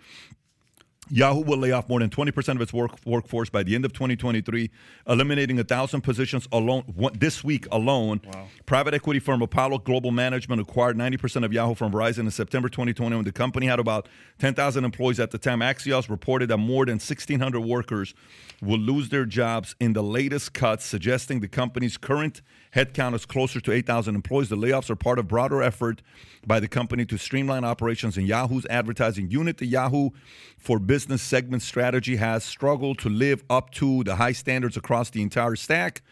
Yahoo 1.10 1.41
will 1.41 1.58
lay 1.58 1.72
off 1.72 1.88
more 1.88 2.00
than 2.00 2.10
20% 2.10 2.56
of 2.56 2.62
its 2.62 2.74
work, 2.74 2.91
workforce 3.06 3.50
by 3.50 3.63
the 3.63 3.76
end 3.76 3.86
of 3.86 3.93
2023, 3.93 4.70
eliminating 5.08 5.58
1,000 5.58 6.02
positions 6.02 6.48
alone 6.52 6.84
one, 6.96 7.13
this 7.17 7.43
week 7.43 7.65
alone. 7.72 8.22
Private 8.65 8.93
equity 8.93 9.20
firm 9.20 9.41
Apollo 9.41 9.80
Global 9.80 10.12
Management 10.12 10.62
acquired 10.62 10.98
90% 10.98 11.46
of 11.46 11.54
Yahoo 11.54 11.76
from 11.76 11.91
Verizon 11.91 12.20
in 12.20 12.32
September 12.32 12.70
2020 12.70 13.15
when 13.15 13.26
the 13.26 13.32
company 13.32 13.67
had 13.67 13.80
about 13.80 14.08
10,000 14.39 14.84
employees 14.84 15.20
at 15.20 15.32
the 15.32 15.38
time. 15.38 15.60
Axios 15.60 16.10
reported 16.10 16.50
that 16.50 16.58
more 16.58 16.86
than 16.86 16.96
1,600 16.96 17.60
workers 17.62 18.13
will 18.62 18.80
lose 18.80 19.10
their 19.10 19.26
jobs 19.26 19.76
in 19.80 19.93
the 19.93 20.04
latest 20.04 20.54
cuts, 20.54 20.86
suggesting 20.86 21.39
the 21.39 21.48
company's 21.48 21.98
current 21.98 22.41
headcount 22.78 23.16
is 23.16 23.26
closer 23.26 23.60
to 23.60 23.72
8,000 23.72 24.13
employees. 24.13 24.50
The 24.50 24.56
layoffs 24.56 24.92
are 24.92 24.96
part 24.96 25.18
of 25.18 25.28
broader 25.28 25.63
effort 25.63 26.04
by 26.46 26.60
the 26.60 26.68
company 26.68 27.06
to 27.06 27.18
streamline 27.18 27.63
operations 27.63 28.18
in 28.18 28.28
Yahoo's 28.28 28.68
advertising 28.68 29.32
unit. 29.32 29.58
The 29.58 29.66
Yahoo 29.66 30.12
for 30.60 30.78
Business 30.78 31.24
segment 31.24 31.63
strategy 31.63 32.18
has 32.18 32.44
struggled 32.44 33.00
to 33.00 33.10
live 33.10 33.44
up 33.50 33.72
to 33.72 34.04
the 34.04 34.18
high 34.18 34.32
standards 34.32 34.78
across 34.78 35.10
the 35.10 35.24
entire 35.24 35.56
stack. 35.56 36.04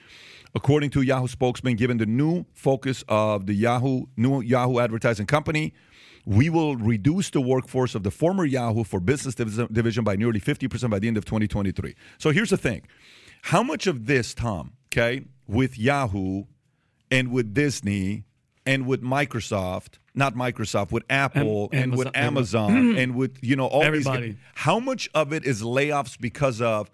According 0.55 0.89
to 0.91 1.01
Yahoo 1.03 1.27
spokesman, 1.27 1.75
given 1.75 1.97
the 1.97 2.07
new 2.07 2.45
focus 2.53 3.03
of 3.07 3.45
the 3.45 3.53
Yahoo 3.53 4.05
new 4.17 4.41
Yahoo 4.41 4.79
advertising 4.79 5.27
company, 5.27 5.73
we 6.25 6.49
will 6.49 6.77
reduce 6.77 7.29
the 7.29 7.41
workforce 7.41 7.93
of 7.93 8.01
the 8.01 8.09
former 8.09 8.45
Yahoo 8.45 8.83
for 8.83 8.99
Business 8.99 9.35
division 9.35 10.03
by 10.03 10.15
nearly 10.15 10.39
50% 10.39 10.89
by 10.89 10.97
the 10.97 11.07
end 11.07 11.17
of 11.17 11.25
2023. 11.25 11.93
So 12.17 12.31
here's 12.31 12.49
the 12.49 12.57
thing. 12.57 12.87
How 13.43 13.61
much 13.61 13.85
of 13.85 14.07
this, 14.07 14.33
Tom, 14.33 14.71
okay, 14.87 15.25
with 15.47 15.77
Yahoo 15.77 16.45
and 17.15 17.31
with 17.31 17.53
Disney 17.53 18.23
and 18.65 18.85
with 18.85 19.01
Microsoft, 19.01 19.99
not 20.13 20.35
Microsoft, 20.35 20.91
with 20.91 21.03
Apple 21.09 21.69
Am- 21.71 21.83
and 21.83 21.97
with 21.97 22.07
Amazon- 22.15 22.71
Amazon 22.71 22.97
and 23.01 23.15
with, 23.15 23.37
you 23.41 23.55
know, 23.55 23.67
all 23.67 23.83
Everybody. 23.83 24.27
these 24.27 24.35
how 24.55 24.79
much 24.79 25.09
of 25.13 25.31
it 25.33 25.45
is 25.45 25.61
layoffs 25.61 26.19
because 26.19 26.61
of 26.61 26.89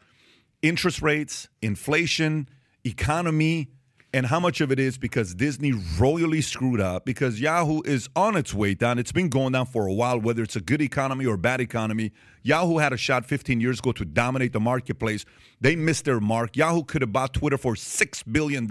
interest 0.61 1.01
rates, 1.01 1.47
inflation, 1.61 2.47
economy, 2.83 3.69
and 4.13 4.25
how 4.25 4.39
much 4.41 4.59
of 4.59 4.71
it 4.73 4.79
is 4.79 4.97
because 4.97 5.33
Disney 5.33 5.71
royally 5.97 6.41
screwed 6.41 6.81
up 6.81 7.05
because 7.05 7.39
Yahoo 7.39 7.81
is 7.85 8.09
on 8.13 8.35
its 8.35 8.53
way 8.53 8.73
down. 8.73 8.99
It's 8.99 9.13
been 9.13 9.29
going 9.29 9.53
down 9.53 9.67
for 9.67 9.87
a 9.87 9.93
while, 9.93 10.19
whether 10.19 10.43
it's 10.43 10.57
a 10.57 10.61
good 10.61 10.81
economy 10.81 11.25
or 11.25 11.35
a 11.35 11.37
bad 11.37 11.61
economy. 11.61 12.11
Yahoo 12.43 12.77
had 12.79 12.91
a 12.91 12.97
shot 12.97 13.25
15 13.25 13.61
years 13.61 13.79
ago 13.79 13.93
to 13.93 14.03
dominate 14.03 14.51
the 14.51 14.59
marketplace. 14.59 15.23
They 15.61 15.77
missed 15.77 16.03
their 16.03 16.19
mark. 16.19 16.57
Yahoo 16.57 16.83
could 16.83 17.01
have 17.01 17.13
bought 17.13 17.33
Twitter 17.33 17.57
for 17.57 17.75
$6 17.75 18.23
billion. 18.33 18.67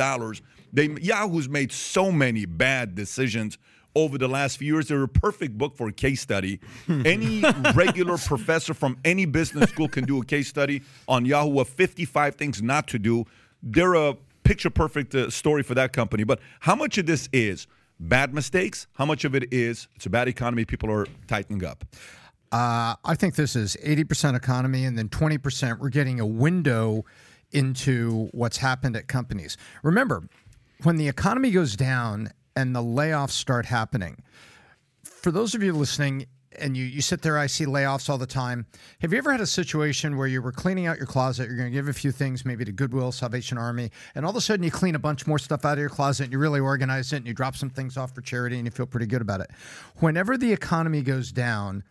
They, 0.73 0.89
Yahoo's 1.01 1.49
made 1.49 1.73
so 1.73 2.13
many 2.13 2.47
bad 2.47 2.95
decisions 2.95 3.59
over 3.95 4.19
the 4.19 4.29
last 4.29 4.59
few 4.59 4.75
years. 4.75 4.89
They're 4.89 5.03
a 5.03 5.09
perfect 5.09 5.59
book 5.59 5.77
for 5.77 5.89
a 5.89 5.93
case 5.93 6.21
study. 6.21 6.61
Any 6.89 7.43
regular 7.75 8.19
professor 8.19 8.75
from 8.75 8.97
any 9.05 9.27
business 9.27 9.71
school 9.71 9.89
can 9.89 10.05
do 10.05 10.21
a 10.21 10.25
case 10.25 10.49
study 10.49 10.83
on 11.09 11.25
Yahoo 11.25 11.61
of 11.61 11.69
55 11.69 12.37
things 12.37 12.63
not 12.63 12.87
to 12.89 12.99
do. 12.99 13.25
They're 13.63 13.95
a 13.95 14.17
picture 14.45 14.71
perfect 14.71 15.15
uh, 15.15 15.31
story 15.31 15.63
for 15.63 15.75
that 15.75 15.93
company. 15.93 16.25
But 16.25 16.41
how 16.61 16.75
much 16.75 16.99
of 16.99 17.07
this 17.07 17.29
is 17.33 17.67
bad 17.99 18.35
mistakes? 18.35 18.87
How 18.95 19.05
much 19.05 19.25
of 19.25 19.35
it 19.35 19.53
is 19.53 19.89
it's 19.97 20.07
a 20.07 20.11
bad 20.11 20.29
economy? 20.29 20.65
People 20.65 20.91
are 20.91 21.07
tightening 21.27 21.65
up. 21.65 21.85
Uh, 22.53 22.97
I 23.05 23.15
think 23.15 23.37
this 23.37 23.55
is 23.55 23.77
80% 23.85 24.35
economy, 24.35 24.85
and 24.85 24.99
then 24.99 25.09
20% 25.09 25.79
we're 25.79 25.89
getting 25.89 26.19
a 26.19 26.27
window 26.27 27.05
into 27.53 28.29
what's 28.33 28.57
happened 28.57 28.97
at 28.97 29.07
companies. 29.07 29.57
Remember, 29.85 30.25
when 30.83 30.97
the 30.97 31.09
economy 31.09 31.51
goes 31.51 31.77
down 31.77 32.31
and 32.57 32.75
the 32.75 32.83
layoffs 32.83 33.31
start 33.31 33.67
happening, 33.67 34.23
for 35.03 35.31
those 35.31 35.55
of 35.55 35.63
you 35.63 35.73
listening, 35.73 36.27
and 36.59 36.77
you, 36.77 36.85
you 36.85 37.01
sit 37.01 37.23
there, 37.23 37.39
I 37.39 37.47
see 37.47 37.65
layoffs 37.65 38.09
all 38.09 38.19
the 38.19 38.27
time. 38.27 38.67
Have 39.01 39.13
you 39.13 39.19
ever 39.19 39.33
had 39.33 39.41
a 39.41 39.47
situation 39.47 40.17
where 40.17 40.27
you 40.27 40.43
were 40.43 40.53
cleaning 40.53 40.87
out 40.87 40.99
your 40.99 41.07
closet? 41.07 41.49
You're 41.49 41.57
going 41.57 41.71
to 41.71 41.75
give 41.75 41.89
a 41.89 41.93
few 41.93 42.11
things, 42.13 42.45
maybe 42.45 42.65
to 42.65 42.73
Goodwill, 42.73 43.13
Salvation 43.13 43.57
Army, 43.57 43.91
and 44.15 44.25
all 44.25 44.31
of 44.31 44.37
a 44.37 44.41
sudden 44.41 44.65
you 44.65 44.71
clean 44.71 44.95
a 44.95 44.99
bunch 44.99 45.27
more 45.27 45.39
stuff 45.39 45.65
out 45.65 45.75
of 45.75 45.79
your 45.79 45.89
closet 45.89 46.25
and 46.25 46.33
you 46.33 46.39
really 46.39 46.61
organize 46.61 47.13
it 47.13 47.19
and 47.19 47.27
you 47.27 47.35
drop 47.35 47.57
some 47.57 47.71
things 47.71 47.97
off 47.97 48.15
for 48.15 48.21
charity 48.21 48.57
and 48.57 48.65
you 48.65 48.71
feel 48.71 48.87
pretty 48.87 49.07
good 49.07 49.23
about 49.23 49.41
it. 49.41 49.51
Whenever 49.97 50.37
the 50.37 50.53
economy 50.53 51.03
goes 51.03 51.31
down, 51.33 51.85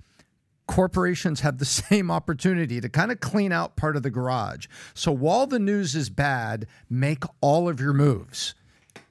corporations 0.68 1.40
have 1.42 1.58
the 1.58 1.66
same 1.66 2.12
opportunity 2.12 2.82
to 2.82 2.90
kind 2.90 3.12
of 3.12 3.20
clean 3.20 3.52
out 3.52 3.76
part 3.76 3.96
of 3.96 4.04
the 4.04 4.12
garage. 4.12 4.68
So 4.94 5.12
while 5.12 5.48
the 5.48 5.60
news 5.60 5.96
is 5.96 6.10
bad, 6.10 6.68
make 6.90 7.24
all 7.42 7.70
of 7.70 7.80
your 7.80 7.94
moves. 7.94 8.56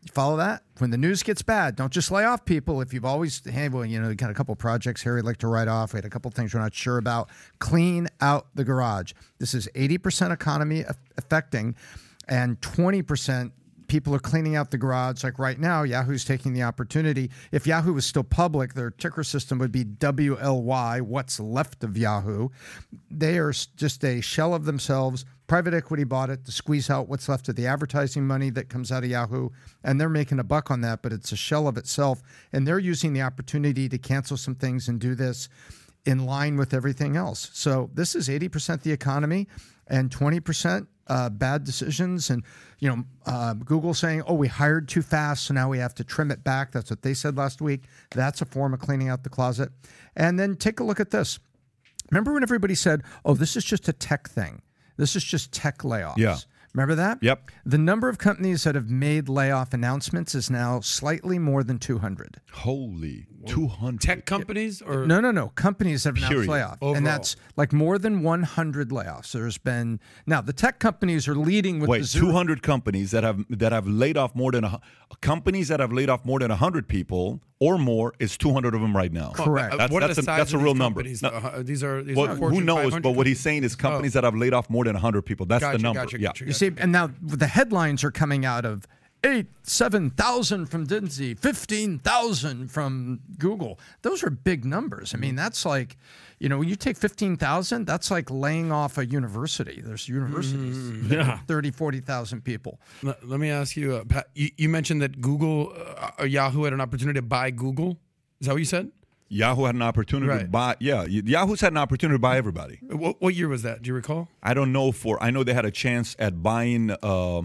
Follow 0.09 0.37
that? 0.39 0.63
When 0.79 0.91
the 0.91 0.99
news 0.99 1.23
gets 1.23 1.43
bad, 1.43 1.77
don't 1.77 1.93
just 1.93 2.11
lay 2.11 2.25
off 2.25 2.45
people. 2.45 2.81
If 2.81 2.93
you've 2.93 3.05
always, 3.05 3.43
hey, 3.45 3.69
well, 3.69 3.85
you 3.85 4.01
know, 4.01 4.09
you 4.09 4.15
got 4.15 4.31
a 4.31 4.35
couple 4.35 4.55
projects 4.57 5.03
here 5.03 5.15
we'd 5.17 5.25
like 5.25 5.39
to 5.39 5.49
write 5.49 5.69
off. 5.69 5.93
We 5.93 5.99
had 5.99 6.05
a 6.05 6.11
couple 6.11 6.31
things 6.31 6.55
we're 6.55 6.61
not 6.61 6.75
sure 6.75 6.99
about. 6.99 7.31
Clean 7.59 8.09
out 8.21 8.49
the 8.55 8.65
garage. 8.65 9.13
This 9.39 9.55
is 9.55 9.69
80% 9.75 10.33
economy 10.33 10.85
affecting 11.17 11.75
and 12.29 12.61
20% 12.61 13.53
people 13.89 14.15
are 14.15 14.21
cleaning 14.21 14.55
out 14.55 14.71
the 14.71 14.79
garage. 14.79 15.25
Like 15.25 15.39
right 15.39 15.59
now, 15.59 15.83
Yahoo's 15.83 16.25
taking 16.25 16.53
the 16.53 16.63
opportunity. 16.63 17.31
If 17.51 17.67
Yahoo 17.67 17.95
was 17.95 18.07
still 18.07 18.23
public, 18.23 18.75
their 18.75 18.91
ticker 18.91 19.25
system 19.25 19.59
would 19.59 19.73
be 19.73 19.85
WLY, 19.85 21.01
what's 21.01 21.41
left 21.41 21.83
of 21.83 21.97
Yahoo. 21.97 22.51
They 23.11 23.39
are 23.39 23.53
just 23.53 24.05
a 24.05 24.21
shell 24.21 24.55
of 24.55 24.67
themselves. 24.67 25.25
Private 25.47 25.73
equity 25.73 26.05
bought 26.05 26.29
it 26.29 26.45
to 26.45 26.53
squeeze 26.53 26.91
out 26.91 27.09
what's 27.09 27.29
left 27.29 27.49
of 27.49 27.57
the 27.57 27.67
advertising 27.67 28.27
money 28.27 28.51
that 28.51 28.69
comes 28.69 28.93
out 28.93 29.03
of 29.03 29.11
Yahoo, 29.11 29.49
and 29.83 29.99
they're 29.99 30.11
making 30.11 30.39
a 30.39 30.45
buck 30.45 30.71
on 30.71 30.83
that, 30.83 31.01
but 31.01 31.13
it's 31.13 31.33
a 31.33 31.37
shell 31.37 31.67
of 31.67 31.79
itself. 31.79 32.21
And 32.53 32.67
they're 32.67 32.79
using 32.79 33.15
the 33.15 33.23
opportunity 33.23 33.89
to 33.89 33.99
cancel 33.99 34.37
some 34.37 34.55
things 34.55 34.89
and 34.89 35.01
do 35.01 35.15
this 35.15 35.49
in 36.05 36.27
line 36.27 36.57
with 36.57 36.75
everything 36.75 37.17
else. 37.17 37.51
So 37.55 37.91
this 37.95 38.15
is 38.15 38.29
80% 38.29 38.83
the 38.83 38.93
economy 38.93 39.49
and 39.87 40.11
20% 40.11 40.87
uh, 41.09 41.29
bad 41.31 41.65
decisions. 41.65 42.31
And, 42.31 42.43
you 42.79 42.89
know, 42.89 43.05
uh, 43.27 43.55
Google 43.55 43.95
saying, 43.95 44.23
oh, 44.27 44.35
we 44.35 44.49
hired 44.49 44.89
too 44.89 45.03
fast, 45.03 45.47
so 45.47 45.55
now 45.55 45.69
we 45.69 45.79
have 45.79 45.95
to 45.97 46.05
trim 46.05 46.31
it 46.31 46.45
back. 46.45 46.73
That's 46.73 46.91
what 46.91 47.03
they 47.03 47.15
said 47.15 47.37
last 47.37 47.61
week. 47.61 47.85
That's 48.11 48.41
a 48.41 48.45
form 48.45 48.75
of 48.75 48.81
cleaning 48.81 49.09
out 49.09 49.25
the 49.25 49.31
closet. 49.31 49.71
And 50.17 50.39
then 50.39 50.57
take 50.57 50.81
a 50.81 50.85
look 50.85 51.01
at 51.01 51.11
this. 51.11 51.39
Remember 52.11 52.33
when 52.33 52.43
everybody 52.43 52.75
said, 52.75 53.03
oh, 53.25 53.35
this 53.35 53.57
is 53.57 53.65
just 53.65 53.89
a 53.89 53.93
tech 53.93 54.29
thing? 54.29 54.63
This 54.97 55.15
is 55.15 55.25
just 55.25 55.53
tech 55.53 55.79
layoffs. 55.79 56.17
Yeah. 56.17 56.39
Remember 56.75 56.95
that? 56.97 57.19
Yep. 57.23 57.51
The 57.65 57.79
number 57.79 58.09
of 58.09 58.19
companies 58.19 58.65
that 58.65 58.75
have 58.75 58.91
made 58.91 59.29
layoff 59.29 59.73
announcements 59.73 60.35
is 60.35 60.51
now 60.51 60.81
slightly 60.81 61.39
more 61.39 61.65
than 61.65 61.79
200. 61.79 62.41
Holy, 62.53 63.27
two 63.47 63.69
hundred. 63.69 64.01
Tech 64.01 64.27
companies 64.27 64.83
or 64.83 65.07
No, 65.07 65.21
no, 65.21 65.31
no. 65.31 65.49
Companies 65.49 66.05
have 66.05 66.17
announced 66.17 66.33
Period. 66.33 66.51
layoff. 66.51 66.79
Overall. 66.81 66.97
And 66.97 67.07
that's 67.07 67.37
like 67.57 67.73
more 67.73 67.99
than 67.99 68.23
100 68.23 68.91
layoffs. 68.91 69.33
There's 69.33 69.59
been, 69.59 70.01
now 70.27 70.41
the 70.41 70.53
tech 70.53 70.79
companies 70.79 71.29
are 71.29 71.35
leading 71.35 71.81
with 71.81 71.89
Wait, 71.89 72.07
two 72.07 72.33
hundred 72.33 72.63
companies 72.63 73.11
that 73.13 73.25
have 73.25 73.45
that 73.51 73.73
have 73.73 73.87
laid 73.87 74.17
off 74.17 74.35
more 74.35 74.53
than 74.53 74.65
a, 74.65 74.81
companies 75.21 75.69
that 75.69 75.81
have 75.81 75.93
laid 75.93 76.09
off 76.11 76.25
more 76.25 76.39
than 76.39 76.51
hundred 76.51 76.89
people 76.89 77.41
or 77.61 77.79
more 77.79 78.13
is 78.19 78.37
two 78.37 78.53
hundred 78.53 78.75
of 78.75 78.81
them 78.81 78.97
right 78.97 79.13
now. 79.13 79.31
Correct. 79.35 79.75
Uh, 79.75 79.77
That's, 79.79 79.93
what 79.93 80.01
that's, 80.01 80.19
a, 80.19 80.23
size 80.23 80.39
that's 80.39 80.53
a 80.53 80.59
real 80.59 80.75
number. 80.75 81.03
No, 81.03 81.29
Uh, 81.29 81.63
these 81.63 81.83
are 81.83 82.03
these 82.03 82.17
well, 82.17 82.31
are 82.31 82.37
who 82.37 82.61
knows? 82.61 82.99
But 83.01 83.13
what 83.13 83.27
he's 83.27 83.41
saying 83.41 83.65
is 83.65 83.75
companies 83.77 84.15
Oh. 84.17 84.21
that 84.21 84.25
have 84.25 84.37
laid 84.37 84.55
off 84.55 84.69
more 84.71 84.85
than 84.85 84.95
hundred 84.95 85.23
people. 85.23 85.47
That's 85.47 85.63
Gotcha, 85.63 85.79
the 85.79 85.83
number. 85.83 86.01
gotcha, 86.01 86.21
yeah. 86.21 86.29
gotcha, 86.29 86.47
You 86.47 86.53
see, 86.53 86.71
and 86.77 86.93
now 86.93 87.11
the 87.23 87.47
headlines 87.47 88.05
are 88.05 88.11
coming 88.11 88.45
out 88.45 88.65
of 88.65 88.87
eight, 89.25 89.47
7,000 89.63 90.67
from 90.67 90.85
Disney, 90.87 91.35
15,000 91.35 92.71
from 92.71 93.21
Google. 93.39 93.79
Those 94.03 94.23
are 94.23 94.31
big 94.31 94.65
numbers. 94.65 95.15
I 95.15 95.19
mean, 95.19 95.35
that's 95.37 95.65
like, 95.67 95.97
you 96.39 96.49
know, 96.49 96.59
when 96.59 96.69
you 96.69 96.77
take 96.77 96.97
15,000, 96.97 97.85
that's 97.87 98.11
like 98.11 98.31
laying 98.31 98.71
off 98.73 98.99
a 98.99 99.07
university. 99.07 99.81
There's 99.85 100.09
universities, 100.09 101.11
Yeah. 101.11 101.39
30, 101.47 101.71
40,000 101.73 102.43
people. 102.45 102.81
Let, 103.03 103.27
let 103.27 103.41
me 103.41 103.51
ask 103.51 103.77
you, 103.77 103.97
uh, 103.97 104.05
Pat. 104.05 104.29
You, 104.35 104.51
you 104.57 104.69
mentioned 104.69 105.03
that 105.03 105.21
Google 105.21 105.73
uh, 105.77 106.11
or 106.21 106.27
Yahoo 106.27 106.65
had 106.65 106.73
an 106.73 106.81
opportunity 106.81 107.19
to 107.19 107.23
buy 107.27 107.51
Google. 107.51 107.99
Is 108.41 108.47
that 108.47 108.53
what 108.53 108.59
you 108.59 108.65
said? 108.65 108.91
Yahoo 109.31 109.65
had 109.65 109.75
an 109.75 109.83
opportunity 109.83 110.45
to 110.45 110.49
buy. 110.49 110.75
Yeah, 110.81 111.05
Yahoo's 111.05 111.61
had 111.61 111.73
an 111.73 111.77
opportunity 111.77 112.15
to 112.15 112.19
buy 112.21 112.39
everybody. 112.39 112.79
What, 112.83 113.21
what 113.21 113.35
year 113.35 113.49
was 113.49 113.63
that? 113.63 113.83
Do 113.83 113.89
you 113.89 113.95
recall? 113.95 114.29
I 114.43 114.55
don't 114.55 114.73
know 114.73 114.91
for. 114.91 115.23
I 115.23 115.31
know 115.31 115.45
they 115.45 115.53
had 115.53 115.67
a 115.67 115.71
chance 115.71 116.17
at 116.19 116.43
buying 116.43 116.97
uh, 117.03 117.43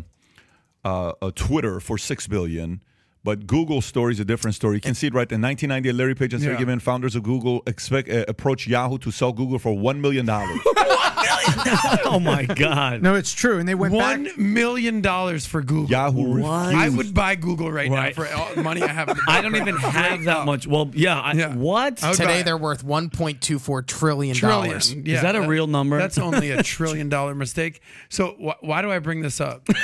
uh, 0.84 1.14
a 1.22 1.32
Twitter 1.32 1.80
for 1.80 1.98
six 1.98 2.28
billion. 2.28 2.82
But 3.26 3.48
Google 3.48 3.80
story 3.82 4.12
is 4.12 4.20
a 4.20 4.26
different 4.26 4.54
story. 4.54 4.76
You 4.76 4.82
can 4.82 4.96
see 4.96 5.08
it 5.08 5.14
right 5.14 5.32
in 5.32 5.42
1998. 5.42 5.96
Larry 5.96 6.14
Page 6.14 6.34
and 6.34 6.44
Sergey 6.44 6.60
Yeah. 6.60 6.66
Brin, 6.66 6.80
founders 6.82 7.16
of 7.16 7.24
Google, 7.24 7.64
expect 7.66 8.10
uh, 8.10 8.26
approach 8.28 8.68
Yahoo 8.68 8.98
to 8.98 9.12
sell 9.12 9.32
Google 9.32 9.60
for 9.60 9.72
one 9.78 10.02
million 10.02 10.26
dollars. 10.26 10.60
oh 12.06 12.20
my 12.22 12.44
God. 12.46 13.02
No, 13.02 13.16
it's 13.16 13.32
true. 13.34 13.60
And 13.60 13.68
they 13.68 13.76
went 13.76 13.94
One 13.94 14.26
back. 14.26 14.38
million 14.38 15.00
dollars 15.02 15.46
for 15.46 15.62
Google. 15.62 15.90
Yahoo 15.90 16.42
What? 16.42 16.76
I 16.76 16.90
would 16.90 17.14
buy 17.14 17.36
Google 17.36 17.72
right, 17.72 17.90
Right. 17.90 18.16
now 18.18 18.24
for 18.26 18.34
all 18.34 18.54
the 18.56 18.62
money 18.64 18.82
I 18.84 18.88
have. 18.88 19.18
I 19.28 19.42
don't 19.42 19.56
even 19.56 19.78
have 19.78 20.24
that 20.26 20.46
much. 20.46 20.68
Well, 20.68 20.92
yeah. 20.94 21.20
I, 21.20 21.32
Yeah. 21.32 21.56
What? 21.56 22.04
I 22.04 22.12
Today 22.14 22.44
they're 22.44 22.58
worth 22.58 22.84
1.24 22.86 23.88
trillion 23.88 24.36
trillion. 24.36 24.68
dollars. 24.70 24.94
Yeah, 24.94 25.22
that 25.22 25.36
a 25.38 25.42
real 25.48 25.68
number? 25.68 25.98
That's 25.98 26.18
only 26.18 26.52
a 26.52 26.62
trillion 26.62 27.08
dollar 27.08 27.36
mistake. 27.36 27.82
So 28.10 28.32
wh- 28.32 28.62
why 28.64 28.82
do 28.82 28.92
I 28.92 29.00
bring 29.00 29.22
this 29.22 29.40
up? 29.40 29.66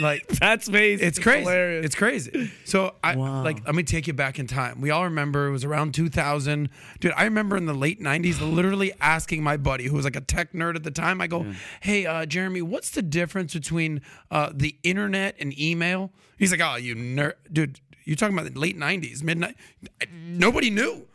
Like 0.00 0.26
That's 0.40 0.68
amazing. 0.68 1.06
it's 1.06 1.18
crazy. 1.18 1.40
hilarious. 1.42 1.86
It's 1.86 1.94
crazy. 1.94 2.50
So 2.64 2.94
I 3.04 3.16
Wow. 3.16 3.42
like 3.44 3.64
let 3.66 3.74
me 3.74 3.82
take 3.82 4.06
you 4.06 4.12
back 4.12 4.38
in 4.38 4.46
time. 4.46 4.80
We 4.80 4.90
all 4.90 5.04
remember 5.04 5.46
it 5.46 5.52
was 5.52 5.64
around 5.64 5.94
2000. 5.94 6.68
Dude, 7.00 7.12
I 7.16 7.24
remember 7.24 7.56
in 7.56 7.66
the 7.66 7.74
late 7.74 8.00
90s 8.00 8.40
literally 8.40 8.92
asking 9.00 9.42
my 9.42 9.56
buddy 9.56 9.84
who 9.86 9.96
was 9.96 10.04
like 10.04 10.16
a 10.16 10.20
tech 10.20 10.52
nerd 10.52 10.76
at 10.76 10.82
the 10.84 10.90
time. 10.90 11.20
I 11.20 11.26
go, 11.26 11.46
"Hey, 11.80 12.06
uh, 12.06 12.26
Jeremy, 12.26 12.62
what's 12.62 12.90
the 12.90 13.02
difference 13.02 13.52
between 13.54 14.00
uh, 14.30 14.50
the 14.54 14.76
internet 14.82 15.36
and 15.38 15.58
email?" 15.58 16.10
He's 16.38 16.50
like, 16.50 16.60
"Oh, 16.62 16.76
you 16.76 16.94
nerd, 16.94 17.34
dude. 17.52 17.80
You 18.04 18.16
talking 18.16 18.36
about 18.36 18.52
the 18.52 18.58
late 18.58 18.78
90s, 18.78 19.22
midnight? 19.22 19.56
Nobody 20.12 20.70
knew." 20.70 21.06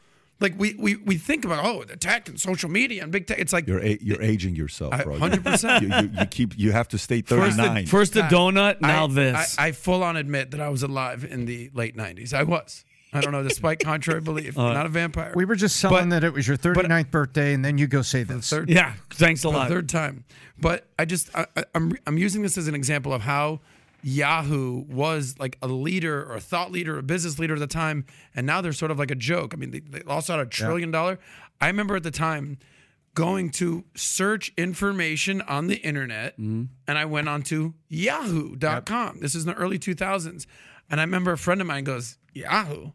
Like 0.41 0.53
we, 0.59 0.75
we 0.77 0.97
we 0.97 1.15
think 1.17 1.45
about 1.45 1.63
oh 1.65 1.83
the 1.85 1.95
tech 1.95 2.27
and 2.27 2.39
social 2.39 2.69
media 2.69 3.03
and 3.03 3.11
big 3.11 3.25
tech. 3.25 3.39
It's 3.39 3.53
like 3.53 3.67
You're 3.67 3.81
a, 3.83 3.97
you're 4.01 4.21
aging 4.21 4.55
yourself, 4.55 4.91
bro. 5.03 5.15
100%. 5.17 5.81
You, 5.81 5.87
you, 6.09 6.19
you 6.19 6.25
keep 6.25 6.57
you 6.57 6.71
have 6.73 6.89
to 6.89 6.97
stay 6.97 7.21
First 7.21 7.55
39. 7.57 7.85
the, 7.85 7.89
first 7.89 8.13
the 8.13 8.21
donut, 8.23 8.81
now 8.81 9.05
I, 9.05 9.07
this. 9.07 9.55
I, 9.57 9.67
I 9.67 9.71
full 9.71 10.03
on 10.03 10.17
admit 10.17 10.51
that 10.51 10.59
I 10.59 10.67
was 10.69 10.83
alive 10.83 11.23
in 11.23 11.45
the 11.45 11.71
late 11.73 11.95
90s. 11.95 12.33
I 12.33 12.43
was. 12.43 12.83
I 13.13 13.21
don't 13.21 13.31
know, 13.31 13.43
despite 13.43 13.79
contrary 13.79 14.19
belief. 14.19 14.57
Uh, 14.59 14.73
not 14.73 14.85
a 14.85 14.89
vampire. 14.89 15.31
We 15.37 15.45
were 15.45 15.55
just 15.55 15.77
selling 15.77 16.09
But- 16.09 16.21
that 16.21 16.23
it 16.25 16.33
was 16.33 16.45
your 16.49 16.57
39th 16.57 17.11
birthday, 17.11 17.53
and 17.53 17.63
then 17.63 17.77
you 17.77 17.87
go 17.87 18.01
say 18.01 18.23
this. 18.23 18.49
third, 18.49 18.69
yeah. 18.69 18.95
Thanks 19.11 19.39
a 19.41 19.47
for 19.47 19.53
the 19.53 19.57
lot. 19.59 19.69
third 19.69 19.87
time. 19.87 20.25
But 20.59 20.85
I 20.99 21.05
just, 21.05 21.29
I, 21.33 21.45
I- 21.55 21.63
I'm, 21.73 21.93
I'm 22.05 22.17
using 22.17 22.41
this 22.41 22.57
as 22.57 22.67
an 22.67 22.75
example 22.75 23.13
of 23.13 23.21
how 23.21 23.61
Yahoo 24.07 24.83
was 24.87 25.35
like 25.39 25.57
a 25.63 25.67
leader 25.67 26.23
or 26.23 26.35
a 26.35 26.39
thought 26.39 26.71
leader, 26.71 26.99
a 26.99 27.01
business 27.01 27.39
leader 27.39 27.55
at 27.55 27.59
the 27.59 27.65
time. 27.65 28.05
And 28.35 28.45
now 28.45 28.61
they're 28.61 28.71
sort 28.71 28.91
of 28.91 28.99
like 28.99 29.09
a 29.09 29.15
joke. 29.15 29.51
I 29.51 29.57
mean, 29.57 29.71
they, 29.71 29.79
they 29.79 30.01
lost 30.01 30.29
out 30.29 30.39
a 30.39 30.45
trillion 30.45 30.91
dollar. 30.91 31.17
I 31.59 31.65
remember 31.65 31.95
at 31.95 32.03
the 32.03 32.11
time 32.11 32.59
going 33.15 33.49
to 33.49 33.83
search 33.95 34.53
information 34.57 35.41
on 35.41 35.65
the 35.65 35.77
internet 35.77 36.33
mm-hmm. 36.33 36.65
and 36.87 36.97
I 36.99 37.05
went 37.05 37.27
on 37.27 37.41
to 37.43 37.73
yahoo.com. 37.87 39.21
This 39.21 39.33
is 39.33 39.45
in 39.45 39.53
the 39.53 39.57
early 39.57 39.79
2000s. 39.79 40.45
And 40.91 40.99
I 41.01 41.03
remember 41.03 41.31
a 41.31 41.37
friend 41.37 41.59
of 41.59 41.65
mine 41.65 41.83
goes, 41.83 42.19
Yahoo, 42.35 42.91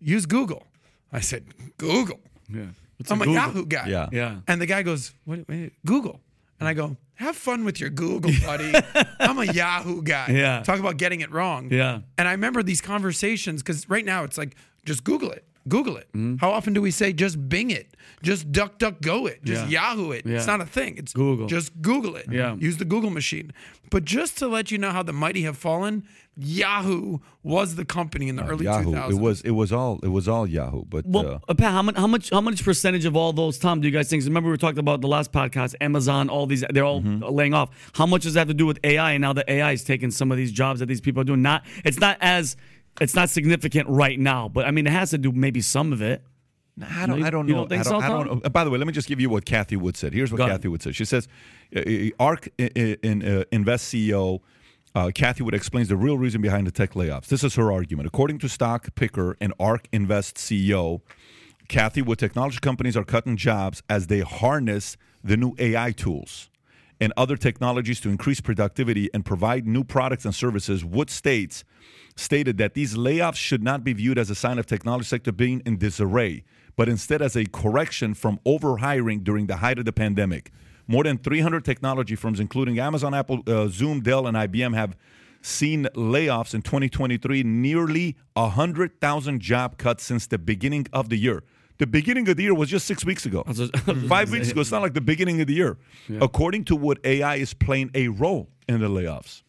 use 0.00 0.24
Google. 0.24 0.66
I 1.12 1.20
said, 1.20 1.48
Google. 1.76 2.20
yeah. 2.48 2.68
What's 2.96 3.10
I'm 3.10 3.20
a 3.20 3.26
Google? 3.26 3.34
Yahoo 3.34 3.66
guy. 3.66 3.88
Yeah. 3.88 4.08
Yeah. 4.10 4.36
And 4.48 4.58
the 4.60 4.66
guy 4.66 4.82
goes, 4.82 5.14
"What? 5.24 5.48
wait, 5.48 5.72
Google." 5.86 6.20
And 6.60 6.68
I 6.68 6.74
go, 6.74 6.96
"Have 7.14 7.36
fun 7.36 7.64
with 7.64 7.80
your 7.80 7.90
Google, 7.90 8.30
buddy. 8.44 8.72
I'm 9.18 9.38
a 9.38 9.44
Yahoo 9.46 10.02
guy. 10.02 10.28
Yeah. 10.30 10.62
Talk 10.62 10.78
about 10.78 10.96
getting 10.98 11.20
it 11.20 11.32
wrong. 11.32 11.70
Yeah. 11.72 12.00
And 12.18 12.28
I 12.28 12.32
remember 12.32 12.62
these 12.62 12.80
conversations 12.80 13.62
because 13.62 13.88
right 13.88 14.04
now 14.04 14.24
it's 14.24 14.38
like 14.38 14.54
just 14.84 15.04
Google 15.04 15.30
it. 15.32 15.44
Google 15.68 15.96
it. 15.98 16.08
Mm-hmm. 16.08 16.36
How 16.38 16.50
often 16.50 16.72
do 16.72 16.80
we 16.82 16.90
say 16.90 17.12
just 17.12 17.48
Bing 17.48 17.70
it? 17.70 17.96
Just 18.22 18.50
Duck 18.50 18.78
Duck 18.78 19.00
Go 19.00 19.26
it? 19.26 19.44
Just 19.44 19.68
Yeah. 19.70 19.90
Yahoo 19.92 20.12
it? 20.12 20.24
Yeah. 20.26 20.36
It's 20.36 20.46
not 20.46 20.60
a 20.60 20.66
thing. 20.66 20.96
It's 20.98 21.12
Google. 21.12 21.46
Just 21.46 21.80
Google 21.82 22.16
it. 22.16 22.26
Yeah. 22.30 22.56
Use 22.56 22.78
the 22.78 22.84
Google 22.84 23.10
machine. 23.10 23.52
But 23.90 24.04
just 24.04 24.38
to 24.38 24.46
let 24.48 24.70
you 24.70 24.78
know 24.78 24.90
how 24.90 25.02
the 25.02 25.12
mighty 25.12 25.42
have 25.42 25.56
fallen, 25.58 26.04
Yahoo 26.36 27.18
was 27.42 27.74
the 27.74 27.84
company 27.84 28.28
in 28.28 28.36
the 28.36 28.44
early 28.44 28.64
Yahoo. 28.64 28.92
2000s. 28.92 29.10
It 29.10 29.14
was 29.20 29.40
it 29.42 29.50
was 29.50 29.72
all 29.72 29.98
it 30.02 30.08
was 30.08 30.28
all 30.28 30.46
Yahoo. 30.46 30.84
But 30.88 31.04
Well, 31.06 31.26
uh, 31.26 31.38
uh, 31.48 31.54
Pat, 31.54 31.72
how 31.72 31.82
much, 31.82 31.96
how 31.96 32.06
much, 32.06 32.30
how 32.30 32.40
much 32.40 32.64
percentage 32.64 33.04
of 33.04 33.16
all 33.16 33.32
those, 33.32 33.58
Tom, 33.58 33.80
do 33.80 33.88
you 33.88 33.92
guys 33.92 34.08
think? 34.08 34.24
Remember, 34.24 34.48
we 34.48 34.52
were 34.52 34.56
talking 34.56 34.78
about 34.78 35.00
the 35.00 35.08
last 35.08 35.32
podcast, 35.32 35.74
Amazon, 35.80 36.28
all 36.28 36.46
these, 36.46 36.64
they're 36.70 36.84
all 36.84 37.00
Mm-hmm. 37.00 37.24
laying 37.34 37.54
off. 37.54 37.70
How 37.94 38.04
much 38.06 38.22
does 38.24 38.34
that 38.34 38.40
have 38.40 38.48
to 38.48 38.54
do 38.54 38.66
with 38.66 38.78
AI? 38.84 39.12
And 39.12 39.22
now 39.22 39.32
the 39.32 39.50
AI 39.50 39.72
is 39.72 39.84
taking 39.84 40.10
some 40.10 40.30
of 40.30 40.36
these 40.36 40.52
jobs 40.52 40.80
that 40.80 40.86
these 40.86 41.00
people 41.00 41.20
are 41.22 41.24
doing. 41.24 41.40
Not, 41.42 41.64
it's 41.84 41.98
not 41.98 42.18
as, 42.20 42.56
it's 43.00 43.14
not 43.14 43.30
significant 43.30 43.88
right 43.88 44.18
now, 44.18 44.48
but 44.48 44.66
I 44.66 44.70
mean, 44.70 44.86
it 44.86 44.92
has 44.92 45.10
to 45.10 45.18
do 45.18 45.32
maybe 45.32 45.60
some 45.60 45.92
of 45.92 46.02
it. 46.02 46.22
I 46.82 47.06
don't, 47.06 47.22
I 47.22 47.30
don't 47.30 47.46
know. 47.46 47.66
don't 47.66 47.78
I 47.78 47.82
don't, 47.82 48.02
I 48.02 48.08
don't 48.08 48.42
know. 48.42 48.50
By 48.50 48.64
the 48.64 48.70
way, 48.70 48.78
let 48.78 48.86
me 48.86 48.92
just 48.92 49.08
give 49.08 49.20
you 49.20 49.28
what 49.28 49.44
Cathie 49.44 49.76
Wood 49.76 49.96
said. 49.96 50.14
Here's 50.14 50.32
what 50.32 50.38
Go. 50.38 50.46
Cathie 50.46 50.68
Wood 50.68 50.82
said. 50.82 50.96
She 50.96 51.04
says, 51.04 51.28
uh, 51.76 51.80
uh, 51.80 52.08
ARK 52.18 52.48
uh, 52.58 52.64
in 52.74 53.22
uh, 53.22 53.44
Invest 53.52 53.92
CEO 53.92 54.40
uh, 54.94 55.10
Cathie 55.14 55.42
Wood 55.42 55.54
explains 55.54 55.88
the 55.88 55.96
real 55.96 56.18
reason 56.18 56.40
behind 56.40 56.66
the 56.66 56.70
tech 56.70 56.94
layoffs. 56.94 57.28
This 57.28 57.44
is 57.44 57.54
her 57.54 57.70
argument. 57.70 58.06
According 58.08 58.38
to 58.40 58.48
Stock 58.48 58.94
Picker 58.94 59.36
and 59.40 59.52
ARK 59.60 59.86
Invest 59.92 60.36
CEO 60.36 61.00
Cathie 61.68 62.02
Wood, 62.02 62.18
technology 62.18 62.58
companies 62.60 62.96
are 62.96 63.04
cutting 63.04 63.36
jobs 63.36 63.82
as 63.88 64.08
they 64.08 64.20
harness 64.20 64.96
the 65.22 65.36
new 65.36 65.54
AI 65.58 65.92
tools 65.92 66.50
and 67.00 67.12
other 67.16 67.36
technologies 67.36 68.00
to 68.00 68.08
increase 68.08 68.40
productivity 68.40 69.08
and 69.14 69.24
provide 69.24 69.66
new 69.66 69.84
products 69.84 70.24
and 70.24 70.34
services. 70.34 70.84
Wood 70.84 71.08
states 71.08 71.62
stated 72.20 72.58
that 72.58 72.74
these 72.74 72.94
layoffs 72.94 73.36
should 73.36 73.62
not 73.62 73.82
be 73.82 73.92
viewed 73.92 74.18
as 74.18 74.30
a 74.30 74.34
sign 74.34 74.58
of 74.58 74.66
technology 74.66 75.04
sector 75.06 75.32
being 75.32 75.62
in 75.64 75.78
disarray, 75.78 76.44
but 76.76 76.88
instead 76.88 77.22
as 77.22 77.34
a 77.36 77.44
correction 77.46 78.14
from 78.14 78.38
overhiring 78.46 79.24
during 79.24 79.46
the 79.46 79.56
height 79.56 79.78
of 79.78 79.84
the 79.84 79.92
pandemic. 79.92 80.52
More 80.86 81.04
than 81.04 81.18
300 81.18 81.64
technology 81.64 82.16
firms, 82.16 82.40
including 82.40 82.78
Amazon, 82.78 83.14
Apple, 83.14 83.42
uh, 83.46 83.68
Zoom, 83.68 84.00
Dell, 84.00 84.26
and 84.26 84.36
IBM, 84.36 84.74
have 84.74 84.96
seen 85.40 85.84
layoffs 85.94 86.52
in 86.52 86.62
2023, 86.62 87.42
nearly 87.42 88.16
100,000 88.34 89.40
job 89.40 89.78
cuts 89.78 90.04
since 90.04 90.26
the 90.26 90.38
beginning 90.38 90.86
of 90.92 91.08
the 91.08 91.16
year. 91.16 91.42
The 91.78 91.86
beginning 91.86 92.28
of 92.28 92.36
the 92.36 92.42
year 92.42 92.54
was 92.54 92.68
just 92.68 92.86
six 92.86 93.06
weeks 93.06 93.24
ago. 93.24 93.42
Five 94.08 94.30
weeks 94.30 94.50
ago. 94.50 94.60
It's 94.60 94.70
not 94.70 94.82
like 94.82 94.92
the 94.92 95.00
beginning 95.00 95.40
of 95.40 95.46
the 95.46 95.54
year. 95.54 95.78
According 96.20 96.64
to 96.66 96.76
what 96.76 96.98
AI 97.04 97.36
is 97.36 97.54
playing 97.54 97.90
a 97.94 98.08
role 98.08 98.50
in 98.68 98.80
the 98.80 98.88
layoffs. 98.88 99.42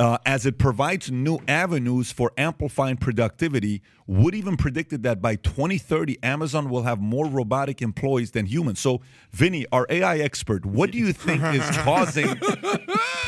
Uh, 0.00 0.18
as 0.26 0.44
it 0.44 0.58
provides 0.58 1.08
new 1.08 1.38
avenues 1.46 2.10
for 2.10 2.32
amplifying 2.36 2.96
productivity, 2.96 3.80
Wood 4.08 4.34
even 4.34 4.56
predicted 4.56 5.04
that 5.04 5.22
by 5.22 5.36
2030, 5.36 6.18
Amazon 6.20 6.68
will 6.68 6.82
have 6.82 7.00
more 7.00 7.26
robotic 7.26 7.80
employees 7.80 8.32
than 8.32 8.46
humans. 8.46 8.80
So, 8.80 9.02
Vinny, 9.30 9.66
our 9.70 9.86
AI 9.88 10.18
expert, 10.18 10.66
what 10.66 10.90
do 10.90 10.98
you 10.98 11.12
think 11.12 11.44
is 11.44 11.62
causing? 11.78 12.26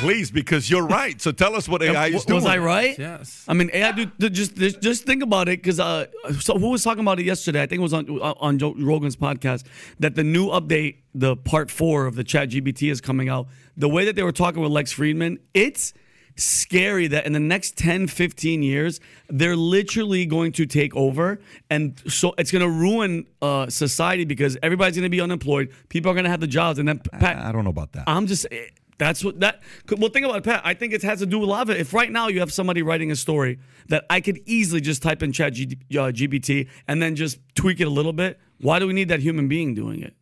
Please, 0.01 0.33
because 0.33 0.69
you're 0.69 0.85
right. 0.87 1.21
So 1.23 1.31
tell 1.31 1.55
us 1.55 1.69
what 1.69 1.83
AI 1.85 2.09
is 2.09 2.25
W- 2.25 2.27
doing. 2.27 2.35
was 2.43 2.47
I 2.47 2.59
right? 2.59 2.99
Yes. 2.99 3.45
I 3.47 3.55
mean, 3.55 3.71
AI, 3.73 3.93
dude, 3.93 4.19
dude, 4.19 4.35
just 4.35 4.57
just 4.57 4.81
just 4.83 5.05
think 5.05 5.23
about 5.23 5.49
it, 5.49 5.63
because 5.63 5.79
uh, 5.79 6.07
so 6.41 6.59
who 6.59 6.71
was 6.71 6.83
talking 6.83 7.01
about 7.03 7.21
it 7.21 7.27
yesterday? 7.27 7.63
I 7.63 7.67
think 7.67 7.79
it 7.79 7.83
was 7.85 7.95
on 7.95 8.09
on 8.21 8.59
Joe 8.59 8.75
Rogan's 8.77 9.17
podcast 9.17 9.65
that 10.01 10.17
the 10.17 10.25
new 10.25 10.49
update, 10.49 10.97
the 11.15 11.37
part 11.37 11.71
four 11.71 12.07
of 12.07 12.17
the 12.17 12.25
Chat 12.25 12.51
GPT 12.51 12.91
is 12.91 13.01
coming 13.01 13.29
out. 13.29 13.47
The 13.77 13.89
way 13.89 14.05
that 14.05 14.17
they 14.17 14.25
were 14.25 14.33
talking 14.33 14.63
with 14.63 14.73
Lex 14.73 14.93
Fridman, 14.93 15.39
it's 15.55 15.95
scary 16.37 17.07
that 17.09 17.27
in 17.27 17.33
the 17.33 17.41
next 17.41 17.77
10 17.79 18.07
15 18.07 18.63
years 18.63 19.01
they're 19.29 19.57
literally 19.57 20.27
going 20.27 20.53
to 20.53 20.67
take 20.67 20.95
over 20.95 21.41
and 21.71 22.01
so 22.07 22.35
it's 22.37 22.53
going 22.53 22.63
to 22.63 22.71
ruin 22.71 23.27
uh, 23.43 23.69
society 23.69 24.25
because 24.25 24.57
everybody's 24.63 24.95
going 24.97 25.03
to 25.03 25.09
be 25.09 25.21
unemployed 25.21 25.73
people 25.89 26.11
are 26.11 26.15
going 26.15 26.25
to 26.25 26.31
have 26.31 26.41
the 26.41 26.47
jobs 26.47 26.79
and 26.79 26.87
then 26.87 26.99
Pat, 26.99 27.39
I 27.39 27.53
don't 27.53 27.65
know 27.65 27.71
about 27.71 27.93
that. 27.93 28.05
I'm 28.07 28.27
just 28.27 28.47
eh, 28.51 28.67
That's 28.99 29.23
what 29.25 29.41
that. 29.41 29.61
Well, 29.99 30.11
think 30.11 30.25
about 30.25 30.39
it, 30.39 30.45
Pat. 30.45 30.63
I 30.65 30.75
think 30.75 30.93
it 30.95 31.03
has 31.03 31.19
to 31.19 31.27
do 31.27 31.39
with 31.39 31.49
a 31.49 31.53
lot 31.53 31.63
of 31.63 31.71
it. 31.71 31.81
If 31.81 31.93
right 31.93 32.11
now 32.11 32.29
you 32.29 32.41
have 32.41 32.53
somebody 32.53 32.83
writing 32.83 33.11
a 33.11 33.17
story 33.17 33.59
that 33.89 34.05
I 34.09 34.21
could 34.21 34.41
easily 34.47 34.81
just 34.81 35.03
type 35.03 35.23
in 35.23 35.33
Chat 35.33 35.53
G, 35.53 35.79
uh, 35.93 36.13
GPT 36.13 36.69
and 36.89 37.03
then 37.03 37.15
just 37.15 37.39
tweak 37.55 37.81
it 37.81 37.87
a 37.87 37.91
little 37.91 38.15
bit, 38.15 38.39
why 38.61 38.79
do 38.79 38.87
we 38.87 38.95
need 38.95 39.09
that 39.09 39.21
human 39.21 39.49
being 39.49 39.75
doing 39.75 40.01
it? 40.03 40.15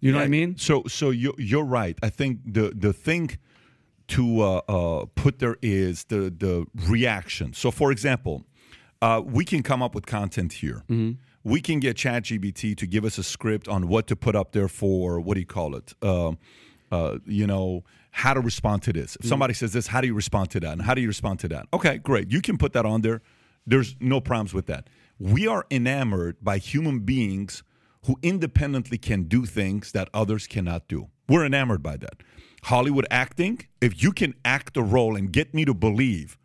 You 0.00 0.12
know 0.12 0.18
what 0.18 0.24
I 0.24 0.28
mean? 0.28 0.56
So, 0.56 0.84
so 0.88 1.10
you 1.10 1.34
you're 1.36 1.64
right. 1.64 1.98
I 2.02 2.08
think 2.08 2.38
the 2.46 2.72
the 2.74 2.94
thing 2.94 3.36
to 4.10 4.40
uh, 4.40 4.60
uh, 4.68 5.06
put 5.14 5.38
there 5.38 5.56
is 5.62 6.04
the 6.04 6.32
the 6.36 6.66
reaction. 6.88 7.52
So, 7.52 7.70
for 7.70 7.90
example, 7.92 8.44
uh, 9.02 9.22
we 9.24 9.44
can 9.44 9.62
come 9.62 9.82
up 9.82 9.94
with 9.94 10.06
content 10.06 10.54
here. 10.54 10.84
We 11.42 11.60
can 11.62 11.80
get 11.80 11.96
ChatGPT 11.96 12.76
to 12.76 12.86
give 12.86 13.04
us 13.06 13.16
a 13.16 13.22
script 13.22 13.66
on 13.66 13.88
what 13.88 14.06
to 14.08 14.16
put 14.16 14.36
up 14.36 14.52
there 14.52 14.68
for 14.68 15.20
what 15.20 15.34
do 15.34 15.40
you 15.40 15.46
call 15.46 15.74
it? 15.74 15.94
Um, 16.02 16.38
uh, 16.92 17.18
you 17.24 17.46
know, 17.46 17.84
how 18.10 18.34
to 18.34 18.40
respond 18.40 18.82
to 18.82 18.92
this. 18.92 19.16
If 19.16 19.26
somebody 19.26 19.54
says 19.54 19.72
this, 19.72 19.86
how 19.86 20.00
do 20.00 20.06
you 20.06 20.14
respond 20.14 20.50
to 20.50 20.60
that? 20.60 20.72
And 20.72 20.82
how 20.82 20.94
do 20.94 21.00
you 21.00 21.08
respond 21.08 21.38
to 21.40 21.48
that? 21.48 21.66
Okay, 21.72 21.98
great. 21.98 22.30
You 22.30 22.42
can 22.42 22.58
put 22.58 22.72
that 22.74 22.84
on 22.84 23.00
there. 23.00 23.22
There's 23.66 23.96
no 24.00 24.20
problems 24.20 24.52
with 24.52 24.66
that. 24.66 24.88
We 25.18 25.46
are 25.46 25.64
enamored 25.70 26.36
by 26.42 26.58
human 26.58 27.00
beings 27.00 27.62
who 28.06 28.16
independently 28.22 28.98
can 28.98 29.24
do 29.24 29.46
things 29.46 29.92
that 29.92 30.08
others 30.12 30.46
cannot 30.46 30.88
do. 30.88 31.08
We're 31.30 31.46
enamored 31.46 31.82
by 31.82 31.96
that. 31.98 32.16
Hollywood 32.64 33.06
acting, 33.10 33.60
if 33.80 34.02
you 34.02 34.12
can 34.12 34.34
act 34.44 34.76
a 34.76 34.82
role 34.82 35.16
and 35.16 35.32
get 35.32 35.54
me 35.54 35.64
to 35.64 35.72
believe 35.72 36.36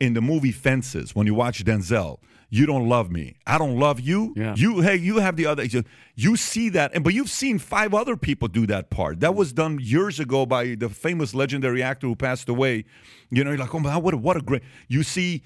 in 0.00 0.14
the 0.14 0.20
movie 0.20 0.50
Fences, 0.50 1.14
when 1.14 1.26
you 1.26 1.34
watch 1.34 1.62
Denzel, 1.64 2.18
you 2.48 2.66
don't 2.66 2.88
love 2.88 3.10
me. 3.12 3.36
I 3.46 3.58
don't 3.58 3.78
love 3.78 4.00
you. 4.00 4.34
Yeah. 4.36 4.54
You 4.56 4.80
hey, 4.80 4.96
you 4.96 5.18
have 5.18 5.36
the 5.36 5.46
other 5.46 5.64
you- 5.64 5.84
you 6.16 6.36
see 6.36 6.68
that 6.70 6.90
and 6.94 7.04
but 7.04 7.14
you've 7.14 7.30
seen 7.30 7.58
five 7.58 7.94
other 7.94 8.16
people 8.16 8.48
do 8.48 8.66
that 8.66 8.90
part. 8.90 9.20
That 9.20 9.34
was 9.36 9.52
done 9.52 9.78
years 9.80 10.18
ago 10.18 10.46
by 10.46 10.74
the 10.74 10.88
famous 10.88 11.32
legendary 11.34 11.82
actor 11.82 12.06
who 12.08 12.16
passed 12.16 12.48
away. 12.48 12.84
You 13.30 13.44
know, 13.44 13.50
you're 13.50 13.58
like, 13.60 13.74
"Oh, 13.74 13.78
man, 13.78 14.02
what 14.02 14.14
a, 14.14 14.16
what 14.16 14.36
a 14.36 14.40
great." 14.40 14.62
You 14.88 15.02
see 15.04 15.42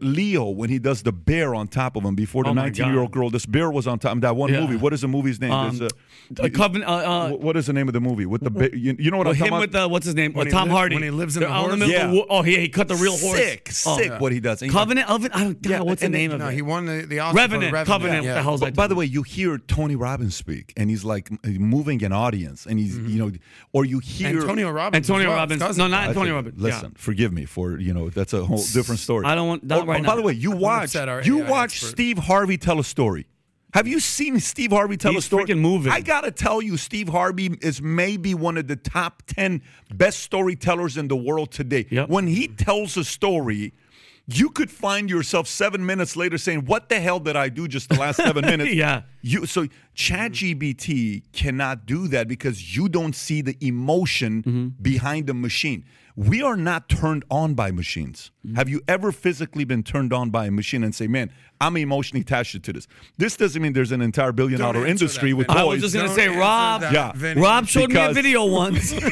Leo 0.00 0.48
when 0.50 0.70
he 0.70 0.78
does 0.78 1.02
the 1.02 1.12
bear 1.12 1.54
on 1.54 1.68
top 1.68 1.96
of 1.96 2.02
him 2.04 2.14
before 2.14 2.44
the 2.44 2.50
Oh 2.50 2.54
19 2.54 2.86
year 2.88 3.00
old 3.00 3.10
girl. 3.12 3.30
This 3.30 3.46
bear 3.46 3.70
was 3.70 3.86
on 3.86 3.98
top. 3.98 4.12
of 4.14 4.20
That 4.22 4.36
one 4.36 4.52
Yeah. 4.52 4.60
movie. 4.60 4.76
What 4.76 4.92
is 4.92 5.00
the 5.02 5.08
movie's 5.08 5.40
name? 5.40 5.52
Um, 5.52 5.76
There's 5.78 5.90
A 6.38 6.50
Covenant. 6.50 6.90
Uh, 6.90 6.94
uh, 6.94 7.30
what 7.30 7.56
is 7.56 7.66
the 7.66 7.72
name 7.72 7.88
of 7.88 7.94
the 7.94 8.00
movie 8.00 8.26
with 8.26 8.42
the 8.42 8.50
bear? 8.50 8.74
You, 8.74 8.96
you 8.98 9.10
know 9.10 9.18
what 9.18 9.26
well, 9.26 9.34
I'm 9.34 9.38
talking 9.38 9.46
him 9.48 9.54
about? 9.54 9.60
with 9.60 9.72
the 9.72 9.88
what's 9.88 10.06
his 10.06 10.14
name? 10.14 10.32
When 10.32 10.48
Uh, 10.48 10.50
Tom 10.50 10.68
li- 10.68 10.74
Hardy. 10.74 10.96
when 10.96 11.02
he 11.04 11.10
lives 11.10 11.36
in 11.36 11.40
They're 11.40 11.48
the 11.50 11.54
out 11.54 11.66
horse? 11.68 11.78
the 11.80 11.88
Yeah. 11.88 12.10
wo- 12.12 12.26
Oh, 12.30 12.42
he, 12.42 12.56
he 12.58 12.68
cut 12.68 12.88
the 12.88 12.94
real 12.96 13.16
horse. 13.16 13.38
sick, 13.38 13.70
Oh. 13.86 13.98
sick. 13.98 14.20
What 14.20 14.32
he 14.32 14.40
does. 14.40 14.62
And 14.62 14.70
you're 14.72 14.78
Covenant. 14.80 15.08
Of 15.10 15.24
it. 15.24 15.32
I 15.34 15.44
don't. 15.44 15.60
God, 15.62 15.70
Yeah, 15.70 15.80
what's 15.80 16.00
the 16.02 16.08
name 16.08 16.30
then- 16.30 16.40
of 16.40 16.46
No, 16.46 16.50
it? 16.50 16.54
he 16.54 16.62
won 16.62 16.86
the, 16.86 17.04
the 17.06 17.18
Oscar 17.20 17.36
Revenant. 17.36 17.70
for 17.70 17.74
Revenant. 17.74 17.86
Covenant. 17.86 18.24
Yeah. 18.24 18.34
The 18.34 18.42
hell's 18.42 18.60
But 18.60 18.74
by 18.74 18.86
the 18.86 18.94
way, 18.94 19.04
you 19.04 19.22
hear 19.22 19.58
Tony 19.58 19.96
Robbins 19.96 20.34
speak, 20.34 20.72
and 20.76 20.88
he's 20.90 21.04
like 21.04 21.28
moving 21.46 22.02
an 22.04 22.12
audience, 22.12 22.64
and 22.66 22.78
he's 22.78 22.96
you 22.96 23.18
know, 23.18 23.32
or 23.72 23.84
you 23.84 23.98
hear 23.98 24.28
Antonio 24.28 24.70
Robbins. 24.70 25.08
Antonio 25.10 25.30
as 25.30 25.36
Robbins. 25.36 25.76
No, 25.78 25.86
not 25.88 26.04
I 26.04 26.08
Antonio 26.08 26.34
Robbins. 26.36 26.60
Listen, 26.60 26.92
forgive 26.96 27.32
me 27.32 27.44
for 27.44 27.78
you 27.78 27.92
know 27.92 28.08
that's 28.08 28.32
a 28.32 28.44
whole 28.44 28.62
different 28.72 29.00
story. 29.00 29.26
I 29.26 29.34
don't 29.34 29.48
want- 29.48 29.68
not 29.74 29.82
Oh, 29.82 29.86
right 29.86 30.02
By 30.02 30.08
now. 30.08 30.16
the 30.16 30.22
way, 30.22 30.32
you 30.32 30.50
watch 30.50 30.94
you 31.26 31.38
watch 31.38 31.74
expert. 31.76 31.86
Steve 31.90 32.18
Harvey 32.18 32.56
tell 32.58 32.78
a 32.80 32.84
story. 32.84 33.26
Have 33.74 33.88
you 33.88 33.98
seen 33.98 34.38
Steve 34.38 34.70
Harvey 34.70 34.96
tell 34.96 35.12
He's 35.12 35.24
a 35.24 35.26
story? 35.26 35.44
freaking 35.46 35.58
moving. 35.58 35.90
I 35.92 36.00
gotta 36.00 36.30
tell 36.30 36.62
you, 36.62 36.76
Steve 36.76 37.08
Harvey 37.08 37.46
is 37.60 37.82
maybe 37.82 38.32
one 38.32 38.56
of 38.56 38.68
the 38.68 38.76
top 38.76 39.22
ten 39.26 39.62
best 39.92 40.20
storytellers 40.20 40.96
in 40.96 41.08
the 41.08 41.16
world 41.16 41.50
today. 41.50 41.86
Yep. 41.90 42.08
When 42.08 42.26
he 42.28 42.46
tells 42.48 42.96
a 42.96 43.04
story. 43.04 43.72
You 44.26 44.48
could 44.48 44.70
find 44.70 45.10
yourself 45.10 45.46
seven 45.46 45.84
minutes 45.84 46.16
later 46.16 46.38
saying, 46.38 46.64
"What 46.64 46.88
the 46.88 46.98
hell 46.98 47.20
did 47.20 47.36
I 47.36 47.50
do 47.50 47.68
just 47.68 47.90
the 47.90 47.96
last 48.00 48.16
seven 48.16 48.42
minutes?" 48.52 48.72
Yeah. 48.72 49.02
You 49.20 49.44
so 49.44 49.66
ChatGPT 49.94 51.22
cannot 51.32 51.86
do 51.86 52.08
that 52.08 52.26
because 52.28 52.74
you 52.76 52.88
don't 52.88 53.14
see 53.14 53.42
the 53.42 53.56
emotion 53.60 54.42
Mm-hmm. 54.42 54.68
behind 54.82 55.26
the 55.26 55.34
machine. 55.34 55.84
We 56.16 56.42
are 56.42 56.56
not 56.56 56.88
turned 56.88 57.24
on 57.28 57.54
by 57.54 57.72
machines. 57.72 58.30
Mm-hmm. 58.46 58.54
Have 58.56 58.68
you 58.68 58.80
ever 58.86 59.10
physically 59.10 59.64
been 59.64 59.82
turned 59.82 60.12
on 60.12 60.30
by 60.30 60.46
a 60.46 60.50
machine 60.52 60.84
and 60.84 60.94
say, 60.94 61.08
"Man, 61.08 61.30
I'm 61.60 61.76
emotionally 61.76 62.20
attached 62.20 62.62
to 62.62 62.72
this"? 62.72 62.86
This 63.18 63.36
doesn't 63.36 63.60
mean 63.60 63.72
there's 63.72 63.90
an 63.90 64.00
entire 64.00 64.30
billion 64.30 64.60
Don't 64.60 64.74
dollar 64.74 64.86
industry 64.86 65.30
that, 65.32 65.36
with 65.36 65.46
Vinny. 65.48 65.58
I 65.60 65.64
was 65.64 65.80
just 65.80 65.94
gonna 65.94 66.06
Don't 66.06 66.16
say, 66.16 66.28
Rob. 66.28 66.82
that, 66.82 66.92
Yeah. 66.92 67.12
Vinny. 67.16 67.40
Rob 67.40 67.66
showed 67.66 67.90
me 67.90 68.00
a 68.00 68.12
video 68.12 68.44
once. 68.46 68.92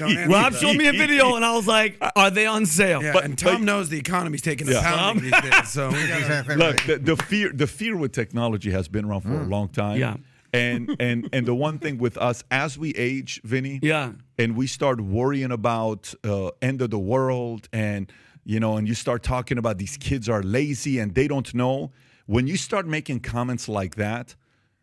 Rob 0.00 0.52
that. 0.52 0.54
showed 0.60 0.76
me 0.76 0.88
a 0.88 0.92
video, 0.92 1.36
and 1.36 1.44
I 1.44 1.54
was 1.54 1.66
like, 1.66 1.96
"Are 2.16 2.30
they 2.30 2.44
on 2.46 2.66
sale?" 2.66 3.02
Yeah, 3.02 3.12
But- 3.14 3.24
and 3.24 3.38
Tom 3.38 3.54
but- 3.54 3.60
knows 3.62 3.88
the 3.88 3.98
economy's 3.98 4.42
taking 4.42 4.68
a 4.68 4.72
Yeah. 4.72 4.82
pounding 4.82 5.30
these 5.30 5.40
days. 5.40 5.68
So 5.70 5.88
we 5.88 5.94
gotta, 6.08 6.18
Exactly 6.18 6.56
Look, 6.56 6.76
right. 6.86 6.86
the, 6.86 7.14
the 7.14 7.22
fear 7.22 7.50
the 7.50 7.66
fear 7.66 7.96
with 7.96 8.12
technology 8.12 8.70
has 8.72 8.88
been 8.88 9.06
around 9.06 9.22
for 9.22 9.40
a 9.40 9.44
long 9.46 9.68
time. 9.68 9.96
Mm. 9.96 10.00
Yeah. 10.00 10.16
And 10.52 10.96
and 11.00 11.28
and 11.32 11.46
the 11.46 11.54
one 11.54 11.78
thing 11.78 11.98
with 11.98 12.18
us 12.18 12.44
as 12.50 12.76
we 12.76 12.90
age, 12.90 13.40
Vinny, 13.42 13.80
Yeah. 13.82 14.12
And 14.38 14.56
we 14.56 14.66
start 14.66 15.00
worrying 15.00 15.50
about 15.52 16.12
uh, 16.24 16.50
end 16.62 16.82
of 16.82 16.90
the 16.90 16.98
world 16.98 17.68
and 17.72 18.10
you 18.44 18.60
know 18.60 18.76
and 18.76 18.86
you 18.88 18.94
start 18.94 19.22
talking 19.22 19.58
about 19.58 19.78
these 19.78 19.96
kids 19.96 20.28
are 20.28 20.42
lazy 20.42 20.98
and 20.98 21.14
they 21.14 21.28
don't 21.28 21.54
know 21.54 21.92
when 22.26 22.46
you 22.46 22.56
start 22.56 22.86
making 22.86 23.20
comments 23.20 23.68
like 23.68 23.94
that 23.96 24.34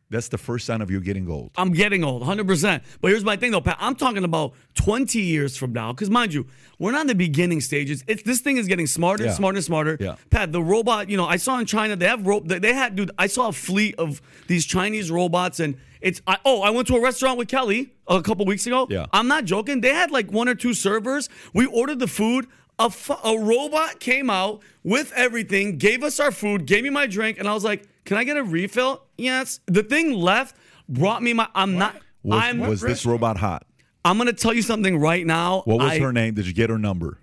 that's 0.10 0.28
the 0.28 0.38
first 0.38 0.66
sign 0.66 0.82
of 0.82 0.92
you 0.92 1.00
getting 1.00 1.30
old 1.30 1.52
I'm 1.56 1.72
getting 1.72 2.04
old, 2.04 2.22
100%. 2.24 2.82
But 3.00 3.08
here's 3.12 3.24
my 3.24 3.38
thing, 3.38 3.52
though, 3.52 3.62
Pat. 3.62 3.78
I'm 3.80 3.96
talking 3.96 4.26
about 4.26 4.52
20 4.74 5.22
years 5.22 5.56
from 5.56 5.72
now. 5.72 5.94
Because, 5.94 6.10
mind 6.10 6.34
you, 6.34 6.48
we're 6.80 6.92
not 6.92 7.02
in 7.02 7.08
the 7.08 7.16
beginning 7.16 7.62
stages. 7.62 8.04
It's, 8.08 8.22
this 8.24 8.42
thing 8.42 8.58
is 8.58 8.68
getting 8.68 8.88
smarter, 8.88 9.24
Yeah. 9.24 9.32
smarter, 9.32 9.62
smarter. 9.62 9.96
Yeah. 10.02 10.16
Pat, 10.30 10.52
the 10.52 10.62
robot, 10.62 11.10
you 11.10 11.16
know, 11.16 11.26
I 11.26 11.38
saw 11.38 11.58
in 11.60 11.66
China, 11.66 11.96
they 11.96 12.08
have, 12.08 12.28
ro- 12.28 12.42
they 12.42 12.60
they 12.60 12.74
had, 12.74 12.98
dude, 12.98 13.12
I 13.18 13.28
saw 13.28 13.48
a 13.48 13.54
fleet 13.54 13.96
of 13.98 14.22
these 14.48 14.66
Chinese 14.66 15.10
robots. 15.10 15.62
And 15.62 15.78
it's, 16.02 16.22
I, 16.28 16.38
oh, 16.46 16.62
I 16.62 16.70
went 16.72 16.88
to 16.88 16.96
a 16.96 17.02
restaurant 17.02 17.38
with 17.38 17.48
Kelly 17.48 17.94
a 18.08 18.22
couple 18.22 18.46
weeks 18.46 18.68
ago. 18.68 18.88
Yeah. 18.90 19.06
I'm 19.14 19.28
not 19.28 19.46
joking. 19.46 19.82
They 19.82 19.94
had 19.94 20.12
like 20.12 20.32
one 20.32 20.50
or 20.50 20.56
two 20.56 20.74
servers. 20.74 21.30
We 21.54 21.66
ordered 21.66 22.00
the 22.00 22.08
food. 22.08 22.48
A, 22.80 22.90
fu- 22.90 23.14
a 23.14 23.38
robot 23.38 24.00
came 24.00 24.30
out 24.30 24.62
with 24.84 25.12
everything, 25.16 25.78
gave 25.78 26.04
us 26.04 26.20
our 26.20 26.32
food, 26.32 26.66
gave 26.66 26.84
me 26.84 26.90
my 26.90 27.06
drink, 27.06 27.38
and 27.38 27.48
I 27.48 27.54
was 27.54 27.64
like, 27.64 27.88
"Can 28.06 28.18
I 28.18 28.24
get 28.24 28.38
a 28.38 28.44
refill?" 28.44 29.04
Yes. 29.18 29.60
The 29.68 29.84
thing 29.84 30.14
left, 30.14 30.56
brought 30.90 31.22
me 31.22 31.34
my. 31.34 31.48
I'm 31.54 31.78
not. 31.78 31.96
was, 32.24 32.42
I'm. 32.42 32.60
was 32.60 32.82
this 32.82 33.06
robot 33.06 33.38
hot 33.38 33.68
I'm 34.04 34.18
gonna 34.18 34.34
tell 34.34 34.54
you 34.54 34.62
something 34.62 35.00
right 35.00 35.26
now. 35.26 35.62
what 35.66 35.78
was 35.80 35.94
I, 35.94 36.00
her 36.00 36.12
name 36.12 36.34
did 36.34 36.48
you 36.48 36.54
get 36.54 36.70
her 36.70 36.78
number 36.78 37.20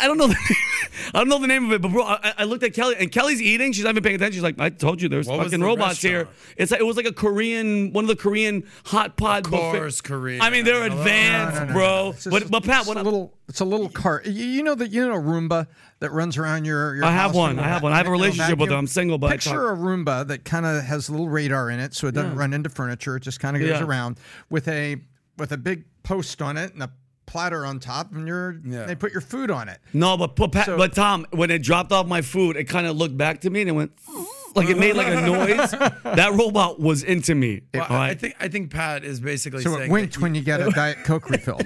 I 0.00 0.06
don't 0.06 0.18
know. 0.18 0.26
The, 0.28 0.36
I 1.14 1.18
don't 1.18 1.28
know 1.28 1.38
the 1.38 1.46
name 1.46 1.64
of 1.66 1.72
it, 1.72 1.82
but 1.82 1.90
bro, 1.92 2.02
I, 2.04 2.34
I 2.38 2.44
looked 2.44 2.62
at 2.64 2.74
Kelly, 2.74 2.94
and 2.98 3.10
Kelly's 3.10 3.40
eating. 3.42 3.72
She's 3.72 3.84
not 3.84 3.90
even 3.90 4.02
paying 4.02 4.16
attention. 4.16 4.34
She's 4.34 4.42
like, 4.42 4.58
"I 4.60 4.70
told 4.70 5.00
you 5.02 5.08
there's 5.08 5.26
What 5.28 5.42
fucking 5.44 5.60
the 5.60 5.66
robots 5.66 6.00
here." 6.02 6.28
It's 6.56 6.70
like 6.72 6.80
it 6.80 6.84
was 6.84 6.96
like 6.96 7.06
a 7.06 7.12
Korean, 7.12 7.92
one 7.92 8.04
of 8.04 8.08
the 8.08 8.16
Korean 8.16 8.64
hot 8.84 9.16
pot. 9.16 9.44
Of 9.46 9.50
buffet- 9.52 9.78
course, 9.78 10.00
Korean. 10.00 10.40
I 10.42 10.50
mean, 10.50 10.64
they're 10.64 10.84
advanced, 10.84 11.54
No, 11.56 11.60
no, 11.60 11.66
no, 11.66 11.72
bro. 11.72 12.12
Just- 12.14 12.30
But 12.30 12.50
but 12.50 12.64
Pat, 12.64 12.80
it's 12.80 12.88
what 12.88 12.96
a 12.96 13.00
I- 13.00 13.02
little, 13.02 13.34
it's 13.48 13.60
a 13.60 13.64
little 13.64 13.88
cart. 13.88 14.26
You, 14.26 14.44
you 14.44 14.62
know 14.62 14.74
that 14.74 14.90
you 14.90 15.06
know 15.08 15.14
a 15.14 15.20
Roomba 15.20 15.66
that 16.00 16.12
runs 16.12 16.36
around 16.38 16.64
your. 16.64 16.94
your 16.96 17.04
I 17.04 17.10
have 17.12 17.30
house 17.30 17.34
one. 17.34 17.58
I 17.58 17.68
have 17.68 17.82
one. 17.82 17.92
I 17.92 17.96
have 17.96 18.06
a 18.06 18.10
relationship 18.10 18.58
with 18.58 18.68
them. 18.70 18.78
I'm 18.78 18.86
single, 18.86 19.18
but 19.18 19.28
I 19.28 19.32
picture 19.34 19.70
a 19.70 19.76
Roomba 19.76 20.26
that 20.28 20.44
kind 20.44 20.66
of 20.66 20.82
has 20.84 21.08
a 21.08 21.12
little 21.12 21.28
radar 21.28 21.70
in 21.70 21.80
it, 21.80 21.94
so 21.94 22.06
it 22.06 22.12
doesn't 22.14 22.32
Yeah. 22.32 22.38
run 22.38 22.52
into 22.52 22.68
furniture. 22.68 23.16
It 23.16 23.20
just 23.20 23.40
kind 23.40 23.56
of 23.56 23.60
goes 23.62 23.70
Yeah. 23.70 23.84
around 23.84 24.18
with 24.48 24.68
a 24.68 24.96
with 25.38 25.52
a 25.52 25.56
big 25.56 25.84
post 26.02 26.42
on 26.42 26.56
it 26.56 26.74
and 26.74 26.82
a 26.82 26.90
platter 27.30 27.64
on 27.64 27.78
top, 27.78 28.12
and 28.12 28.26
you're 28.26 28.60
Yeah. 28.64 28.86
they 28.86 28.94
put 28.96 29.12
your 29.12 29.20
food 29.20 29.50
on 29.50 29.68
it. 29.68 29.78
No, 29.92 30.16
but 30.16 30.34
but, 30.36 30.50
Pat, 30.52 30.66
So- 30.66 30.76
but 30.76 30.92
Tom, 30.92 31.26
when 31.30 31.50
it 31.50 31.62
dropped 31.62 31.92
off 31.92 32.06
my 32.06 32.22
food, 32.22 32.56
it 32.56 32.64
kind 32.64 32.86
of 32.86 32.96
looked 32.96 33.16
back 33.16 33.40
to 33.42 33.50
me 33.50 33.60
and 33.62 33.70
it 33.70 33.72
went 33.72 33.92
like 34.56 34.68
it 34.68 34.76
made 34.76 34.96
like 34.96 35.06
a 35.06 35.20
noise. 35.20 35.70
that 36.04 36.32
robot 36.34 36.80
was 36.80 37.02
into 37.04 37.34
me. 37.36 37.62
Well, 37.72 37.86
all 37.88 37.96
I- 37.96 38.08
I 38.10 38.14
think 38.14 38.34
I 38.40 38.48
think 38.48 38.70
Pat 38.72 39.04
is 39.04 39.20
basically 39.20 39.62
So 39.62 39.74
saying 39.76 39.90
it 39.90 39.92
winked 39.92 40.14
that 40.14 40.22
when 40.22 40.34
you 40.34 40.42
get 40.42 40.60
a 40.60 40.70
diet 40.74 41.04
coke 41.04 41.30
refill. 41.30 41.60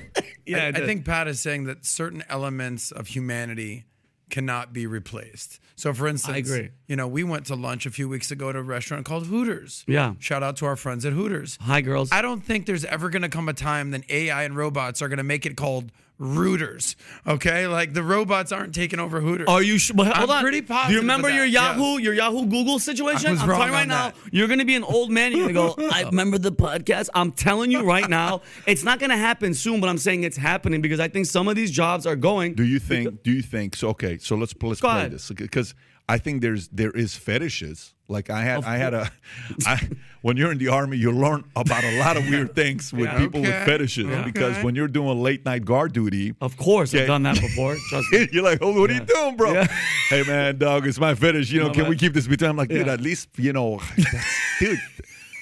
yeah, 0.45 0.65
I, 0.65 0.69
I 0.69 0.87
think 0.87 1.05
Pat 1.07 1.27
is 1.29 1.41
saying 1.41 1.65
that 1.65 1.87
certain 1.87 2.23
elements 2.29 2.93
of 2.93 3.07
humanity 3.09 3.87
cannot 4.31 4.73
be 4.73 4.87
replaced. 4.87 5.61
So, 5.77 5.93
for 5.93 6.07
instance, 6.07 6.35
I 6.35 6.39
agree. 6.39 6.71
you 6.87 6.97
know, 6.97 7.09
we 7.09 7.25
went 7.25 7.47
to 7.47 7.57
lunch 7.57 7.85
a 7.85 7.91
few 7.91 8.09
weeks 8.09 8.31
ago 8.31 8.51
at 8.51 8.57
a 8.57 8.63
restaurant 8.63 9.05
called 9.05 9.27
Hooters. 9.27 9.85
Yeah. 9.89 10.15
Shout 10.21 10.43
out 10.43 10.57
to 10.59 10.67
our 10.67 10.77
friends 10.77 11.05
at 11.05 11.13
Hooters. 11.13 11.59
Hi, 11.63 11.81
girls. 11.81 12.11
I 12.13 12.23
don't 12.23 12.41
think 12.41 12.67
there's 12.67 12.85
ever 12.85 13.11
going 13.11 13.23
to 13.23 13.29
come 13.29 13.49
a 13.49 13.53
time 13.53 13.91
that 13.91 14.09
AI 14.09 14.45
and 14.45 14.57
robots 14.57 15.03
are 15.03 15.09
going 15.09 15.19
to 15.19 15.25
make 15.25 15.47
it 15.47 15.57
called 15.57 15.91
rooters. 16.19 16.97
Okay, 17.27 17.67
like 17.67 17.93
the 17.93 18.03
robots 18.03 18.53
aren't 18.53 18.75
taking 18.75 18.99
over 19.01 19.21
Hooters. 19.21 19.49
Are 19.49 19.63
you 19.63 19.79
sure? 19.79 19.97
Hold 19.97 20.09
I'm 20.09 20.31
on. 20.31 20.43
pretty 20.43 20.61
Do 20.61 20.75
you 20.93 20.99
remember 21.01 21.29
your 21.29 21.45
that, 21.47 21.77
Yahoo, 21.77 21.99
your 21.99 22.15
Yahoo 22.15 22.47
Google 22.47 22.79
situation? 22.79 23.29
I 23.29 23.33
was 23.33 23.43
am 23.43 23.49
wrong 23.51 23.59
telling 23.59 23.73
you 23.73 23.75
right 23.75 23.83
on 23.83 23.89
now, 23.89 24.13
you're 24.33 24.49
gonna 24.49 24.65
be 24.65 24.75
an 24.75 24.85
old 24.85 25.11
man. 25.11 25.33
You're 25.33 25.53
gonna 25.53 25.75
go. 25.77 25.89
I 25.93 26.03
remember 26.05 26.39
the 26.39 26.53
podcast. 26.53 27.09
I'm 27.15 27.33
telling 27.33 27.71
you 27.71 27.83
right 27.85 28.09
now, 28.09 28.43
it's 28.67 28.85
not 28.85 28.99
gonna 28.99 29.17
happen 29.17 29.55
soon, 29.55 29.81
but 29.81 29.89
I'm 29.89 29.99
saying 29.99 30.25
it's 30.25 30.37
happening 30.37 30.81
because 30.81 31.01
I 31.01 31.09
think 31.09 31.27
some 31.27 31.49
of 31.49 31.57
these 31.57 31.71
jobs 31.71 32.07
are 32.07 32.17
going. 32.17 32.55
do 32.55 32.65
you 32.65 32.79
think 32.79 33.23
do 33.23 33.33
you 33.33 33.43
think 33.43 33.75
so 33.77 33.89
okay 33.91 34.19
so 34.19 34.37
let's 34.37 34.55
let's 34.63 34.81
Go 34.81 34.89
play 34.89 34.99
ahead. 34.99 35.13
this 35.13 35.31
because 35.31 35.75
i 36.09 36.19
think 36.19 36.43
there's 36.43 36.69
there 36.69 36.91
is 36.91 37.17
fetishes 37.17 37.94
like 38.09 38.29
i 38.31 38.43
had 38.43 38.65
i 38.65 38.77
had 38.77 38.93
a 38.95 39.11
I, 39.67 39.89
when 40.21 40.37
you're 40.37 40.53
in 40.53 40.59
the 40.59 40.69
army 40.69 40.97
you 40.99 41.11
learn 41.13 41.45
about 41.57 41.85
a 41.85 41.99
lot 41.99 42.17
of 42.17 42.29
weird 42.29 42.55
things 42.55 42.93
with 42.93 43.05
Yeah. 43.07 43.19
people 43.19 43.41
with 43.41 43.55
fetishes 43.65 44.07
Yeah. 44.07 44.23
because 44.25 44.53
Okay. 44.55 44.63
when 44.65 44.75
you're 44.75 44.89
doing 44.89 45.23
late 45.23 45.45
night 45.45 45.65
guard 45.65 45.93
duty 45.93 46.35
Of 46.41 46.57
course, 46.57 46.93
Yeah. 46.93 47.03
I've 47.03 47.07
done 47.09 47.23
that 47.25 47.41
before. 47.41 47.77
Trust. 47.89 48.33
You're 48.33 48.43
like, 48.51 48.59
oh, 48.63 48.79
what 48.79 48.91
are 48.91 48.95
you 48.95 49.01
doing, 49.01 49.37
bro? 49.37 49.53
Yeah. 49.53 49.67
Hey, 50.11 50.23
man, 50.27 50.59
dog, 50.59 50.87
it's 50.87 50.99
my 51.01 51.15
fetish. 51.15 51.51
You 51.51 51.61
know, 51.61 51.69
No, 51.69 51.75
can 51.75 51.89
we 51.89 51.97
keep 51.97 52.13
this 52.15 52.27
between? 52.27 52.51
I'm 52.51 52.57
like, 52.57 52.69
dude, 52.69 52.87
Yeah. 52.87 52.93
at 52.95 53.01
least, 53.01 53.29
you 53.37 53.53
know, 53.53 53.81
dude. 54.61 54.79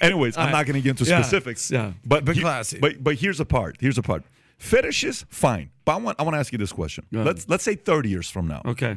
Anyways, 0.01 0.37
I'm 0.37 0.47
right. 0.47 0.53
not 0.53 0.67
going 0.67 0.75
to 0.75 0.81
get 0.81 0.91
into 0.91 1.05
Yeah. 1.05 1.23
specifics. 1.23 1.71
Yeah. 1.71 1.93
But, 2.05 2.25
But 2.25 2.37
classy. 2.39 2.79
But 2.79 3.03
but 3.03 3.15
here's 3.17 3.41
a 3.41 3.45
part. 3.45 3.77
Here's 3.81 3.99
a 3.99 4.03
part. 4.03 4.23
Fetishes, 4.59 5.25
fine. 5.29 5.71
But 5.85 5.93
I 5.93 5.97
want 6.05 6.17
I 6.21 6.23
want 6.23 6.35
to 6.35 6.39
ask 6.39 6.53
you 6.53 6.59
this 6.59 6.73
question. 6.73 7.05
Let's 7.13 7.49
let's 7.49 7.65
say 7.65 7.75
30 7.77 8.09
years 8.09 8.29
from 8.31 8.47
now. 8.49 8.63
Okay. 8.65 8.97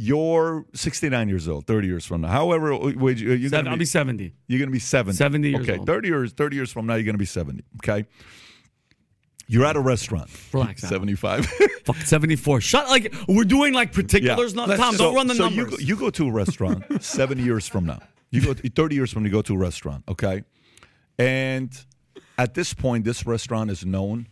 You're 0.00 0.64
69 0.74 1.28
years 1.28 1.48
old. 1.48 1.66
30 1.66 1.88
years 1.88 2.06
from 2.06 2.20
now. 2.20 2.28
However, 2.28 2.72
uh, 2.72 2.92
wait, 2.96 3.18
you- 3.18 3.32
uh, 3.32 3.34
you're 3.34 3.48
Seven, 3.50 3.64
gonna 3.64 3.70
I'll 3.70 3.76
be, 3.76 3.80
be 3.80 3.84
70. 3.84 4.32
you're 4.46 4.60
gonna 4.60 4.70
be 4.70 4.78
70. 4.78 5.16
70 5.16 5.50
years 5.50 5.68
Okay, 5.68 5.78
old. 5.78 5.86
30 5.88 6.08
years 6.08 6.32
30 6.32 6.54
years 6.56 6.70
from 6.70 6.86
now 6.86 6.94
you're 6.94 7.04
gonna 7.04 7.18
be 7.18 7.24
70. 7.24 7.64
Okay. 7.82 8.06
You're 9.48 9.64
at 9.64 9.76
a 9.76 9.80
restaurant. 9.80 10.28
Relax, 10.52 10.82
75. 10.82 11.46
Fuck 11.84 11.96
74. 11.96 12.60
Shut 12.60 12.86
like 12.88 13.14
we're 13.26 13.44
doing 13.44 13.72
like 13.72 13.92
particulars. 13.92 14.54
Not 14.54 14.68
Tom. 14.76 14.94
So- 14.94 15.04
don't 15.06 15.14
run 15.16 15.26
the 15.26 15.34
so 15.34 15.48
numbers. 15.48 15.64
You 15.64 15.70
go, 15.70 15.76
you 15.78 15.96
go 15.96 16.10
to 16.10 16.28
a 16.28 16.32
restaurant 16.32 16.84
70 17.02 17.42
years 17.42 17.66
from 17.66 17.86
now. 17.86 18.00
You 18.30 18.42
go 18.42 18.54
30 18.54 18.94
years 18.94 19.10
from 19.12 19.22
now, 19.22 19.28
you 19.28 19.32
go 19.32 19.42
to 19.42 19.54
a 19.54 19.58
restaurant, 19.58 20.04
okay? 20.06 20.44
And 21.18 21.72
at 22.36 22.54
this 22.54 22.74
point, 22.74 23.04
this 23.04 23.26
restaurant 23.26 23.70
is 23.70 23.84
known 23.86 24.28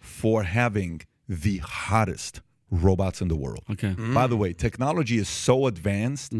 for 0.00 0.42
having 0.42 1.02
the 1.28 1.58
hottest 1.58 2.40
robots 2.70 3.20
in 3.20 3.28
the 3.28 3.36
world. 3.36 3.64
Okay. 3.70 3.92
By 3.92 4.26
the 4.26 4.36
way, 4.36 4.52
technology 4.52 5.18
is 5.18 5.28
so 5.28 5.66
advanced 5.66 6.32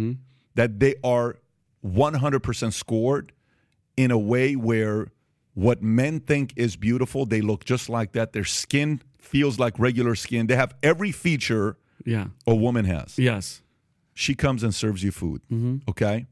that 0.55 0.81
they 0.81 0.95
are 1.05 1.37
100% 1.85 2.73
scored 2.73 3.33
in 3.97 4.11
a 4.11 4.19
way 4.19 4.57
where 4.57 5.09
what 5.55 5.83
men 5.83 6.21
think 6.21 6.53
is 6.57 6.77
beautiful, 6.77 7.25
they 7.25 7.41
look 7.41 7.65
just 7.65 7.89
like 7.89 8.13
that. 8.13 8.33
Their 8.33 8.45
skin 8.45 9.01
feels 9.19 9.59
like 9.59 9.79
regular 9.79 10.15
skin. 10.15 10.47
They 10.47 10.57
have 10.57 10.75
every 10.83 11.13
feature 11.13 11.79
yeah. 12.05 12.27
a 12.47 12.55
woman 12.55 12.85
has. 12.85 13.19
Yes. 13.19 13.63
She 14.15 14.35
comes 14.35 14.63
and 14.63 14.75
serves 14.75 15.03
you 15.03 15.13
food. 15.13 15.43
Mm-hmm. 15.51 15.89
Okay. 15.89 16.27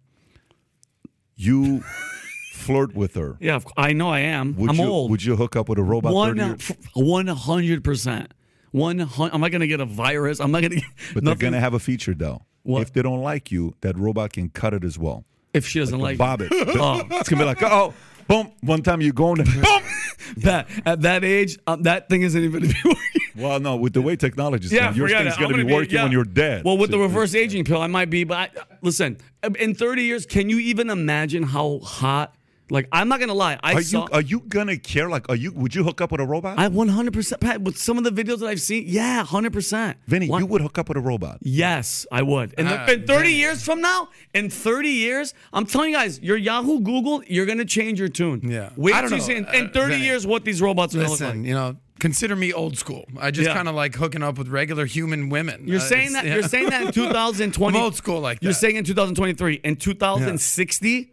You 1.36 1.80
flirt 2.52 2.94
with 2.94 3.14
her. 3.14 3.36
Yeah. 3.40 3.60
I 3.76 3.92
know 3.92 4.10
I 4.10 4.20
am. 4.20 4.56
Would 4.56 4.70
I'm 4.70 4.76
you 4.76 4.84
old. 4.84 5.10
would 5.10 5.24
you 5.24 5.36
hook 5.36 5.56
up 5.56 5.68
with 5.68 5.78
a 5.78 5.82
robot? 5.82 6.12
30 6.12 6.14
One 6.14 6.36
years? 6.36 6.72
one 6.94 7.26
hundred 7.26 7.82
percent. 7.84 8.32
One. 8.74 9.08
I'm 9.18 9.40
not 9.40 9.52
gonna 9.52 9.68
get 9.68 9.78
a 9.80 9.84
virus. 9.84 10.40
I'm 10.40 10.50
not 10.50 10.62
gonna. 10.62 10.80
But 11.14 11.22
nothing, 11.22 11.38
they're 11.38 11.50
gonna 11.50 11.60
have 11.60 11.74
a 11.74 11.78
feature 11.78 12.12
though. 12.12 12.42
What? 12.64 12.82
If 12.82 12.92
they 12.92 13.02
don't 13.02 13.22
like 13.22 13.52
you, 13.52 13.74
that 13.82 13.96
robot 13.96 14.32
can 14.32 14.48
cut 14.50 14.74
it 14.74 14.82
as 14.82 14.98
well. 14.98 15.24
if 15.52 15.64
she 15.66 15.78
doesn't 15.78 16.00
like, 16.00 16.18
Bob 16.18 16.40
it. 16.42 16.50
Oh. 16.76 17.02
It's 17.12 17.28
gonna 17.28 17.42
be 17.42 17.46
like, 17.46 17.62
oh, 17.62 17.94
boom. 18.26 18.50
One 18.62 18.82
time 18.82 19.00
you 19.00 19.12
go 19.12 19.32
and 19.34 19.44
boom. 19.44 19.82
that 20.38 20.66
at 20.84 21.02
that 21.02 21.22
age, 21.24 21.56
um, 21.68 21.82
that 21.84 22.08
thing 22.08 22.22
isn't 22.22 22.42
even. 22.42 22.62
gonna 22.62 22.72
Be 22.72 22.80
working. 22.84 23.00
Well, 23.36 23.60
no, 23.60 23.76
with 23.76 23.92
the 23.92 24.02
way 24.02 24.16
technology 24.16 24.66
is 24.66 24.72
Yeah, 24.72 24.86
going, 24.86 24.96
your 24.96 25.08
thing's 25.08 25.36
gonna 25.36 25.54
be 25.54 25.62
gonna 25.62 25.74
working 25.74 25.94
yeah. 25.94 26.02
when 26.02 26.12
you're 26.12 26.24
dead. 26.24 26.64
Well, 26.64 26.76
with 26.76 26.90
the 26.90 26.98
reverse 26.98 27.34
aging 27.36 27.64
pill, 27.64 27.80
I 27.80 27.86
might 27.86 28.10
be. 28.10 28.24
But 28.24 28.38
I, 28.38 28.62
listen, 28.82 29.18
in 29.58 29.74
30 29.76 30.02
years, 30.02 30.26
can 30.26 30.48
you 30.50 30.58
even 30.58 30.90
imagine 30.90 31.44
how 31.44 31.78
hot? 31.80 32.34
Like, 32.70 32.88
I'm 32.92 33.08
not 33.08 33.20
gonna 33.20 33.34
lie. 33.34 33.58
I 33.62 33.74
Are 33.74 33.82
saw. 33.82 34.06
you 34.06 34.08
are 34.12 34.20
you 34.22 34.40
gonna 34.40 34.78
care? 34.78 35.10
Like, 35.10 35.28
are 35.28 35.36
you? 35.36 35.52
Would 35.52 35.74
you 35.74 35.84
hook 35.84 36.00
up 36.00 36.10
with 36.12 36.20
a 36.20 36.24
robot? 36.26 36.58
I 36.58 36.68
100% 36.68 37.40
Pat, 37.40 37.60
with 37.60 37.76
some 37.76 37.98
of 37.98 38.04
the 38.04 38.10
videos 38.10 38.38
that 38.38 38.46
I've 38.46 38.60
seen. 38.60 38.84
Yeah, 38.86 39.22
100%. 39.22 39.96
Vinny, 40.06 40.28
What- 40.28 40.38
you 40.38 40.46
would 40.46 40.62
hook 40.62 40.78
up 40.78 40.88
with 40.88 40.96
a 40.96 41.00
robot. 41.00 41.38
Yes, 41.42 42.06
I 42.10 42.22
would. 42.22 42.54
In, 42.54 42.66
the- 42.66 42.78
Ah, 42.80 42.86
in 42.90 43.06
30 43.06 43.32
years 43.32 43.62
from 43.62 43.80
now, 43.82 44.08
in 44.32 44.48
30 44.48 44.88
years, 44.88 45.34
I'm 45.52 45.66
telling 45.66 45.90
you 45.90 45.96
guys, 45.96 46.20
your 46.20 46.36
Yahoo, 46.38 46.80
Google, 46.80 47.22
you're 47.26 47.46
gonna 47.46 47.64
change 47.66 47.98
your 47.98 48.08
tune. 48.08 48.40
Yeah. 48.42 48.70
Wait 48.76 48.94
I 48.94 49.02
don't 49.02 49.10
you 49.10 49.18
know. 49.18 49.22
see 49.22 49.34
in, 49.36 49.46
in 49.54 49.66
Uh, 49.66 49.70
30 49.72 49.92
Vinny, 49.94 50.04
years 50.06 50.26
what 50.26 50.44
these 50.46 50.62
robots 50.62 50.94
are 50.94 50.98
gonna 50.98 51.10
look 51.10 51.20
Listen, 51.20 51.40
like. 51.40 51.48
you 51.48 51.54
know, 51.54 51.76
consider 52.00 52.34
me 52.34 52.52
old 52.52 52.78
school. 52.78 53.04
I 53.20 53.30
just 53.30 53.46
Yeah. 53.48 53.54
kind 53.54 53.68
of 53.68 53.74
like 53.74 53.94
hooking 53.94 54.22
up 54.22 54.38
with 54.38 54.48
regular 54.48 54.86
human 54.86 55.28
women. 55.28 55.64
You're 55.68 55.76
Uh, 55.80 55.80
saying 55.80 56.12
that 56.14 56.24
yeah. 56.24 56.34
you're 56.36 56.48
saying 56.48 56.70
that 56.70 56.82
in 56.86 56.92
2020. 56.92 57.76
I'm 57.78 57.84
old 57.84 57.94
school 57.94 58.20
like 58.20 58.38
You're 58.42 58.52
saying 58.54 58.76
in 58.76 58.84
2023. 58.84 59.60
In 59.64 59.76
2060, 59.76 61.10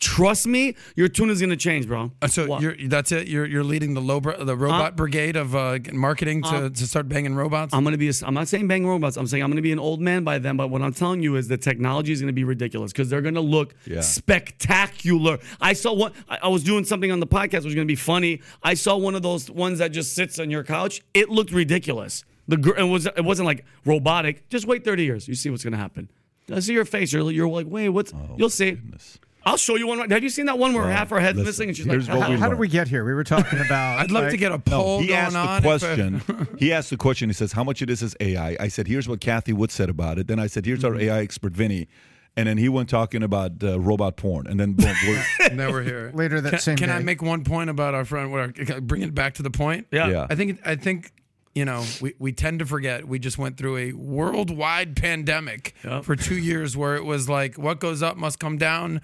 trust 0.00 0.46
me, 0.46 0.76
your 0.96 1.08
tune 1.08 1.30
is 1.30 1.40
gonna 1.40 1.56
change, 1.56 1.86
bro. 1.86 2.10
Uh, 2.20 2.28
So 2.28 2.58
you're 2.58 2.76
that's 2.88 3.12
it. 3.12 3.28
You're 3.28 3.46
you're 3.46 3.64
leading 3.64 3.94
the 3.94 4.00
low 4.00 4.20
the 4.20 4.56
robot 4.56 4.96
brigade 4.96 5.36
of 5.36 5.54
uh, 5.54 5.78
marketing 5.92 6.42
to, 6.42 6.70
to 6.70 6.86
start 6.86 7.08
banging 7.08 7.34
robots. 7.34 7.72
I'm 7.74 7.84
gonna 7.84 7.96
be. 7.98 8.08
A, 8.08 8.12
I'm 8.24 8.34
not 8.34 8.48
saying 8.48 8.66
bang 8.68 8.86
robots. 8.86 9.16
I'm 9.16 9.26
saying 9.26 9.42
I'm 9.42 9.50
gonna 9.50 9.62
be 9.62 9.72
an 9.72 9.78
old 9.78 10.00
man 10.00 10.24
by 10.24 10.38
then. 10.38 10.56
But 10.56 10.68
what 10.68 10.82
I'm 10.82 10.92
telling 10.92 11.22
you 11.22 11.36
is 11.36 11.48
the 11.48 11.56
technology 11.58 12.12
is 12.12 12.20
gonna 12.20 12.32
be 12.32 12.44
ridiculous 12.44 12.92
because 12.92 13.08
they're 13.10 13.22
gonna 13.22 13.40
look 13.40 13.74
Yeah. 13.86 14.00
spectacular. 14.00 15.38
I 15.60 15.72
saw 15.72 15.92
one. 15.92 16.12
I, 16.28 16.38
I 16.44 16.48
was 16.48 16.62
doing 16.64 16.84
something 16.84 17.10
on 17.10 17.20
the 17.20 17.26
podcast 17.26 17.58
which 17.58 17.66
was 17.66 17.74
gonna 17.74 17.86
be 17.86 17.94
funny. 17.96 18.40
I 18.62 18.74
saw 18.74 18.96
one 18.96 19.14
of 19.14 19.22
those 19.22 19.50
ones 19.50 19.78
that 19.78 19.88
just 19.92 20.14
sits 20.14 20.38
on 20.38 20.50
your 20.50 20.64
couch. 20.64 21.02
It 21.14 21.28
looked 21.30 21.52
ridiculous. 21.52 22.24
The 22.48 22.56
gr- 22.58 22.76
it 22.76 22.84
was 22.84 23.06
it 23.06 23.24
wasn't 23.24 23.46
like 23.46 23.64
robotic. 23.84 24.48
Just 24.50 24.66
wait 24.66 24.84
30 24.84 25.04
years. 25.04 25.28
You 25.28 25.34
see 25.34 25.50
what's 25.50 25.64
gonna 25.64 25.76
happen. 25.76 26.10
I 26.52 26.60
see 26.60 26.74
your 26.74 26.84
face. 26.84 27.10
You're, 27.12 27.30
you're 27.30 27.48
like, 27.48 27.66
wait, 27.66 27.88
what's? 27.88 28.12
You'll 28.36 28.50
see. 28.50 28.72
Oh, 28.72 28.74
Goodness. 28.74 29.18
I'll 29.46 29.56
show 29.56 29.76
you 29.76 29.86
one. 29.86 30.10
Have 30.10 30.22
you 30.22 30.28
seen 30.30 30.46
that 30.46 30.58
one 30.58 30.72
where 30.72 30.84
Well, 30.84 30.92
half 30.92 31.12
our 31.12 31.20
head's 31.20 31.36
listen, 31.38 31.48
missing 31.48 31.68
and 31.68 31.76
she's 31.76 31.86
here's 31.86 32.08
like, 32.08 32.18
what 32.20 32.30
we 32.30 32.36
How 32.36 32.48
did 32.48 32.58
we 32.58 32.68
get 32.68 32.88
here? 32.88 33.04
We 33.04 33.12
were 33.14 33.24
talking 33.24 33.58
about. 33.66 33.98
I'd 34.00 34.10
love 34.10 34.30
to 34.30 34.36
get 34.36 34.52
a 34.52 34.58
poll 34.58 35.00
he 35.00 35.08
going 35.08 35.18
asked 35.20 35.36
on. 35.36 35.62
the 35.62 35.68
if, 35.68 35.82
uh, 35.84 35.86
question. 36.18 36.48
he 36.58 36.72
asked 36.72 36.90
the 36.90 36.96
question. 36.96 37.28
He 37.28 37.34
says, 37.34 37.52
"How 37.52 37.62
much 37.64 37.82
of 37.82 37.88
this 37.88 38.00
is 38.02 38.16
AI?" 38.20 38.56
I 38.58 38.68
said, 38.68 38.86
"Here's 38.88 39.08
what 39.08 39.20
Cathie 39.20 39.52
Wood 39.52 39.70
said 39.70 39.88
about 39.90 40.18
it." 40.18 40.26
Then 40.28 40.38
I 40.38 40.46
said, 40.46 40.64
"Here's 40.66 40.80
Mm-hmm. 40.80 40.94
our 40.94 41.00
AI 41.00 41.20
expert, 41.20 41.52
Vinny," 41.52 41.88
and 42.36 42.48
then 42.48 42.56
he 42.58 42.68
went 42.68 42.88
talking 42.88 43.22
about 43.22 43.62
uh, 43.62 43.78
robot 43.78 44.16
porn. 44.16 44.46
And 44.46 44.58
then 44.58 44.72
boom, 44.72 44.94
we're, 45.06 45.24
now 45.52 45.70
we're 45.70 45.82
here. 45.82 46.10
Later 46.14 46.40
that 46.40 46.50
can, 46.50 46.58
same 46.60 46.76
Can 46.76 46.90
I 46.90 46.98
make 47.00 47.20
one 47.22 47.44
point 47.44 47.68
about 47.70 47.94
our 47.94 48.04
friend? 48.04 48.32
What 48.32 48.86
bring 48.86 49.02
it 49.02 49.14
back 49.14 49.34
to 49.34 49.42
the 49.42 49.50
point. 49.50 49.86
yeah. 49.90 50.08
yeah. 50.08 50.26
I 50.30 50.34
think 50.34 50.60
I 50.64 50.74
think 50.76 51.12
you 51.54 51.64
know 51.64 51.84
we, 52.00 52.14
we 52.18 52.32
tend 52.32 52.58
to 52.58 52.66
forget 52.66 53.06
we 53.06 53.18
just 53.20 53.38
went 53.38 53.56
through 53.56 53.76
a 53.76 53.92
worldwide 53.92 54.96
pandemic 54.96 55.74
Yep. 55.84 56.04
for 56.04 56.16
two 56.16 56.36
years 56.36 56.76
where 56.76 56.96
it 56.96 57.04
was 57.04 57.28
like 57.28 57.56
what 57.56 57.78
goes 57.78 58.02
up 58.02 58.16
must 58.16 58.40
come 58.40 58.58
down 58.58 59.00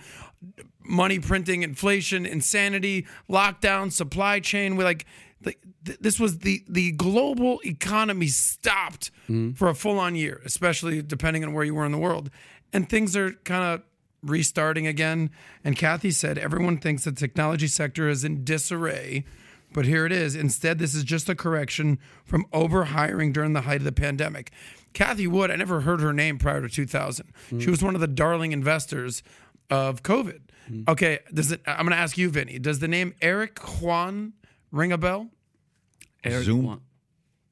money 0.82 1.18
printing 1.18 1.62
inflation 1.62 2.24
insanity 2.24 3.06
lockdown 3.28 3.92
supply 3.92 4.40
chain 4.40 4.76
we 4.76 4.84
like 4.84 5.06
th- 5.44 5.58
this 6.00 6.18
was 6.18 6.38
the 6.38 6.64
the 6.68 6.92
global 6.92 7.60
economy 7.64 8.26
stopped 8.26 9.10
mm-hmm. 9.24 9.52
for 9.52 9.68
a 9.68 9.74
full 9.74 9.98
on 9.98 10.14
year 10.14 10.40
especially 10.44 11.02
depending 11.02 11.44
on 11.44 11.52
where 11.52 11.64
you 11.64 11.74
were 11.74 11.84
in 11.84 11.92
the 11.92 11.98
world 11.98 12.30
and 12.72 12.88
things 12.88 13.16
are 13.16 13.32
kind 13.44 13.64
of 13.64 13.82
restarting 14.22 14.86
again 14.86 15.30
and 15.64 15.76
Cathie 15.76 16.10
said 16.10 16.38
everyone 16.38 16.78
thinks 16.78 17.04
the 17.04 17.12
technology 17.12 17.66
sector 17.66 18.08
is 18.08 18.24
in 18.24 18.44
disarray 18.44 19.24
but 19.72 19.84
here 19.84 20.06
it 20.06 20.12
is. 20.12 20.34
Instead, 20.34 20.78
this 20.78 20.94
is 20.94 21.04
just 21.04 21.28
a 21.28 21.34
correction 21.34 21.98
from 22.24 22.44
overhiring 22.52 23.32
during 23.32 23.52
the 23.52 23.62
height 23.62 23.78
of 23.78 23.84
the 23.84 23.92
pandemic. 23.92 24.50
Cathie 24.92 25.28
Wood, 25.28 25.50
I 25.50 25.56
never 25.56 25.82
heard 25.82 26.00
her 26.00 26.12
name 26.12 26.38
prior 26.38 26.60
to 26.62 26.68
2000. 26.68 27.32
Mm. 27.50 27.60
She 27.60 27.70
was 27.70 27.82
one 27.82 27.94
of 27.94 28.00
the 28.00 28.08
darling 28.08 28.52
investors 28.52 29.22
of 29.70 30.02
COVID. 30.02 30.40
Okay, 30.88 31.18
does 31.34 31.50
it? 31.50 31.60
I'm 31.66 31.86
going 31.86 31.90
to 31.90 31.96
ask 31.96 32.16
you, 32.16 32.30
Vinny. 32.30 32.58
Does 32.58 32.78
the 32.78 32.86
name 32.88 33.14
Eric 33.20 33.58
Yuan 33.80 34.34
ring 34.70 34.92
a 34.92 34.98
bell? 34.98 35.30
Eric 36.22 36.44
Zoom? 36.44 36.80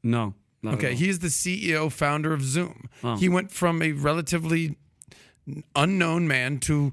No. 0.02 0.34
Okay, 0.64 0.94
he's 0.94 1.20
the 1.20 1.28
CEO, 1.28 1.90
founder 1.90 2.32
of 2.32 2.42
Zoom. 2.42 2.88
Oh. 3.02 3.16
He 3.16 3.28
went 3.28 3.50
from 3.50 3.80
a 3.82 3.92
relatively 3.92 4.76
unknown 5.74 6.28
man 6.28 6.58
to 6.60 6.92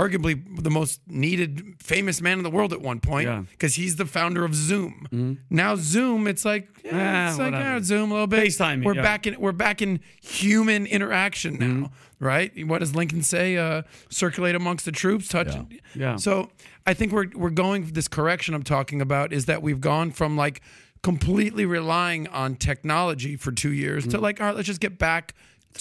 arguably 0.00 0.34
the 0.62 0.70
most 0.70 1.00
needed 1.06 1.74
famous 1.80 2.20
man 2.20 2.38
in 2.38 2.44
the 2.44 2.50
world 2.50 2.72
at 2.72 2.80
one 2.80 3.00
point 3.00 3.26
Yeah. 3.28 3.44
because 3.50 3.74
he's 3.76 3.96
the 3.96 4.04
founder 4.06 4.44
of 4.44 4.54
Zoom. 4.54 5.38
Now 5.50 5.76
Zoom, 5.76 6.26
it's 6.26 6.44
like 6.44 6.68
yeah, 6.84 6.92
Ah, 7.26 7.30
it's 7.30 7.38
like 7.38 7.52
yeah, 7.52 7.80
Zoom 7.82 8.10
a 8.10 8.14
little 8.14 8.26
bit. 8.26 8.44
FaceTime, 8.46 8.84
We're 8.84 8.94
yeah. 8.96 9.02
back 9.02 9.26
in 9.26 9.40
we're 9.40 9.52
back 9.52 9.80
in 9.82 10.00
human 10.22 10.86
interaction 10.86 11.54
now, 11.58 11.66
Mm-hmm. 11.66 12.24
right? 12.24 12.66
What 12.66 12.78
does 12.80 12.94
Lincoln 12.94 13.22
say? 13.22 13.56
Uh, 13.56 13.82
circulate 14.10 14.54
amongst 14.54 14.84
the 14.84 14.92
troops, 14.92 15.28
touch. 15.28 15.54
Yeah. 15.94 16.16
So 16.16 16.50
I 16.86 16.92
think 16.94 17.12
we're 17.12 17.30
we're 17.34 17.50
going 17.64 17.86
this 17.92 18.08
correction 18.08 18.54
I'm 18.54 18.62
talking 18.76 19.00
about 19.00 19.32
is 19.32 19.46
that 19.46 19.62
we've 19.62 19.80
gone 19.80 20.10
from 20.12 20.36
like 20.36 20.60
completely 21.02 21.64
relying 21.66 22.26
on 22.28 22.56
technology 22.56 23.36
for 23.36 23.52
two 23.52 23.72
years 23.72 24.02
Mm-hmm. 24.04 24.10
to 24.12 24.20
like 24.20 24.40
all 24.40 24.46
right, 24.48 24.56
let's 24.56 24.66
just 24.66 24.80
get 24.80 24.98
back 24.98 25.34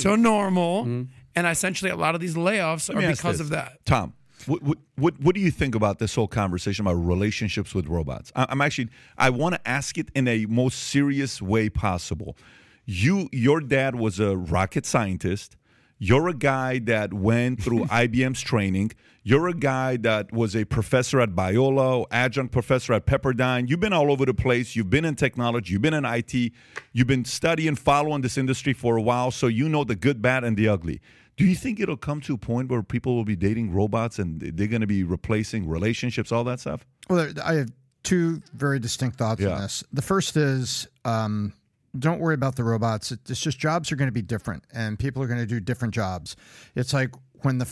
to 0.04 0.16
normal. 0.18 1.06
And 1.36 1.46
essentially, 1.48 1.92
a 1.92 1.96
lot 1.96 2.16
of 2.16 2.22
these 2.22 2.36
layoffs 2.36 2.94
are 2.94 3.00
because 3.00 3.40
of 3.40 3.50
that. 3.50 3.86
Tom, 3.86 4.14
what, 4.48 4.62
what 4.96 5.20
what 5.20 5.36
do 5.36 5.42
you 5.42 5.52
think 5.52 5.76
about 5.76 6.00
this 6.00 6.16
whole 6.16 6.28
conversation 6.28 6.86
about 6.86 6.94
relationships 6.94 7.74
with 7.74 7.88
robots? 7.88 8.32
I, 8.36 8.46
I'm 8.50 8.62
actually 8.62 8.90
I 9.18 9.30
want 9.30 9.56
to 9.56 9.68
ask 9.68 9.98
it 9.98 10.10
in 10.16 10.28
a 10.28 10.46
most 10.46 10.80
serious 10.80 11.42
way 11.42 11.70
possible. 11.70 12.38
You 12.86 13.30
your 13.32 13.60
dad 13.60 13.96
was 13.96 14.20
a 14.20 14.38
rocket 14.38 14.86
scientist. 14.86 15.58
You're 15.98 16.28
a 16.28 16.34
guy 16.34 16.80
that 16.80 17.14
went 17.14 17.64
through 17.64 17.86
IBM's 17.86 18.42
training. 18.42 18.92
You're 19.24 19.48
a 19.48 19.54
guy 19.54 19.98
that 19.98 20.32
was 20.32 20.56
a 20.56 20.66
professor 20.66 21.20
at 21.20 21.32
Biola, 21.32 22.06
adjunct 22.12 22.52
professor 22.52 22.94
at 22.94 23.08
Pepperdine. 23.08 23.68
You've 23.68 23.80
been 23.80 23.94
all 23.94 24.12
over 24.12 24.26
the 24.26 24.36
place. 24.36 24.76
You've 24.76 24.92
been 24.92 25.06
in 25.06 25.16
technology. 25.16 25.74
You've 25.74 25.82
been 25.82 25.96
in 25.96 26.06
IT. 26.06 26.52
You've 26.94 27.08
been 27.08 27.26
studying, 27.26 27.76
following 27.76 28.22
this 28.22 28.38
industry 28.38 28.74
for 28.74 28.98
a 28.98 29.02
while, 29.02 29.32
so 29.32 29.48
you 29.48 29.68
know 29.68 29.84
the 29.84 29.96
good, 29.96 30.22
bad, 30.22 30.44
and 30.44 30.56
the 30.56 30.68
ugly. 30.68 31.02
Do 31.38 31.46
you 31.46 31.56
think 31.56 31.80
it'll 31.80 31.98
come 31.98 32.22
to 32.22 32.34
a 32.34 32.38
point 32.38 32.70
where 32.70 32.82
people 32.82 33.16
will 33.16 33.26
be 33.26 33.36
dating 33.36 33.74
robots 33.74 34.20
and 34.20 34.40
they're 34.40 34.68
going 34.68 34.82
to 34.82 34.88
be 34.88 35.04
replacing 35.04 35.68
relationships, 35.68 36.32
all 36.32 36.44
that 36.46 36.60
stuff? 36.62 36.86
Well, 37.10 37.32
I 37.44 37.56
have 37.56 37.70
two 38.04 38.42
very 38.54 38.80
distinct 38.80 39.18
thoughts 39.18 39.42
Yeah. 39.42 39.50
on 39.56 39.62
this. 39.62 39.84
The 39.92 40.02
first 40.02 40.38
is 40.38 40.88
um, 41.04 41.52
don't 41.98 42.20
worry 42.20 42.36
about 42.36 42.56
the 42.56 42.64
robots. 42.64 43.12
It's 43.12 43.40
just 43.42 43.60
jobs 43.60 43.92
are 43.92 43.96
going 43.98 44.08
to 44.08 44.14
be 44.14 44.22
different, 44.22 44.64
and 44.74 44.98
people 44.98 45.22
are 45.24 45.28
going 45.28 45.40
to 45.40 45.46
do 45.46 45.60
different 45.60 45.94
jobs. 45.94 46.36
It's 46.76 46.94
like 46.94 47.10
when 47.42 47.58
the 47.58 47.72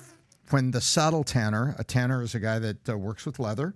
when 0.50 0.72
the 0.72 0.82
saddle 0.82 1.24
tanner, 1.24 1.74
a 1.80 1.84
tanner 1.86 2.22
is 2.22 2.36
a 2.36 2.40
guy 2.40 2.60
that 2.60 2.90
uh, 2.90 2.98
works 2.98 3.26
with 3.26 3.40
leather, 3.40 3.76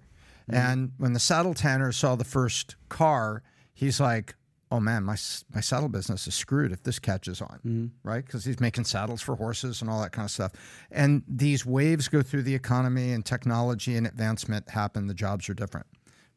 and 0.49 0.91
when 0.97 1.13
the 1.13 1.19
saddle 1.19 1.53
tanner 1.53 1.91
saw 1.91 2.15
the 2.15 2.23
first 2.25 2.75
car, 2.89 3.41
he's 3.73 3.99
like, 3.99 4.35
"Oh 4.71 4.79
man, 4.79 5.03
my 5.03 5.17
my 5.53 5.61
saddle 5.61 5.89
business 5.89 6.27
is 6.27 6.35
screwed 6.35 6.71
if 6.71 6.83
this 6.83 6.99
catches 6.99 7.41
on." 7.41 7.59
Mm-hmm. 7.65 7.85
Right? 8.03 8.25
Because 8.25 8.45
he's 8.45 8.59
making 8.59 8.85
saddles 8.85 9.21
for 9.21 9.35
horses 9.35 9.81
and 9.81 9.89
all 9.89 10.01
that 10.01 10.11
kind 10.11 10.25
of 10.25 10.31
stuff. 10.31 10.53
And 10.91 11.23
these 11.27 11.65
waves 11.65 12.07
go 12.07 12.21
through 12.21 12.43
the 12.43 12.55
economy, 12.55 13.11
and 13.11 13.25
technology 13.25 13.95
and 13.95 14.07
advancement 14.07 14.69
happen. 14.69 15.07
The 15.07 15.13
jobs 15.13 15.49
are 15.49 15.53
different. 15.53 15.87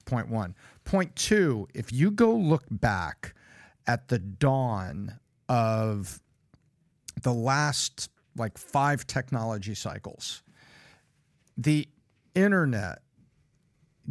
Point 0.05 0.28
one. 0.28 0.55
Point 0.85 1.14
two. 1.16 1.68
If 1.74 1.93
you 1.93 2.11
go 2.11 2.35
look 2.35 2.64
back 2.70 3.35
at 3.87 4.09
the 4.09 4.18
dawn 4.18 5.18
of 5.49 6.20
the 7.22 7.35
last 7.35 8.11
like 8.37 8.57
five 8.57 9.07
technology 9.07 9.74
cycles, 9.74 10.43
the 11.57 11.89
internet, 12.35 13.03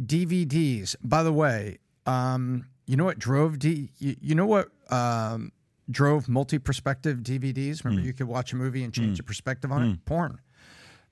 DVDs. 0.00 0.96
By 1.02 1.22
the 1.22 1.32
way, 1.32 1.78
um, 2.06 2.66
you 2.90 2.96
know 2.96 3.04
what 3.04 3.20
drove 3.20 3.60
D? 3.60 3.92
You, 3.98 4.16
you 4.20 4.34
know 4.34 4.46
what 4.46 4.68
um, 4.90 5.52
drove 5.88 6.28
multi-perspective 6.28 7.18
DVDs? 7.18 7.84
Remember, 7.84 8.02
mm. 8.02 8.06
you 8.06 8.12
could 8.12 8.26
watch 8.26 8.52
a 8.52 8.56
movie 8.56 8.82
and 8.82 8.92
change 8.92 9.14
mm. 9.14 9.16
the 9.18 9.22
perspective 9.22 9.70
on 9.70 9.82
it. 9.84 9.92
Mm. 9.92 10.04
Porn, 10.06 10.40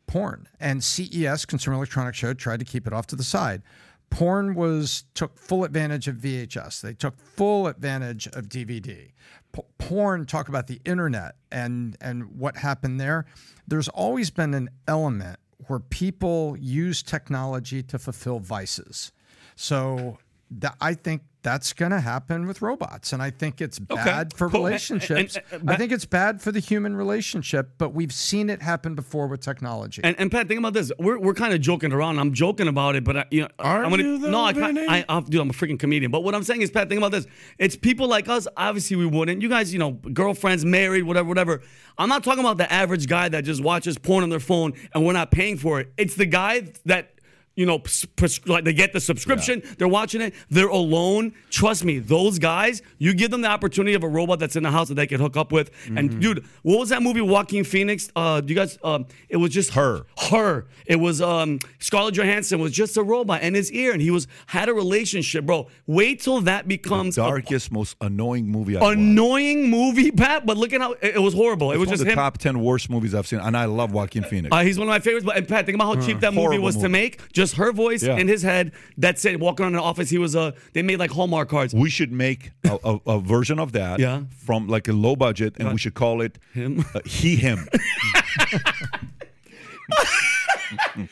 porn, 0.09 0.49
and 0.59 0.83
CES, 0.83 1.45
Consumer 1.47 1.77
Electronics 1.77 2.19
Show, 2.19 2.35
tried 2.35 2.59
to 2.59 2.65
keep 2.65 2.89
it 2.89 2.93
off 2.93 3.07
to 3.07 3.17
the 3.17 3.23
side. 3.23 3.63
Porn 4.11 4.57
was 4.57 5.05
took 5.15 5.39
full 5.39 5.63
advantage 5.63 6.09
of 6.09 6.17
VHS. 6.17 6.81
They 6.81 6.95
took 6.95 7.17
full 7.21 7.69
advantage 7.69 8.27
of 8.27 8.49
DVD. 8.49 9.13
P- 9.53 9.63
porn 9.79 10.27
talk 10.27 10.49
about 10.49 10.67
the 10.67 10.81
internet 10.85 11.37
and 11.53 11.97
and 12.01 12.41
what 12.41 12.57
happened 12.57 13.01
there. 13.01 13.25
There's 13.69 13.89
always 13.89 14.31
been 14.31 14.53
an 14.53 14.69
element 14.89 15.39
where 15.69 15.79
people 15.79 16.57
use 16.59 17.05
technology 17.05 17.85
to 17.85 18.01
fulfill 18.01 18.41
vices. 18.41 19.13
So 19.55 20.19
that, 20.51 20.77
I 20.81 20.95
think 20.95 21.23
that's 21.43 21.73
going 21.73 21.93
to 21.93 22.01
happen 22.01 22.47
with 22.47 22.61
robots, 22.63 23.13
and 23.13 23.23
I 23.23 23.31
think 23.31 23.61
it's 23.61 23.79
bad 23.79 24.35
for 24.35 24.49
cool. 24.51 24.65
relationships. 24.65 25.37
And- 25.37 25.45
and- 25.63 25.71
I 25.71 25.77
think 25.77 25.93
it's 25.93 26.05
bad 26.05 26.43
for 26.43 26.51
the 26.51 26.59
human 26.61 26.97
relationship, 26.97 27.71
but 27.79 27.95
we've 27.95 28.13
seen 28.13 28.51
it 28.51 28.61
happen 28.61 28.95
before 28.95 29.29
with 29.29 29.41
technology. 29.41 30.01
And, 30.03 30.19
and 30.19 30.31
Pat, 30.33 30.49
think 30.49 30.59
about 30.59 30.73
this. 30.75 30.91
We're, 30.99 31.19
we're 31.19 31.35
kind 31.35 31.55
of 31.55 31.61
joking 31.61 31.93
around. 31.93 32.19
I'm 32.19 32.33
joking 32.35 32.67
about 32.67 32.97
it, 32.97 33.05
but 33.05 33.17
I, 33.17 33.25
you 33.31 33.43
know, 33.43 33.49
Are 33.61 33.85
I'm 33.85 33.91
gonna, 33.91 34.03
you 34.03 34.19
though, 34.19 34.31
no, 34.31 34.45
I 34.45 34.53
can't. 34.53 34.75
Vinny? 34.75 34.89
I, 34.89 35.05
I, 35.09 35.21
dude, 35.21 35.41
I'm 35.41 35.51
a 35.51 35.53
freaking 35.53 35.79
comedian. 35.79 36.11
But 36.11 36.25
what 36.25 36.35
I'm 36.35 36.43
saying 36.43 36.63
is, 36.63 36.71
Pat, 36.71 36.89
think 36.89 36.99
about 36.99 37.13
this. 37.13 37.27
It's 37.59 37.77
people 37.77 38.09
like 38.09 38.29
us. 38.29 38.49
Obviously, 38.57 38.97
we 38.97 39.07
wouldn't. 39.07 39.41
You 39.41 39.49
guys, 39.49 39.73
you 39.73 39.79
know, 39.79 39.93
girlfriends, 39.93 40.65
married, 40.65 41.05
whatever, 41.05 41.29
whatever. 41.29 41.63
I'm 41.97 42.09
not 42.09 42.25
talking 42.25 42.41
about 42.41 42.59
the 42.59 42.71
average 42.73 43.07
guy 43.07 43.29
that 43.29 43.45
just 43.45 43.63
watches 43.63 43.97
porn 43.99 44.25
on 44.25 44.31
their 44.31 44.41
phone 44.41 44.73
and 44.95 45.07
we're 45.07 45.13
not 45.13 45.31
paying 45.31 45.57
for 45.57 45.81
it. 45.81 45.93
It's 45.97 46.15
the 46.17 46.27
guy 46.27 46.73
that. 46.87 47.13
You 47.59 47.67
know, 47.67 47.81
pres- 47.81 48.47
like 48.47 48.63
they 48.65 48.73
get 48.73 48.93
the 48.93 49.01
subscription, 49.01 49.63
they're 49.79 49.89
watching 49.89 50.21
it, 50.21 50.33
they're 50.49 50.69
alone. 50.69 51.33
Trust 51.51 51.85
me, 51.85 51.99
those 51.99 52.39
guys, 52.39 52.83
you 52.99 53.13
give 53.15 53.33
them 53.33 53.41
the 53.41 53.49
opportunity 53.49 53.95
of 53.95 54.05
a 54.05 54.09
robot 54.09 54.39
that's 54.39 54.55
in 54.55 54.63
the 54.63 54.71
house 54.71 54.87
that 54.89 54.95
they 54.95 55.09
can 55.09 55.21
hook 55.21 55.37
up 55.37 55.51
with. 55.51 55.73
Mm-hmm. 55.73 55.99
And 55.99 56.21
dude, 56.21 56.45
what 56.63 56.79
was 56.79 56.91
that 56.91 57.03
movie, 57.03 57.21
Joaquin 57.21 57.65
Phoenix? 57.65 58.11
Uh, 58.15 58.41
do 58.41 58.55
you 58.55 58.59
guys? 58.61 58.79
Um, 58.85 59.07
it 59.29 59.39
was 59.39 59.51
just 59.51 59.73
Her. 59.73 60.07
her. 60.31 60.67
It 60.87 60.97
was 61.01 61.21
um 61.21 61.59
Scarlett 61.81 62.15
Johansson 62.15 62.61
was 62.61 62.71
just 62.73 62.97
a 62.97 63.03
robot 63.03 63.43
in 63.43 63.55
his 63.55 63.73
ear, 63.73 63.93
and 63.93 64.01
he 64.01 64.13
was 64.13 64.29
had 64.47 64.69
a 64.69 64.73
relationship, 64.75 65.45
bro. 65.45 65.67
Wait 65.87 66.21
till 66.21 66.41
that 66.43 66.69
becomes 66.69 67.19
a 67.19 67.23
Darkest, 67.23 67.73
most 67.73 67.97
annoying 68.01 68.47
movie 68.47 68.77
I've 68.77 68.83
watched. 68.83 68.99
annoying 68.99 69.69
movie, 69.69 70.13
Pat. 70.13 70.47
But 70.47 70.57
look 70.57 70.73
at 70.73 70.81
how 70.81 70.93
it, 70.93 71.17
it 71.17 71.23
was 71.23 71.35
horrible. 71.35 71.73
It 71.73 71.77
was 71.79 71.89
one 71.89 71.95
just 71.95 72.05
the 72.05 72.11
him. 72.11 72.17
top 72.17 72.39
ten 72.39 72.61
worst 72.61 72.89
movies 72.89 73.15
I've 73.17 73.27
seen, 73.27 73.41
and 73.41 73.57
I 73.57 73.65
love 73.65 73.91
Joaquin 73.93 74.23
Phoenix. 74.23 74.55
Uh, 74.55 74.61
he's 74.61 74.79
one 74.79 74.87
of 74.87 74.93
my 74.93 75.01
favorites. 75.01 75.27
But 75.27 75.37
and 75.37 75.49
Pat, 75.49 75.67
think 75.67 75.75
about 75.75 75.97
how 75.97 76.07
cheap 76.07 76.21
that 76.21 76.33
movie 76.35 76.59
was 76.59 76.77
to 76.77 76.89
make. 76.89 77.33
Just 77.33 77.48
her 77.55 77.73
voice 77.73 78.03
Yeah. 78.03 78.17
in 78.17 78.29
his 78.29 78.43
head. 78.43 78.73
That's 78.97 79.25
it. 79.25 79.39
Walking 79.41 79.65
around 79.65 79.73
the 79.75 79.83
office, 79.83 80.11
he 80.11 80.19
was 80.19 80.35
a. 80.35 80.55
they 80.73 80.83
made 80.83 80.99
like 80.99 81.11
Hallmark 81.11 81.49
cards. 81.49 81.75
we 81.75 81.91
should 81.91 82.13
make 82.13 82.51
a, 82.65 82.79
a, 82.85 82.99
a 83.07 83.21
version 83.21 83.59
of 83.59 83.73
that 83.73 84.01
Yeah. 84.01 84.23
from 84.45 84.69
like 84.69 84.89
a 84.89 84.93
low 84.93 85.17
budget, 85.17 85.57
and 85.59 85.73
we 85.73 85.79
should 85.79 85.95
call 85.95 86.21
it 86.21 86.39
Him? 86.55 86.85
uh, 86.95 87.01
he 87.05 87.37
him. 87.37 87.69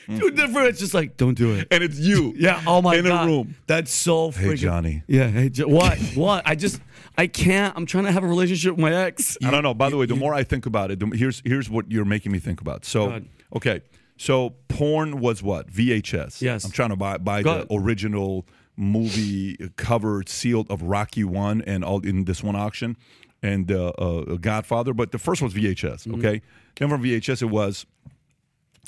Too 0.06 0.30
different. 0.32 0.68
It's 0.68 0.78
just 0.80 0.92
like 0.94 1.16
don't 1.16 1.34
do 1.36 1.54
it. 1.54 1.68
and 1.70 1.82
it's 1.82 1.98
you. 1.98 2.34
Yeah. 2.36 2.62
Oh 2.66 2.82
my 2.82 2.96
in 2.96 3.04
god. 3.04 3.24
a 3.24 3.26
room. 3.26 3.54
That's 3.66 3.90
so 3.92 4.30
freaking. 4.30 4.50
Hey 4.50 4.54
Johnny. 4.56 5.02
Yeah. 5.06 5.28
Hey. 5.28 5.48
Jo- 5.48 5.68
what? 5.68 5.98
what? 6.14 6.42
I 6.46 6.54
just. 6.54 6.80
I 7.16 7.26
can't. 7.26 7.74
I'm 7.76 7.86
trying 7.86 8.04
to 8.04 8.12
have 8.12 8.22
a 8.22 8.26
relationship 8.26 8.72
with 8.72 8.80
my 8.80 8.92
ex. 8.94 9.38
I 9.42 9.50
don't 9.50 9.62
know. 9.62 9.72
By 9.72 9.88
the 9.88 9.96
way, 9.96 10.04
the 10.06 10.16
more 10.16 10.34
I 10.34 10.42
think 10.44 10.66
about 10.66 10.90
it, 10.90 11.00
the, 11.00 11.06
here's 11.16 11.40
here's 11.44 11.70
what 11.70 11.90
you're 11.90 12.04
making 12.04 12.32
me 12.32 12.38
think 12.38 12.60
about. 12.60 12.84
So, 12.84 13.06
ahead. 13.08 13.26
okay, 13.54 13.80
so 14.16 14.54
porn 14.68 15.20
was 15.20 15.42
what 15.42 15.70
VHS. 15.70 16.40
Yes. 16.40 16.64
I'm 16.64 16.70
trying 16.70 16.90
to 16.90 16.96
buy 16.96 17.18
buy 17.18 17.42
Go 17.42 17.50
the 17.50 17.56
ahead. 17.58 17.68
original 17.70 18.46
movie 18.76 19.56
cover 19.76 20.22
sealed 20.26 20.70
of 20.70 20.82
Rocky 20.82 21.24
One 21.24 21.62
and 21.62 21.84
all 21.84 22.00
in 22.00 22.24
this 22.24 22.42
one 22.42 22.56
auction, 22.56 22.96
and 23.42 23.70
uh, 23.70 23.88
uh, 23.90 24.36
Godfather. 24.36 24.94
But 24.94 25.12
the 25.12 25.18
first 25.18 25.42
one 25.42 25.50
was 25.52 25.54
VHS. 25.54 26.06
Mm-hmm. 26.06 26.14
Okay, 26.14 26.42
then 26.76 26.88
from 26.88 27.02
VHS 27.02 27.42
it 27.42 27.46
was. 27.46 27.86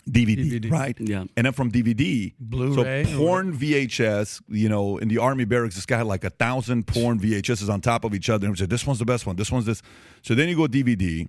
DVD, 0.09 0.71
right? 0.71 0.97
Yeah. 0.99 1.25
And 1.37 1.45
then 1.45 1.53
from 1.53 1.71
DVD, 1.71 2.33
Blu-ray 2.41 3.05
So 3.05 3.19
porn 3.19 3.55
VHS, 3.55 4.41
you 4.49 4.67
know, 4.67 4.97
in 4.97 5.09
the 5.09 5.19
army 5.19 5.45
barracks, 5.45 5.75
this 5.75 5.85
guy 5.85 5.99
had 5.99 6.07
like 6.07 6.25
a 6.25 6.31
thousand 6.31 6.87
porn 6.87 7.21
VHSs 7.21 7.69
on 7.69 7.83
top 7.83 8.05
of 8.05 8.15
each 8.15 8.31
other. 8.31 8.47
And 8.47 8.57
he 8.57 8.59
said, 8.59 8.71
this 8.71 8.87
one's 8.87 9.01
the 9.01 9.05
best 9.05 9.27
one. 9.27 9.37
This 9.37 9.53
one's 9.53 9.67
this. 9.67 9.83
So 10.23 10.35
then 10.35 10.49
you 10.49 10.57
go 10.57 10.67
DVD. 10.67 11.29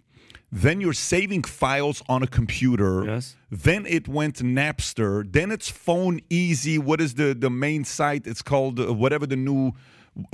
Then 0.52 0.82
you're 0.82 0.94
saving 0.94 1.44
files 1.44 2.02
on 2.10 2.24
a 2.24 2.28
computer. 2.28 3.06
Yes. 3.06 3.36
Then 3.52 3.86
it 3.86 4.08
went 4.08 4.36
to 4.38 4.44
Napster. 4.44 5.32
Then 5.32 5.52
it's 5.52 5.70
Phone 5.70 6.22
Easy. 6.30 6.78
What 6.80 7.00
is 7.02 7.14
the 7.16 7.34
the 7.36 7.50
main 7.52 7.84
site? 7.86 8.26
It's 8.26 8.42
called 8.42 8.80
uh, 8.80 8.94
whatever 8.94 9.28
the 9.28 9.36
new 9.36 9.74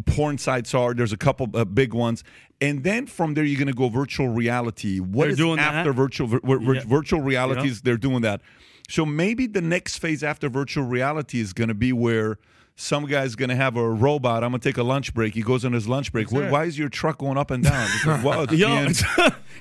porn 0.05 0.38
sites 0.38 0.74
are. 0.74 0.93
There's 0.93 1.11
a 1.13 1.18
couple 1.18 1.49
uh, 1.53 1.66
big 1.66 1.93
ones. 1.93 2.24
And 2.61 2.84
then 2.84 3.05
from 3.07 3.34
there 3.34 3.43
you're 3.43 3.59
going 3.59 3.68
to 3.68 3.74
go 3.74 3.89
virtual 3.89 4.30
reality. 4.30 4.99
What 4.99 5.24
They're 5.26 5.32
is 5.32 5.38
doing 5.38 5.57
that? 5.57 5.76
after 5.76 5.91
virtual 5.93 6.28
vir- 6.28 6.39
vir- 6.43 6.76
Yeah. 6.76 6.84
virtual 6.88 7.22
realities? 7.22 7.82
They're 7.82 7.97
doing 7.97 8.22
that. 8.22 8.41
So 8.88 9.05
maybe 9.05 9.47
the 9.47 9.61
next 9.61 9.97
phase 9.97 10.24
after 10.24 10.47
virtual 10.47 10.86
reality 10.86 11.39
is 11.39 11.51
going 11.53 11.68
to 11.68 11.74
be 11.76 11.91
where 11.91 12.38
some 12.78 13.05
guy's 13.05 13.36
going 13.36 13.49
to 13.49 13.55
have 13.55 13.78
a 13.78 13.89
robot. 13.89 14.43
I'm 14.43 14.51
going 14.51 14.59
to 14.59 14.69
take 14.69 14.78
a 14.78 14.84
lunch 14.84 15.13
break. 15.13 15.34
He 15.34 15.41
goes 15.41 15.63
on 15.63 15.71
his 15.71 15.88
lunch 15.88 16.11
break. 16.11 16.30
Why, 16.32 16.49
why 16.49 16.65
is 16.65 16.78
your 16.78 16.89
truck 16.89 17.19
going 17.19 17.38
up 17.38 17.49
and 17.49 17.63
down? 17.63 17.88
It's 17.95 18.05
like, 18.05 18.23
well, 18.23 18.41
it's 18.41 18.53
Yo, 18.53 18.67
being- 18.67 18.89
it's 18.89 19.01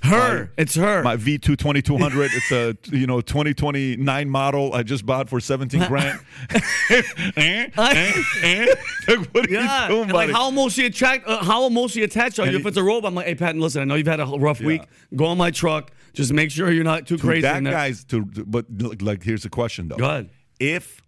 her. 0.03 0.51
it's 0.59 0.75
her. 0.75 1.03
my 1.05 1.17
V2 1.17 1.57
2200. 1.57 2.31
It's 2.35 2.51
a 2.51 2.77
you 2.97 3.07
know 3.07 3.21
2029 3.21 4.29
model. 4.29 4.75
I 4.75 4.83
just 4.83 5.07
bought 5.07 5.29
for 5.29 5.39
17 5.41 5.85
grand. 5.89 6.19
Eh, 6.91 7.03
eh, 7.37 7.67
eh. 8.43 8.67
Like, 9.07 9.19
what 9.35 9.47
are 9.49 9.51
Yeah, 9.51 9.83
you 9.85 9.89
doing, 9.89 10.03
and 10.03 10.13
buddy? 10.13 10.33
like 10.33 10.37
how 10.37 10.49
emotionally 10.49 10.89
attract, 10.89 11.27
uh, 11.29 11.43
how 11.45 11.67
emotionally 11.67 12.05
attached 12.05 12.39
are 12.41 12.47
you? 12.49 12.59
If 12.59 12.67
it's 12.67 12.77
a 12.77 12.83
robot, 12.83 13.09
I'm 13.09 13.15
like, 13.15 13.27
hey, 13.27 13.35
Patton, 13.37 13.61
listen, 13.61 13.81
I 13.81 13.85
know 13.85 13.95
you've 13.95 14.07
had 14.07 14.21
a 14.21 14.27
rough 14.27 14.61
week. 14.61 14.83
Go 15.15 15.27
on 15.27 15.39
my 15.39 15.51
truck. 15.53 15.93
Just 16.15 16.33
make 16.33 16.51
sure 16.51 16.71
you're 16.71 16.85
not 16.85 17.07
too 17.07 17.17
To 17.17 17.23
crazy. 17.23 17.43
that 17.43 17.63
guy's 17.63 18.05
to 18.07 18.25
but 18.25 18.67
like, 18.77 19.03
like 19.03 19.23
here's 19.23 19.43
the 19.45 19.49
question 19.51 19.89
though. 19.89 19.97
Go 19.97 20.05
ahead. 20.05 20.31
If 20.61 21.01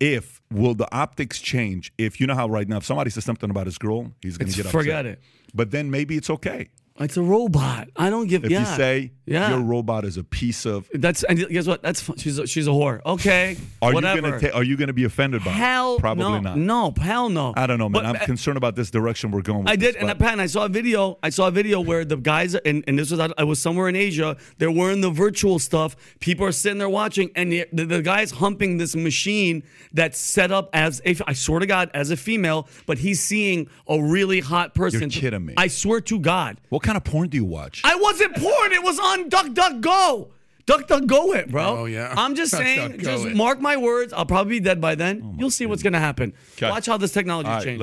if 0.00 0.40
will 0.50 0.74
the 0.74 0.88
optics 0.94 1.40
change 1.40 1.92
if 1.98 2.20
you 2.20 2.26
know 2.26 2.34
how 2.34 2.48
right 2.48 2.68
now 2.68 2.76
if 2.76 2.84
somebody 2.84 3.10
says 3.10 3.24
something 3.24 3.50
about 3.50 3.66
his 3.66 3.78
girl 3.78 4.12
he's 4.22 4.36
going 4.36 4.50
to 4.50 4.56
get 4.62 4.70
forget 4.70 5.06
upset. 5.06 5.06
it. 5.06 5.20
But 5.54 5.70
then 5.70 5.90
maybe 5.90 6.16
it's 6.16 6.30
okay 6.30 6.68
It's 6.98 7.16
a 7.16 7.22
robot. 7.22 7.88
I 7.96 8.10
don't 8.10 8.26
give. 8.26 8.44
if 8.44 8.50
yeah. 8.50 8.60
you 8.60 8.76
say 8.76 9.12
yeah. 9.26 9.50
your 9.50 9.60
robot 9.60 10.04
is 10.04 10.16
a 10.16 10.24
piece 10.24 10.64
of. 10.64 10.88
That's 10.94 11.24
and 11.24 11.38
guess 11.48 11.66
what? 11.66 11.82
That's 11.82 12.00
fun. 12.00 12.16
she's 12.16 12.38
a, 12.38 12.46
she's 12.46 12.66
a 12.66 12.70
whore. 12.70 13.04
Okay, 13.04 13.56
Are 13.82 13.92
whatever. 13.92 14.16
you 14.16 14.22
gonna 14.22 14.40
ta- 14.40 14.56
are 14.56 14.62
you 14.62 14.76
gonna 14.76 14.92
be 14.92 15.04
offended 15.04 15.44
by 15.44 15.50
hell 15.50 15.96
it? 15.96 16.00
Probably 16.00 16.24
no, 16.24 16.40
not. 16.40 16.56
No, 16.56 16.94
hell 16.98 17.28
no. 17.28 17.52
I 17.56 17.66
don't 17.66 17.78
know, 17.78 17.88
man. 17.88 18.02
But, 18.02 18.06
I'm 18.06 18.16
uh, 18.16 18.24
concerned 18.24 18.56
about 18.56 18.76
this 18.76 18.90
direction 18.90 19.30
we're 19.30 19.42
going. 19.42 19.64
With 19.64 19.68
I 19.68 19.76
did, 19.76 19.94
this, 19.94 20.00
and 20.00 20.08
but- 20.08 20.18
Pat, 20.18 20.40
I 20.40 20.46
saw 20.46 20.64
a 20.64 20.68
video. 20.68 21.18
I 21.22 21.30
saw 21.30 21.48
a 21.48 21.50
video 21.50 21.80
where 21.80 22.04
the 22.04 22.16
guys, 22.16 22.54
and, 22.54 22.84
and 22.86 22.98
this 22.98 23.10
was 23.10 23.20
I 23.36 23.44
was 23.44 23.60
somewhere 23.60 23.88
in 23.88 23.96
Asia. 23.96 24.36
They're 24.58 24.70
wearing 24.70 25.00
the 25.00 25.10
virtual 25.10 25.58
stuff. 25.58 25.96
People 26.20 26.46
are 26.46 26.52
sitting 26.52 26.78
there 26.78 26.88
watching, 26.88 27.30
and 27.34 27.52
the, 27.52 27.66
the, 27.72 27.84
the 27.84 28.02
guy's 28.02 28.30
humping 28.30 28.78
this 28.78 28.96
machine 28.96 29.64
that's 29.92 30.18
set 30.18 30.50
up 30.50 30.70
as 30.72 31.02
a, 31.04 31.16
I 31.26 31.34
swear 31.34 31.60
to 31.60 31.66
God, 31.66 31.90
as 31.92 32.10
a 32.10 32.16
female, 32.16 32.68
but 32.86 32.98
he's 32.98 33.20
seeing 33.22 33.68
a 33.86 34.00
really 34.00 34.40
hot 34.40 34.74
person. 34.74 35.02
You're 35.02 35.10
kidding 35.10 35.44
me. 35.44 35.54
I 35.56 35.68
swear 35.68 36.00
to 36.02 36.18
God, 36.18 36.60
What 36.68 36.82
kind 36.86 36.96
of 36.96 37.04
porn 37.04 37.28
do 37.28 37.36
you 37.36 37.44
watch? 37.44 37.82
I 37.84 37.96
wasn't 37.96 38.36
porn. 38.36 38.72
It 38.72 38.82
was 38.82 38.98
on 38.98 39.28
Duck 39.28 39.52
Duck 39.52 39.80
Go. 39.80 40.28
Duck 40.66 40.88
Duck 40.88 41.06
Go 41.06 41.32
it, 41.32 41.50
bro. 41.50 41.78
Oh, 41.80 41.84
yeah. 41.84 42.12
I'm 42.16 42.34
just 42.34 42.52
Duck, 42.52 42.60
saying, 42.62 42.92
Duck, 42.92 43.00
just 43.00 43.26
it. 43.26 43.36
mark 43.36 43.60
my 43.60 43.76
words. 43.76 44.12
I'll 44.12 44.26
probably 44.26 44.58
be 44.58 44.60
dead 44.60 44.80
by 44.80 44.94
then. 44.94 45.22
Oh, 45.24 45.34
You'll 45.38 45.50
see 45.50 45.66
what's 45.66 45.82
gonna 45.82 46.00
happen. 46.00 46.32
Okay. 46.56 46.68
Watch 46.70 46.86
how 46.86 46.96
this 46.96 47.12
technology 47.12 47.48
right, 47.48 47.62
changes. 47.62 47.80